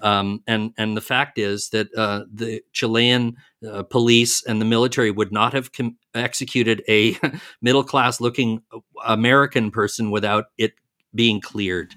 [0.02, 3.36] um, and and the fact is that uh, the Chilean
[3.68, 7.16] uh, police and the military would not have com- executed a
[7.62, 8.62] middle class looking
[9.06, 10.74] American person without it
[11.14, 11.94] being cleared.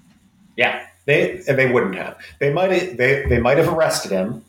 [0.56, 0.86] yeah.
[1.06, 2.18] They they wouldn't have.
[2.40, 4.44] They might have, they they might have arrested him,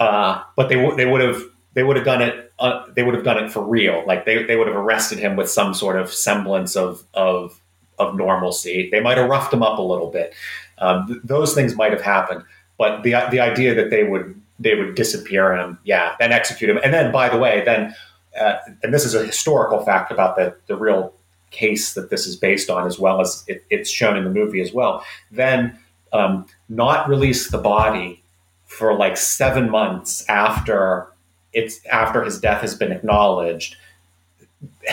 [0.00, 1.40] uh, but they would they would have
[1.74, 2.52] they would have done it.
[2.58, 4.02] Uh, they would have done it for real.
[4.04, 7.60] Like they, they would have arrested him with some sort of semblance of of
[8.00, 8.88] of normalcy.
[8.90, 10.34] They might have roughed him up a little bit.
[10.78, 12.42] Um, th- those things might have happened,
[12.78, 16.78] but the the idea that they would they would disappear him, yeah, then execute him,
[16.82, 17.94] and then by the way, then
[18.38, 21.12] uh, and this is a historical fact about the the real
[21.50, 24.60] case that this is based on, as well as it, it's shown in the movie
[24.60, 25.04] as well.
[25.30, 25.78] Then
[26.12, 28.22] um, not release the body
[28.66, 31.08] for like seven months after
[31.52, 33.76] it's after his death has been acknowledged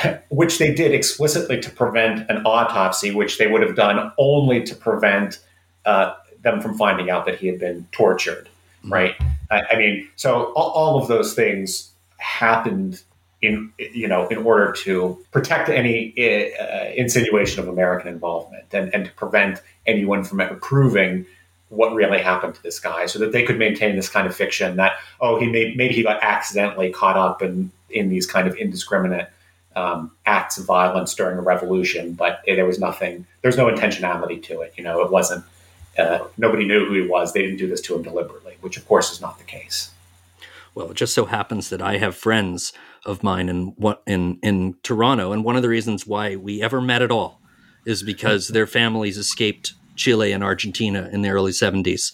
[0.29, 4.75] which they did explicitly to prevent an autopsy, which they would have done only to
[4.75, 5.39] prevent
[5.85, 8.49] uh, them from finding out that he had been tortured.
[8.85, 9.15] Right?
[9.49, 13.01] I, I mean, so all, all of those things happened
[13.41, 19.05] in you know in order to protect any uh, insinuation of American involvement and, and
[19.05, 21.25] to prevent anyone from proving
[21.69, 24.77] what really happened to this guy, so that they could maintain this kind of fiction
[24.77, 28.55] that oh he may, maybe he got accidentally caught up in in these kind of
[28.55, 29.29] indiscriminate
[29.75, 33.25] um, acts of violence during a revolution, but there was nothing.
[33.41, 34.73] There's no intentionality to it.
[34.77, 35.43] You know, it wasn't.
[35.97, 37.33] Uh, nobody knew who he was.
[37.33, 39.91] They didn't do this to him deliberately, which of course is not the case.
[40.75, 42.73] Well, it just so happens that I have friends
[43.05, 46.81] of mine in what in in Toronto, and one of the reasons why we ever
[46.81, 47.41] met at all
[47.85, 52.13] is because their families escaped Chile and Argentina in the early seventies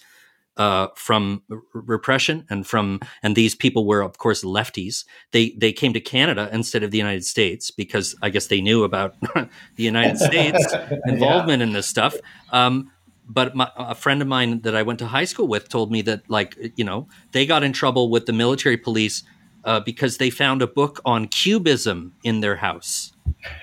[0.60, 5.06] uh, from r- repression and from and these people were of course lefties.
[5.32, 8.84] They they came to Canada instead of the United States because I guess they knew
[8.84, 9.50] about the
[9.84, 10.76] United States
[11.06, 12.16] involvement in this stuff.
[12.52, 12.92] Um,
[13.30, 16.02] but my, a friend of mine that I went to high school with told me
[16.02, 19.24] that, like, you know, they got in trouble with the military police
[19.64, 23.14] uh, because they found a book on cubism in their house.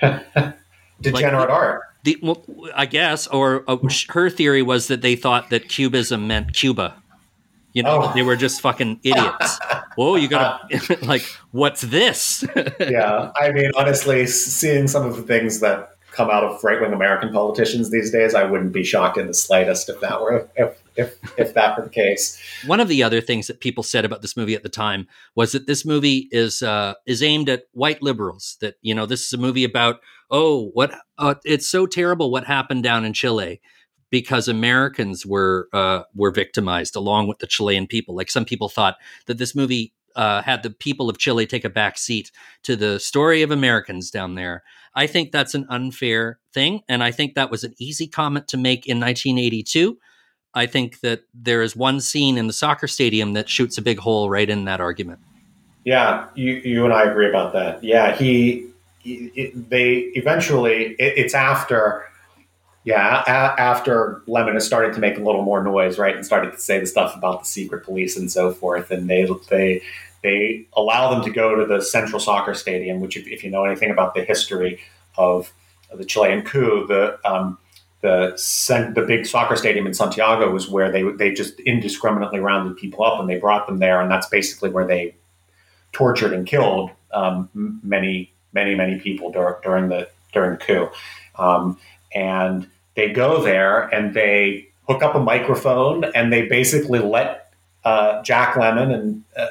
[1.01, 1.83] Degenerate art.
[2.05, 2.45] The, well,
[2.75, 3.77] I guess, or uh,
[4.11, 6.95] her theory was that they thought that cubism meant Cuba.
[7.73, 8.13] You know, Oh.
[8.15, 9.59] they were just fucking idiots.
[9.97, 12.45] Whoa, you gotta like, what's this?
[12.81, 16.93] yeah, I mean, honestly, seeing some of the things that come out of right wing
[16.93, 20.83] American politicians these days, I wouldn't be shocked in the slightest if that were if
[20.97, 22.41] if if that were the case.
[22.67, 25.53] One of the other things that people said about this movie at the time was
[25.53, 28.57] that this movie is uh, is aimed at white liberals.
[28.61, 32.45] That you know, this is a movie about oh, what uh, it's so terrible what
[32.45, 33.61] happened down in Chile
[34.11, 38.17] because Americans were uh, were victimized along with the Chilean people.
[38.17, 41.71] Like some people thought that this movie uh, had the people of Chile take a
[41.71, 42.33] back seat
[42.65, 44.63] to the story of Americans down there.
[44.95, 48.57] I think that's an unfair thing, and I think that was an easy comment to
[48.57, 49.99] make in 1982.
[50.55, 53.99] I think that there is one scene in the soccer stadium that shoots a big
[53.99, 55.21] hole right in that argument.
[55.85, 57.85] Yeah, you you and I agree about that.
[57.85, 58.67] Yeah, he,
[59.01, 62.07] he they eventually it, it's after
[62.85, 66.53] Yeah, a- after Lemmon has started to make a little more noise, right, and started
[66.53, 69.83] to say the stuff about the secret police and so forth, and they they
[70.27, 73.65] they allow them to go to the Central Soccer Stadium, which, if, if you know
[73.65, 74.81] anything about the history
[75.17, 75.53] of,
[75.95, 77.59] the Chilean coup, the um,
[78.01, 78.35] the
[78.95, 83.21] the big soccer stadium in Santiago was where they they just indiscriminately rounded people up
[83.21, 85.15] and they brought them there, and that's basically where they
[85.93, 87.49] tortured and killed um,
[87.85, 90.89] many many many people dur- during the during the coup.
[91.37, 91.79] Um,
[92.15, 97.53] and they go there and they hook up a microphone and they basically let
[97.85, 99.47] uh, Jack Lemmon and uh,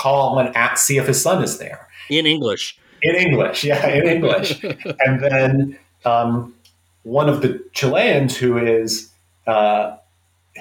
[0.00, 2.78] call and at, see if his son is there in English.
[3.02, 4.62] In English, yeah, in English.
[5.00, 6.54] and then um,
[7.02, 9.10] one of the Chileans who is
[9.46, 9.96] uh,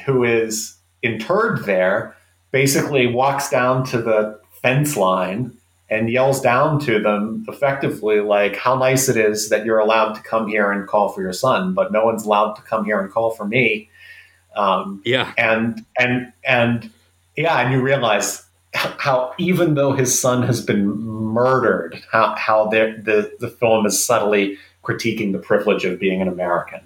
[0.05, 2.15] who is interred there
[2.51, 5.51] basically walks down to the fence line
[5.89, 10.21] and yells down to them effectively like how nice it is that you're allowed to
[10.21, 13.11] come here and call for your son but no one's allowed to come here and
[13.11, 13.89] call for me
[14.55, 16.91] um, yeah and and and
[17.37, 23.31] yeah and you realize how even though his son has been murdered how how the
[23.39, 26.79] the, film is subtly critiquing the privilege of being an american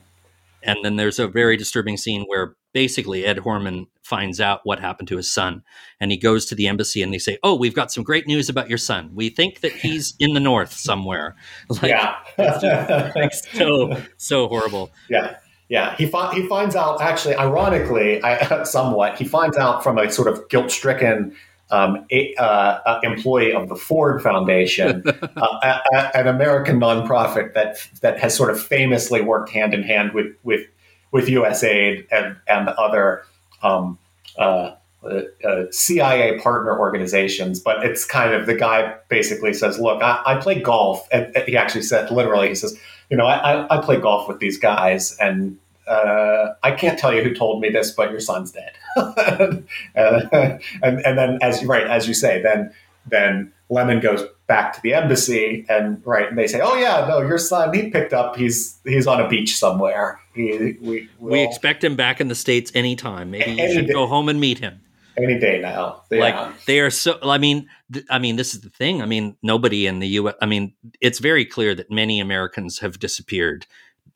[0.64, 5.08] and then there's a very disturbing scene where basically Ed Horman finds out what happened
[5.10, 5.64] to his son
[6.00, 8.50] and he goes to the embassy and they say, "Oh, we've got some great news
[8.50, 9.12] about your son.
[9.14, 11.36] We think that he's in the north somewhere."
[11.70, 14.92] Like, yeah, just, like, so so horrible.
[15.10, 15.38] Yeah.
[15.70, 17.02] Yeah, he fi- he finds out.
[17.02, 21.36] Actually, ironically, I, somewhat, he finds out from a sort of guilt-stricken
[21.74, 27.78] um, a, uh, employee of the Ford Foundation, uh, a, a, an American nonprofit that
[28.02, 30.68] that has sort of famously worked hand in hand with with
[31.12, 33.24] with USAID and and other
[33.64, 33.98] um,
[34.38, 37.60] uh, uh, uh CIA partner organizations.
[37.60, 41.58] But it's kind of the guy basically says, "Look, I, I play golf," and he
[41.58, 42.80] actually said literally, he says,
[43.10, 45.58] "You know, I, I play golf with these guys, and
[45.88, 50.62] uh, I can't tell you who told me this, but your son's dead." and, and,
[50.82, 52.74] and then, as right as you say, then
[53.06, 57.22] then Lemmon goes back to the embassy and right and they say oh yeah no
[57.22, 60.20] your son he picked up he's he's on a beach somewhere.
[60.34, 63.32] He, we we expect him back in the states anytime.
[63.32, 64.82] Maybe you should day, go home and meet him.
[65.16, 66.04] Any day now.
[66.10, 66.20] Yeah.
[66.20, 69.02] like they are so i mean th- i mean this is the thing.
[69.02, 73.00] I mean nobody in the us i mean it's very clear that many americans have
[73.00, 73.66] disappeared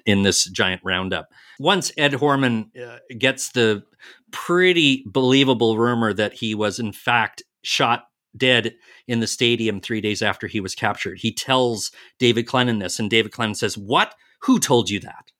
[0.06, 3.84] in this giant roundup once ed horman uh, gets the
[4.32, 8.76] pretty believable rumor that he was in fact shot dead
[9.08, 11.20] in the stadium three days after he was captured.
[11.20, 14.16] He tells David Clennon this, and David Clennon says, What?
[14.42, 15.32] Who told you that?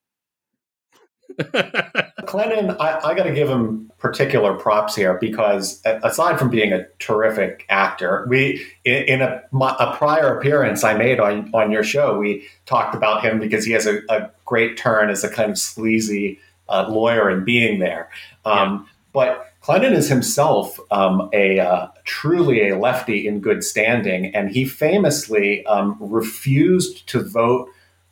[1.38, 6.86] Clennon, I, I got to give him particular props here because aside from being a
[7.00, 12.18] terrific actor, we in, in a, a, prior appearance I made on on your show,
[12.18, 15.58] we talked about him because he has a, a great turn as a kind of
[15.58, 16.40] sleazy
[16.70, 18.10] uh, lawyer and being there.
[18.46, 18.94] Um, yeah.
[19.14, 24.66] But Clennon is himself um, a uh, truly a lefty in good standing, and he
[24.66, 27.70] famously um, refused to vote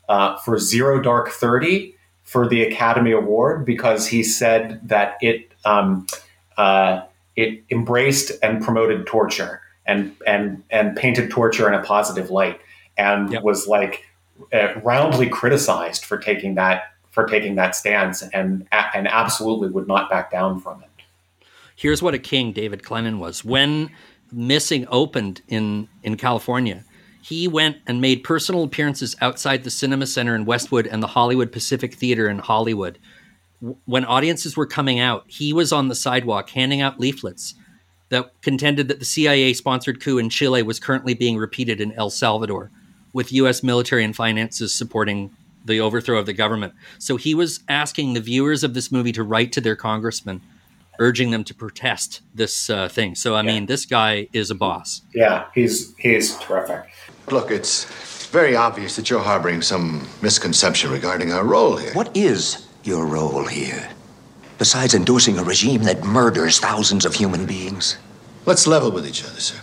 [0.09, 1.94] uh, for Zero Dark Thirty
[2.25, 6.05] for the Academy Award because he said that it um,
[6.57, 7.01] uh,
[7.35, 12.59] it embraced and promoted torture and and and painted torture in a positive light,
[12.97, 13.43] and yep.
[13.43, 14.05] was like
[14.53, 20.09] uh, roundly criticized for taking that for taking that stance, and and absolutely would not
[20.09, 20.89] back down from it
[21.75, 23.43] here's what a king David Clennon was.
[23.43, 23.91] When
[24.31, 26.83] Missing opened in in California,
[27.25, 31.51] he went and made personal appearances outside the Cinema Center in Westwood and the Hollywood
[31.51, 32.99] Pacific Theater in Hollywood.
[33.85, 37.55] When audiences were coming out, he was on the sidewalk handing out leaflets
[38.09, 42.11] that contended that the CIA sponsored coup in Chile was currently being repeated in El
[42.11, 42.69] Salvador,
[43.11, 43.63] with U.S.
[43.63, 45.35] military and finances supporting
[45.65, 46.75] the overthrow of the government.
[46.99, 50.41] So he was asking the viewers of this movie to write to their congressman
[50.99, 53.15] urging them to protest this uh, thing.
[53.15, 53.51] So I yeah.
[53.51, 55.01] mean, this guy is a boss.
[55.13, 56.85] Yeah, he's he's terrific.
[57.31, 57.85] Look, it's
[58.29, 61.93] very obvious that you're harboring some misconception regarding our role here.
[61.93, 63.89] What is your role here?
[64.57, 67.97] Besides endorsing a regime that murders thousands of human beings?
[68.45, 69.59] Let's level with each other, sir.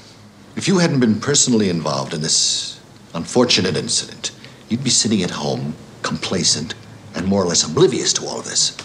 [0.56, 2.80] If you hadn't been personally involved in this
[3.14, 4.32] unfortunate incident,
[4.68, 6.74] you'd be sitting at home, complacent,
[7.14, 8.76] and more or less oblivious to all of this.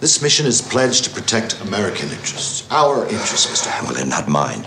[0.00, 2.66] This mission is pledged to protect American interests.
[2.70, 3.70] Our interests, Mr.
[3.70, 4.08] Hamilton.
[4.08, 4.66] Not mine.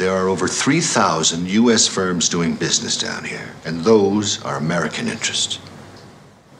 [0.00, 1.86] There are over 3,000 U.S.
[1.86, 5.58] firms doing business down here, and those are American interests.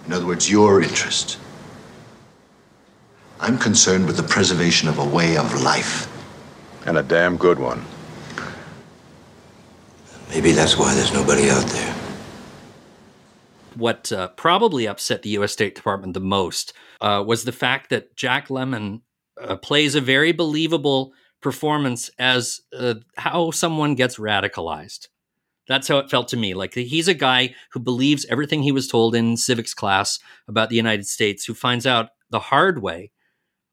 [0.05, 1.39] In other words, your interest.
[3.41, 6.07] I'm concerned with the preservation of a way of life.
[6.85, 7.83] And a damn good one.
[10.29, 11.97] Maybe that's why there's nobody out there
[13.77, 15.53] what uh, probably upset the U.S.
[15.53, 19.01] State Department the most uh, was the fact that Jack Lemmon
[19.41, 25.09] uh, plays a very believable performance as uh, how someone gets radicalized.
[25.69, 26.55] That's how it felt to me.
[26.55, 30.19] Like he's a guy who believes everything he was told in civics class
[30.49, 33.13] about the United States, who finds out the hard way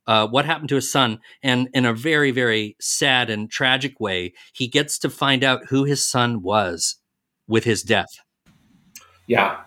[0.07, 1.19] uh, what happened to his son.
[1.43, 5.83] And in a very, very sad and tragic way, he gets to find out who
[5.83, 6.95] his son was
[7.47, 8.19] with his death.
[9.27, 9.61] Yeah,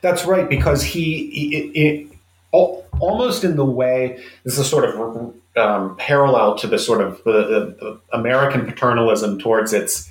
[0.00, 0.48] that's right.
[0.48, 2.18] Because he, it, it,
[2.52, 7.22] almost in the way, this is a sort of um, parallel to the sort of
[7.24, 10.10] the, the American paternalism towards its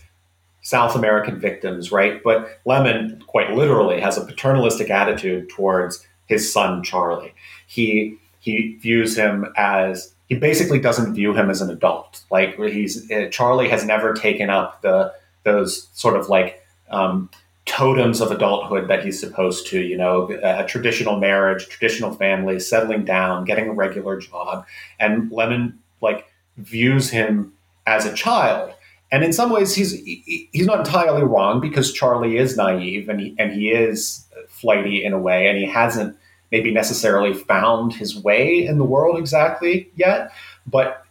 [0.62, 2.22] South American victims, right?
[2.24, 7.34] But Lemmon, quite literally, has a paternalistic attitude towards his son Charlie.
[7.68, 12.22] He he views him as he basically doesn't view him as an adult.
[12.30, 15.14] Like he's uh, Charlie has never taken up the
[15.44, 17.30] those sort of like um,
[17.78, 19.82] totems of adulthood that he's supposed to.
[19.82, 24.66] You know, a traditional marriage, traditional family, settling down, getting a regular job,
[25.00, 26.26] and Lemmon, like
[26.58, 27.54] views him
[27.86, 28.74] as a child
[29.12, 33.36] and in some ways, he's he's not entirely wrong because Charlie is naive and he,
[33.40, 36.18] and he is flighty in a way, and he hasn't
[36.52, 40.32] maybe necessarily found his way in the world exactly yet.
[40.66, 41.06] But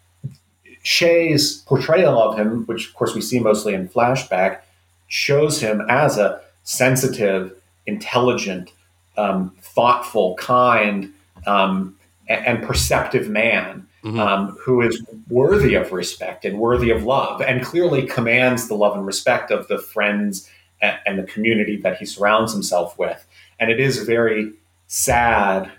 [0.83, 4.61] Shea's portrayal of him, which of course we see mostly in flashback,
[5.09, 7.55] shows him as a sensitive,
[7.87, 8.73] intelligent,
[9.17, 11.13] um, thoughtful, kind,
[11.47, 11.97] um,
[12.29, 14.19] and, and perceptive man mm-hmm.
[14.19, 18.97] um, who is worthy of respect and worthy of love, and clearly commands the love
[18.97, 20.51] and respect of the friends
[20.83, 23.25] and, and the community that he surrounds himself with.
[23.59, 24.53] And it is very
[24.89, 25.71] sad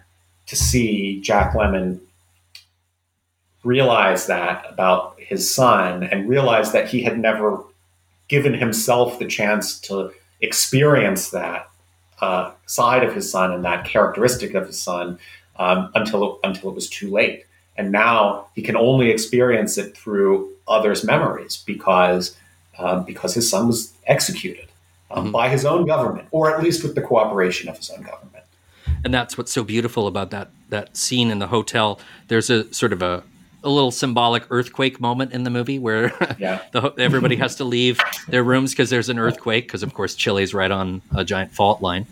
[0.47, 1.99] to see Jack Lemmon
[3.65, 7.61] realize that about his son and realize that he had never
[8.29, 10.11] given himself the chance to
[10.41, 11.69] experience that
[12.21, 15.19] uh, side of his son and that characteristic of his son
[15.57, 17.45] um, until until it was too late
[17.77, 22.35] and now he can only experience it through others' memories because
[22.77, 24.67] uh, because his son was executed
[25.09, 25.31] um, mm-hmm.
[25.31, 28.43] by his own government, or at least with the cooperation of his own government.
[29.03, 31.99] And that's what's so beautiful about that that scene in the hotel.
[32.27, 33.23] There's a sort of a
[33.63, 36.61] a little symbolic earthquake moment in the movie where yeah.
[36.71, 40.53] the, everybody has to leave their rooms because there's an earthquake because of course Chile's
[40.53, 42.05] right on a giant fault line.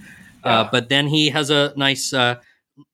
[0.43, 0.59] Uh, yeah.
[0.59, 2.35] Uh, but then he has a nice uh,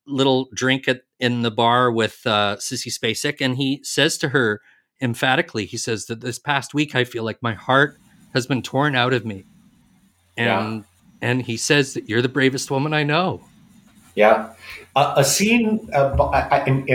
[0.06, 4.60] little drink at in the bar with uh, Sissy Spacek, and he says to her
[5.02, 7.98] emphatically, he says that this past week I feel like my heart
[8.34, 9.46] has been torn out of me,
[10.36, 11.30] and yeah.
[11.30, 13.42] and he says that you're the bravest woman I know.
[14.16, 14.54] Yeah,
[14.96, 16.86] uh, a scene uh, in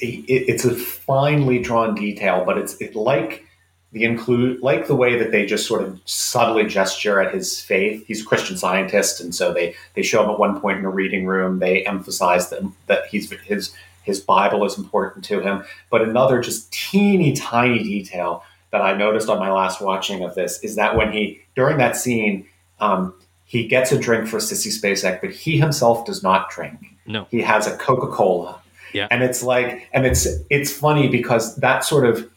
[0.00, 3.44] it, it's a finely drawn detail, but it's it, like
[3.92, 8.04] the include like the way that they just sort of subtly gesture at his faith.
[8.06, 10.90] He's a Christian scientist, and so they they show him at one point in a
[10.90, 11.60] reading room.
[11.60, 15.64] They emphasize that that he's his his Bible is important to him.
[15.90, 18.42] But another just teeny tiny detail
[18.72, 21.96] that I noticed on my last watching of this is that when he during that
[21.96, 22.46] scene.
[22.80, 23.14] Um,
[23.44, 26.78] he gets a drink for Sissy Spacek, but he himself does not drink.
[27.06, 28.60] No, he has a Coca Cola.
[28.92, 32.30] Yeah, and it's like, and it's it's funny because that sort of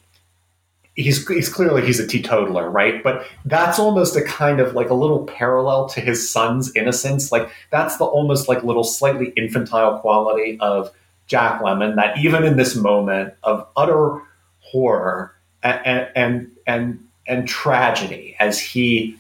[0.98, 3.02] he's he's clearly he's a teetotaler, right?
[3.02, 7.32] But that's almost a kind of like a little parallel to his son's innocence.
[7.32, 10.92] Like that's the almost like little slightly infantile quality of
[11.28, 14.22] Jack Lemmon that even in this moment of utter
[14.60, 19.18] horror and and and, and tragedy as he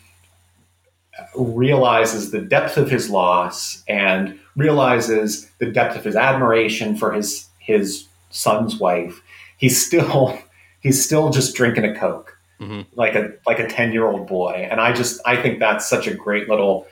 [1.35, 7.47] realizes the depth of his loss and realizes the depth of his admiration for his
[7.59, 9.21] his son's wife,
[9.57, 10.37] he's still
[10.81, 12.81] he's still just drinking a Coke, mm-hmm.
[12.95, 14.67] like a like a ten year old boy.
[14.69, 16.87] And I just I think that's such a great little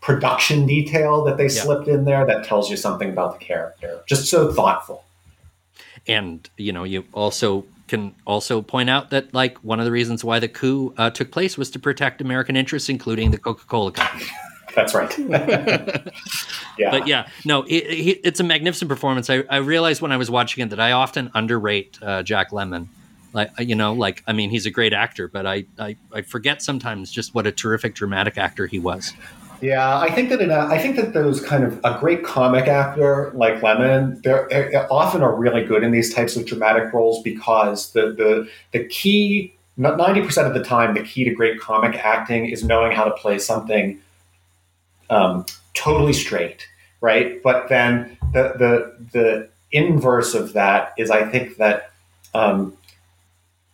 [0.00, 1.62] production detail that they yeah.
[1.62, 4.00] slipped in there that tells you something about the character.
[4.06, 5.04] Just so thoughtful.
[6.06, 10.24] And you know, you also can also point out that like one of the reasons
[10.24, 13.92] why the coup uh, took place was to protect American interests, including the Coca Cola
[13.92, 14.24] Company.
[14.74, 15.18] That's right.
[16.78, 16.90] yeah.
[16.92, 19.28] But yeah, no, it, it, it's a magnificent performance.
[19.28, 22.86] I, I, realized when I was watching it that I often underrate uh, Jack Lemmon
[23.32, 26.62] like you know like i mean he's a great actor but I, I i forget
[26.62, 29.12] sometimes just what a terrific dramatic actor he was
[29.60, 32.66] yeah i think that in a, i think that those kind of a great comic
[32.66, 37.92] actor like lemmon they're, often are really good in these types of dramatic roles because
[37.92, 42.62] the the the key 90% of the time the key to great comic acting is
[42.62, 43.98] knowing how to play something
[45.08, 46.66] um, totally straight
[47.00, 47.42] right?
[47.42, 51.92] But then the the the inverse of that is i think that
[52.34, 52.76] um,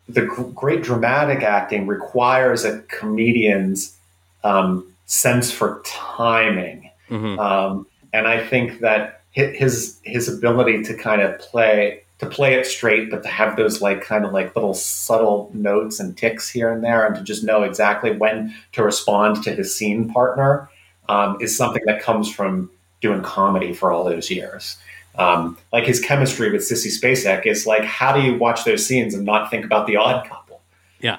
[0.09, 0.23] the
[0.55, 3.97] great dramatic acting requires a comedian's
[4.45, 6.91] um, sense for timing.
[7.11, 7.39] Mhm.
[7.39, 12.67] Um, and I think that his his ability to kind of play to play it
[12.67, 16.71] straight, but to have those like kind of like little subtle notes and ticks here
[16.73, 20.71] and there, and to just know exactly when to respond to his scene partner
[21.11, 22.71] um, is something that comes from
[23.03, 24.79] doing comedy for all those years.
[25.19, 29.15] Um, like his chemistry with Sissy Spacek is like, how do you watch those scenes
[29.15, 30.61] and not think about the Odd Couple?
[31.01, 31.19] Yeah.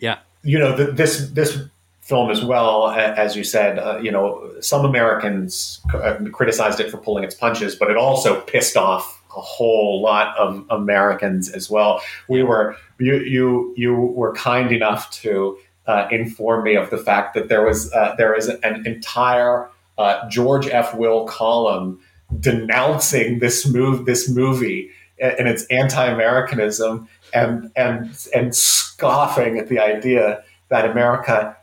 [0.00, 0.18] Yeah.
[0.42, 1.58] you know th- this this
[2.04, 6.98] film as well as you said uh, you know some americans uh, criticized it for
[6.98, 12.00] pulling its punches but it also pissed off a whole lot of americans as well.
[12.28, 17.34] We were you you you were kind enough to uh, inform me of the fact
[17.34, 19.68] that there was uh, there is an entire
[19.98, 20.94] uh, george f.
[20.94, 22.00] Will column
[22.40, 24.90] denouncing this move this movie
[25.20, 31.56] and its anti-americanism and and and scoffing at the idea that America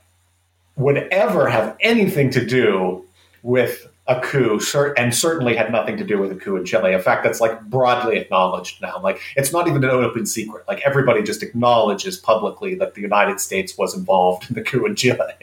[0.77, 3.05] would ever have anything to do
[3.43, 6.93] with a coup, cer- and certainly had nothing to do with a coup in Chile.
[6.93, 8.99] A fact, that's like broadly acknowledged now.
[9.01, 10.63] Like it's not even an open secret.
[10.67, 14.95] Like everybody just acknowledges publicly that the United States was involved in the coup in
[14.95, 15.33] Chile.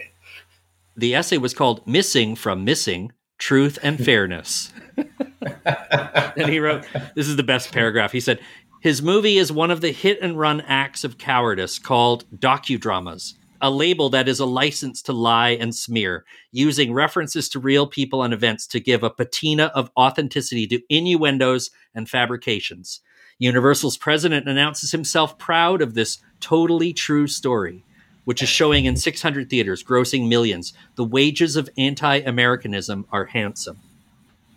[0.97, 4.73] The essay was called Missing from Missing Truth and Fairness.
[4.97, 6.85] and he wrote
[7.15, 8.11] this is the best paragraph.
[8.13, 8.41] He said,
[8.81, 13.71] His movie is one of the hit and run acts of cowardice called docudramas, a
[13.71, 18.33] label that is a license to lie and smear, using references to real people and
[18.33, 23.01] events to give a patina of authenticity to innuendos and fabrications.
[23.39, 27.85] Universal's president announces himself proud of this totally true story,
[28.25, 30.73] which is showing in 600 theaters, grossing millions.
[30.97, 33.79] The wages of anti Americanism are handsome.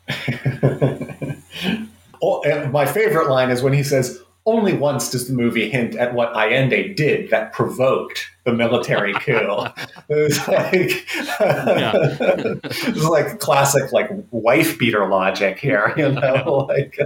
[2.21, 6.13] Oh, my favorite line is when he says, "Only once does the movie hint at
[6.13, 9.65] what Allende did that provoked the military coup."
[10.09, 11.05] It's like,
[12.87, 16.67] it's like classic like wife beater logic here, you know.
[16.69, 16.97] like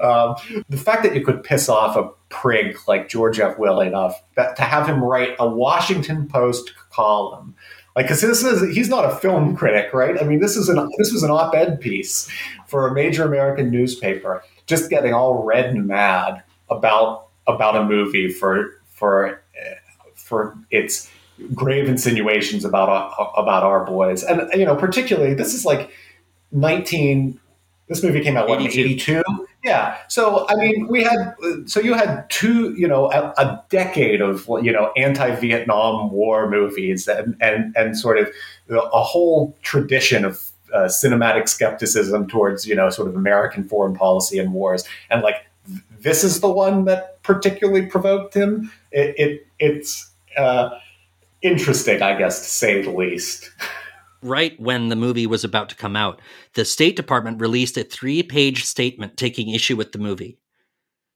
[0.00, 0.36] um,
[0.68, 3.58] the fact that you could piss off a prig like George F.
[3.58, 7.54] Will enough that to have him write a Washington Post column.
[7.94, 10.20] Like, because this is he's not a film critic, right?
[10.20, 12.28] I mean, this is an this was an op-ed piece
[12.66, 18.28] for a major American newspaper, just getting all red and mad about about a movie
[18.28, 19.42] for for
[20.14, 21.10] for its
[21.54, 25.90] grave insinuations about our, about our boys, and you know, particularly this is like
[26.50, 27.38] nineteen.
[27.88, 28.80] This movie came out what 82.
[28.80, 29.22] eighty two.
[29.64, 29.98] Yeah.
[30.08, 31.34] So I mean, we had
[31.66, 37.06] so you had two, you know, a, a decade of you know anti-Vietnam War movies
[37.08, 38.30] and and and sort of
[38.70, 44.38] a whole tradition of uh, cinematic skepticism towards you know sort of American foreign policy
[44.38, 45.46] and wars, and like
[46.00, 48.72] this is the one that particularly provoked him.
[48.90, 50.70] It, it it's uh,
[51.42, 53.50] interesting, I guess, to say the least.
[54.22, 56.20] right when the movie was about to come out,
[56.54, 60.38] the State Department released a three page statement taking issue with the movie.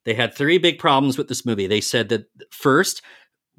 [0.04, 1.66] They had three big problems with this movie.
[1.66, 3.02] They said that first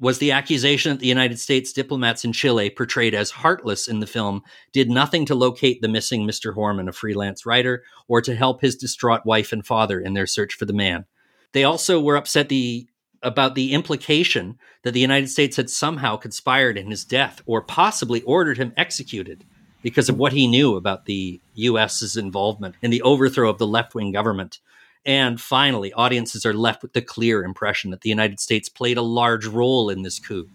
[0.00, 4.06] was the accusation that the United States diplomats in Chile, portrayed as heartless in the
[4.06, 4.42] film,
[4.72, 6.54] did nothing to locate the missing Mr.
[6.54, 10.54] Horman, a freelance writer, or to help his distraught wife and father in their search
[10.54, 11.04] for the man.
[11.52, 12.86] They also were upset the
[13.20, 18.22] about the implication that the United States had somehow conspired in his death or possibly
[18.22, 19.44] ordered him executed
[19.82, 24.12] because of what he knew about the US's involvement in the overthrow of the left-wing
[24.12, 24.60] government.
[25.06, 29.02] And finally, audiences are left with the clear impression that the United States played a
[29.02, 30.48] large role in this coup.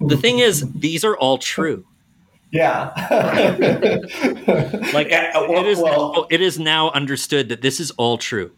[0.00, 1.84] The thing is, these are all true.
[2.50, 2.92] Yeah.
[4.92, 8.50] Like Yeah, well- it is well- it is now understood that this is all true.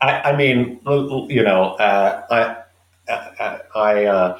[0.00, 0.80] I, I mean,
[1.28, 2.64] you know, uh,
[3.08, 4.38] I, I, I uh,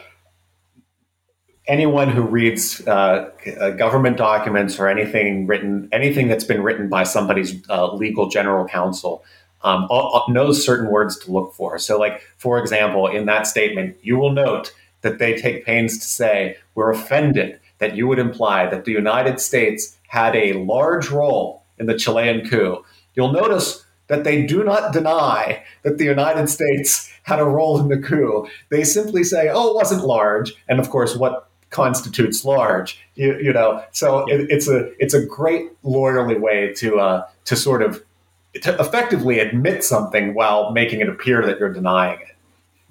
[1.68, 3.30] anyone who reads uh,
[3.60, 8.66] uh, government documents or anything written, anything that's been written by somebody's uh, legal general
[8.66, 9.24] counsel,
[9.64, 9.88] um,
[10.28, 11.78] knows certain words to look for.
[11.78, 16.04] So, like for example, in that statement, you will note that they take pains to
[16.04, 21.64] say we're offended that you would imply that the United States had a large role
[21.78, 22.84] in the Chilean coup.
[23.14, 27.88] You'll notice that they do not deny that the United States had a role in
[27.88, 28.46] the coup.
[28.68, 33.00] They simply say, "Oh, it wasn't large," and of course, what constitutes large?
[33.14, 37.56] You, you know, so it, it's a it's a great lawyerly way to uh, to
[37.56, 38.02] sort of
[38.60, 42.36] to effectively admit something while making it appear that you're denying it.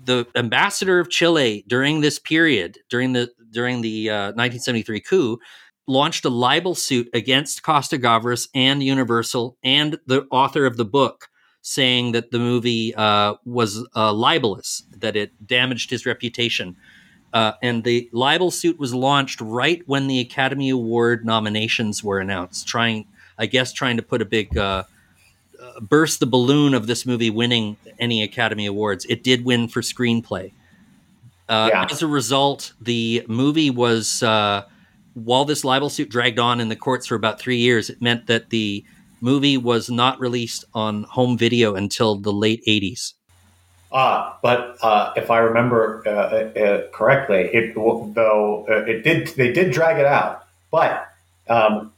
[0.04, 5.40] the ambassador of Chile during this period, during the during the uh, 1973 coup,
[5.88, 11.30] launched a libel suit against Costa Gavras and Universal and the author of the book,
[11.62, 16.78] saying that the movie uh, was uh, libelous, that it damaged his reputation.
[17.34, 22.68] Uh, and the libel suit was launched right when the Academy Award nominations were announced,
[22.68, 23.06] trying,
[23.38, 24.84] I guess, trying to put a big uh,
[25.82, 29.06] burst the balloon of this movie winning any Academy Awards.
[29.06, 30.54] It did win for screenplay.
[31.50, 31.88] Uh, Yeah.
[31.90, 34.64] As a result, the movie was, uh,
[35.16, 38.28] while this libel suit dragged on in the courts for about three years, it meant
[38.28, 38.86] that the
[39.20, 43.14] movie was not released on home video until the late 80s.
[43.92, 49.52] Uh, but uh, if I remember uh, uh, correctly, it though uh, it did they
[49.52, 51.10] did drag it out, but
[51.50, 51.92] um,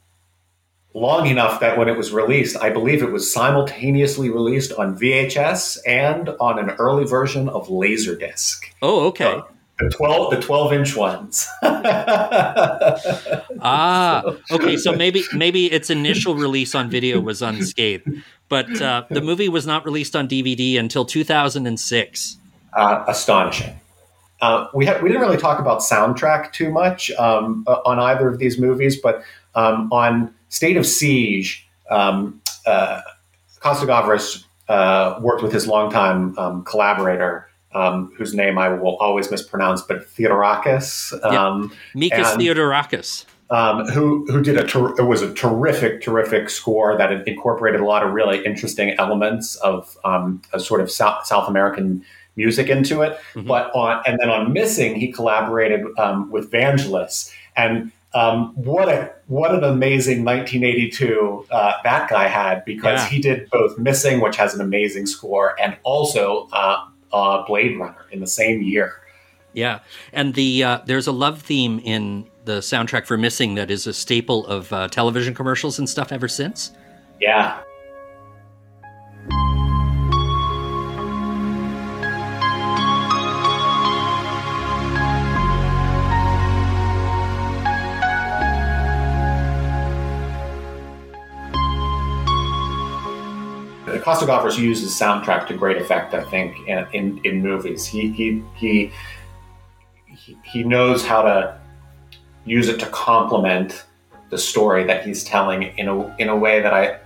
[0.94, 5.78] long enough that when it was released, I believe it was simultaneously released on VHS
[5.88, 8.57] and on an early version of Laserdisc.
[8.82, 9.41] Oh, okay.
[9.80, 11.48] The twelve the twelve inch ones.
[13.65, 14.78] Ah, okay.
[14.78, 18.07] So maybe maybe its initial release on video was unscathed,
[18.49, 22.38] but uh, the movie was not released on DVD until 2006.
[22.74, 23.80] uh, astonishing.
[24.41, 28.28] Uh, we ha- we didn't really talk about soundtrack too much um, uh, on either
[28.28, 29.24] of these movies, but
[29.56, 33.01] um, on State of Siege, um, uh,
[33.59, 39.31] Costa Gavras uh, worked with his longtime um, collaborator, um, whose name I will always
[39.31, 41.11] mispronounce, but Theodorakis.
[41.25, 43.25] Um, Mikis and- Theodorakis.
[43.49, 47.85] um, who who did a ter- it was a terrific terrific score that incorporated a
[47.85, 52.05] lot of really interesting elements of um, a sort of South, South American
[52.35, 53.17] music into it.
[53.35, 59.11] But on and then on Missing, he collaborated um, with Vangelis, and um, what a
[59.27, 63.07] what an amazing 1982 uh, that guy had because Yeah.
[63.10, 68.06] he did both Missing, which has an amazing score, and also uh, uh, Blade Runner
[68.11, 68.94] in the same year.
[69.53, 69.80] Yeah,
[70.11, 73.94] and the uh, there's a love theme in the soundtrack for Missing that is a
[73.94, 76.72] staple of uh, television commercials and stuff ever since.
[77.22, 77.60] Yeah.
[94.03, 97.85] Costa Gavras uses soundtrack to great effect, I think, in, in, in movies.
[97.85, 98.91] He, he, he,
[100.43, 101.57] he, knows how to
[102.43, 103.85] use it to complement
[104.30, 106.99] the story that he's telling in a, in a way that I,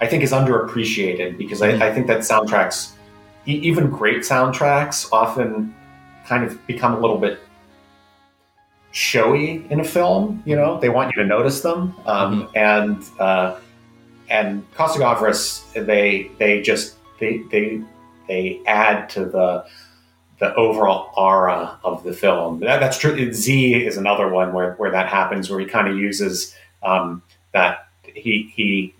[0.00, 2.92] I think is underappreciated because I, I think that soundtracks,
[3.44, 5.74] even great soundtracks, often
[6.24, 7.38] kind of become a little bit
[8.92, 10.42] showy in a film.
[10.46, 13.58] You know, they want you to notice them, um, and uh,
[14.30, 14.98] and Costa
[15.74, 17.80] they they just they they
[18.26, 19.64] they add to the
[20.38, 22.60] the overall aura of the film.
[22.60, 23.32] That, that's true.
[23.32, 27.22] Z is another one where, where that happens, where he kind of uses um,
[27.52, 28.94] that he he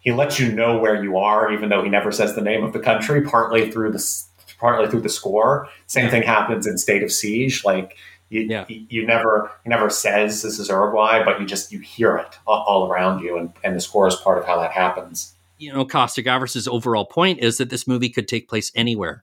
[0.00, 2.72] he lets you know where you are, even though he never says the name of
[2.72, 3.22] the country.
[3.22, 4.22] Partly through the
[4.58, 5.68] partly through the score.
[5.86, 7.64] Same thing happens in State of Siege.
[7.64, 7.96] Like
[8.32, 12.16] you, you, you never he never says this is Uruguay, but you just you hear
[12.16, 15.34] it all, around you, and, and the score is part of how that happens.
[15.58, 19.22] You know, Costa Gavras' overall point is that this movie could take place anywhere.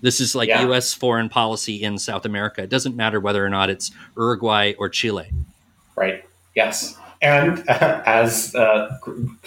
[0.00, 0.62] This is like Yeah.
[0.62, 0.94] U.S.
[0.94, 2.62] foreign policy in South America.
[2.62, 5.30] It doesn't matter whether or not it's Uruguay or Chile.
[5.96, 6.24] Right.
[6.54, 6.96] Yes.
[7.20, 8.96] And as uh,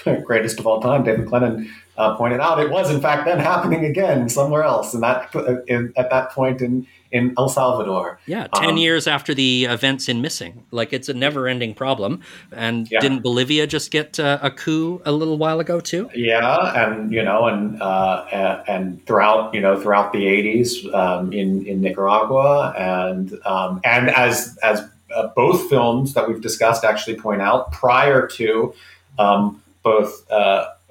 [0.25, 3.85] greatest of all time, David Clennon uh, pointed out, it was in fact then happening
[3.85, 8.19] again somewhere else, and that uh, in, at that point in in El Salvador.
[8.25, 10.63] Yeah, 10 Um, years after the events in Missing.
[10.71, 12.21] Like, it's a never ending problem.
[12.51, 12.99] And Yeah.
[12.99, 16.09] didn't Bolivia just get uh, a coup a little while ago, too?
[16.15, 21.65] Yeah, and you know, and uh, and throughout you know throughout the '80s um, in
[21.65, 24.81] in Nicaragua, and um, and as as
[25.15, 28.73] uh, both films that we've discussed actually point out, prior to
[29.17, 30.29] um, both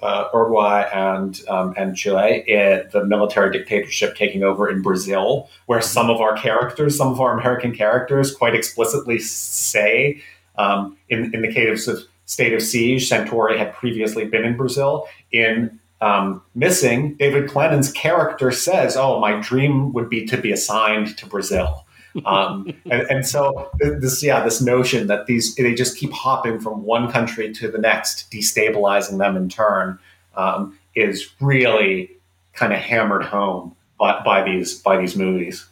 [0.02, 5.80] uh, Uruguay and um, and Chile, it, the military dictatorship taking over in Brazil, where
[5.80, 10.22] some of our characters, some of our American characters, quite explicitly say
[10.58, 15.08] um, in in the case of State of Siege, Santore had previously been in Brazil.
[15.32, 21.16] In um, Missing, David Clennon's character says, "Oh, my dream would be to be assigned
[21.16, 21.85] to Brazil."
[22.24, 26.82] Um, and, and so this, yeah, this notion that these they just keep hopping from
[26.82, 29.98] one country to the next, destabilizing them in turn,
[30.36, 32.10] um, is really
[32.54, 35.66] kind of hammered home by, by these by these movies.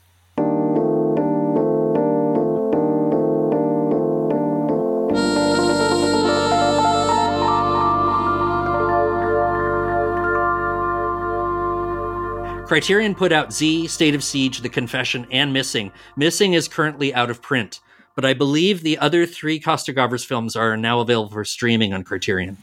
[12.75, 15.93] Criterion put out Z, State of Siege, The Confession, and Missing.
[16.17, 17.79] Missing is currently out of print,
[18.17, 22.03] but I believe the other three Costa Gavras films are now available for streaming on
[22.03, 22.57] Criterion.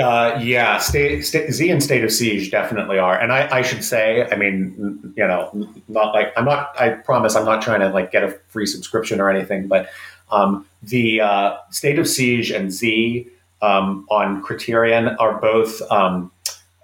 [0.00, 3.84] Uh, yeah, state, state, Z and State of Siege definitely are, and I, I should
[3.84, 6.74] say, I mean, you know, not like I'm not.
[6.80, 9.90] I promise, I'm not trying to like get a free subscription or anything, but
[10.30, 13.28] um, the uh, State of Siege and Z
[13.60, 16.32] um, on Criterion are both um,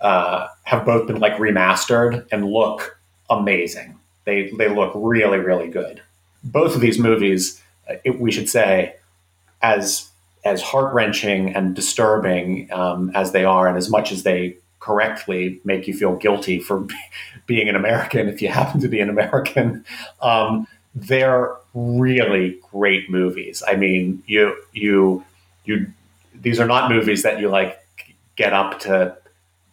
[0.01, 2.99] uh, have both been like remastered and look
[3.31, 3.99] amazing.
[4.25, 6.03] They they look really really good.
[6.45, 7.61] Both of these movies,
[8.05, 8.97] it, we should say,
[9.63, 10.11] as
[10.45, 15.61] as heart wrenching and disturbing um, as they are, and as much as they correctly
[15.65, 16.87] make you feel guilty for
[17.47, 19.85] being an American, if you happen to be an American,
[20.23, 23.63] um, they're really great movies.
[23.67, 25.25] I mean, you you
[25.65, 25.93] you
[26.35, 27.79] these are not movies that you like
[28.37, 29.17] get up to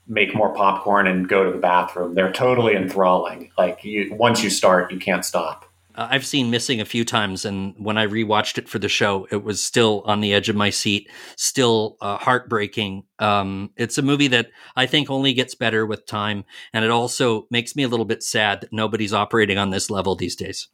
[0.07, 2.15] make more popcorn and go to the bathroom.
[2.15, 3.51] They're totally enthralling.
[3.57, 5.65] Like you, once you start, you can't stop.
[5.95, 9.27] Uh, I've seen Missing a few times, and when I rewatched it for the show,
[9.29, 13.03] it was still on the edge of my seat, still uh, heartbreaking.
[13.19, 17.47] Um, it's a movie that I think only gets better with time, and it also
[17.51, 20.67] makes me a little bit sad that nobody's operating on this level these days.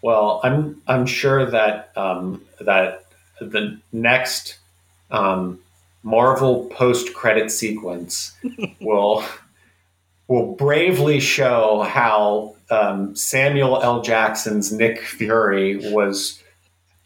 [0.00, 3.04] Well, I'm I'm sure that um, that
[3.40, 4.58] the next
[5.10, 5.60] um,
[6.06, 8.32] Marvel post credit sequence
[8.80, 9.24] will
[10.28, 14.02] will bravely show how um, Samuel L.
[14.02, 16.40] Jackson's Nick Fury was,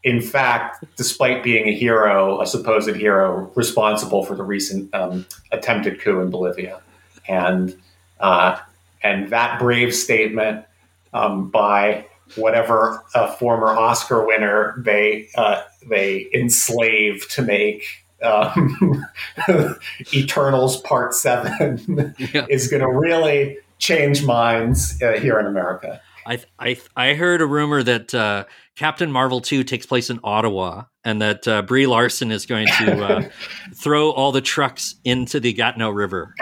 [0.05, 5.99] in fact, despite being a hero, a supposed hero, responsible for the recent um, attempted
[6.03, 6.83] coup in Bolivia,
[7.27, 7.75] and
[8.21, 8.59] uh,
[9.03, 10.67] and that brave statement
[11.15, 12.05] um, by
[12.37, 19.05] whatever a former Oscar winner they uh, they enslaved to make um,
[20.15, 22.47] Eternals Part Seven yeah.
[22.49, 26.01] is going to really change minds uh, here in America.
[26.27, 28.45] I, I I heard a rumor that uh,
[28.77, 33.05] Captain Marvel two takes place in Ottawa, and that uh, Brie Larson is going to
[33.05, 33.29] uh,
[33.75, 36.35] throw all the trucks into the Gatineau River.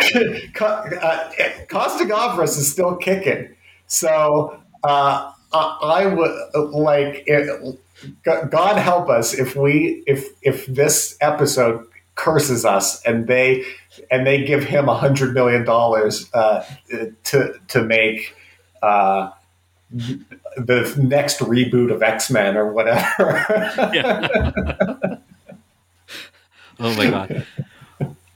[0.60, 1.30] uh,
[1.70, 3.54] Costa Gavras is still kicking,
[3.86, 7.22] so uh, I would like.
[7.26, 7.78] It,
[8.24, 11.84] God help us if we if if this episode
[12.14, 13.64] curses us and they
[14.10, 16.64] and they give him a hundred million dollars uh,
[17.24, 18.34] to to make
[18.82, 19.30] uh,
[19.90, 23.44] the next reboot of X Men or whatever.
[26.80, 27.46] oh my god.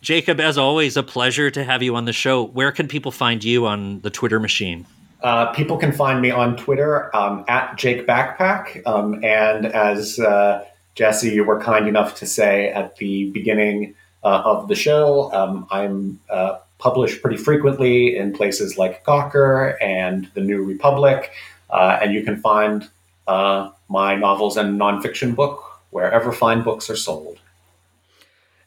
[0.01, 2.43] Jacob, as always, a pleasure to have you on the show.
[2.43, 4.85] Where can people find you on the Twitter machine?
[5.23, 8.85] Uh, people can find me on Twitter um, at Jake Backpack.
[8.87, 13.95] Um, and as uh, Jesse, you were kind enough to say at the beginning
[14.25, 20.29] uh, of the show, um, I'm uh, published pretty frequently in places like Gawker and
[20.35, 21.31] the New Republic.
[21.71, 22.89] Uh, and you can find
[23.29, 27.39] uh, my novels and nonfiction book wherever fine books are sold.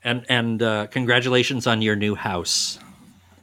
[0.04, 0.60] And, and
[0.92, 2.80] congratulations on your new house.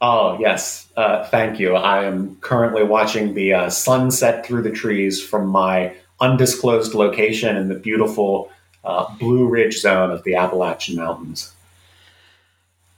[0.03, 0.89] Oh, yes.
[0.97, 1.75] Uh, thank you.
[1.75, 7.69] I am currently watching the uh, sunset through the trees from my undisclosed location in
[7.69, 8.51] the beautiful
[8.83, 11.53] uh, Blue Ridge zone of the Appalachian Mountains.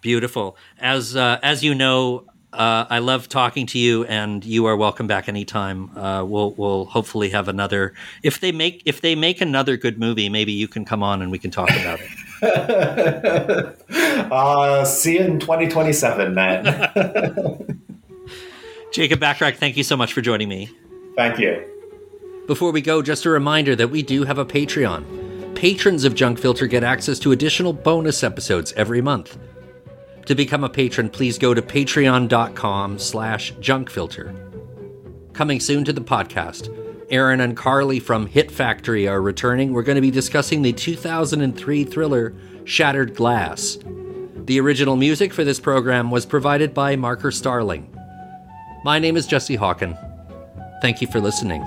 [0.02, 0.58] Beautiful.
[0.80, 5.06] As uh, as you know, uh, I love talking to you, and you are welcome
[5.06, 5.96] back anytime.
[5.96, 7.94] Uh, we'll we'll hopefully have another.
[8.24, 11.30] If they make if they make another good movie, maybe you can come on and
[11.30, 12.10] we can talk about it.
[14.32, 17.82] uh, see you in 2027, man.
[18.92, 20.70] Jacob Bacharach, thank you so much for joining me.
[21.16, 21.64] Thank you.
[22.48, 25.56] Before we go, just a reminder that we do have a Patreon.
[25.56, 29.38] Patrons of Junk Filter get access to additional bonus episodes every month.
[30.26, 34.36] To become a patron, please go to patreon.com slash junkfilter.
[35.34, 36.70] Coming soon to the podcast,
[37.10, 39.74] Aaron and Carly from Hit Factory are returning.
[39.74, 42.34] We're going to be discussing the 2003 thriller
[42.64, 43.78] Shattered Glass.
[44.36, 47.96] The original music for this program was provided by Marker Starling.
[48.84, 49.98] My name is Jesse Hawken.
[50.82, 51.64] Thank you for listening.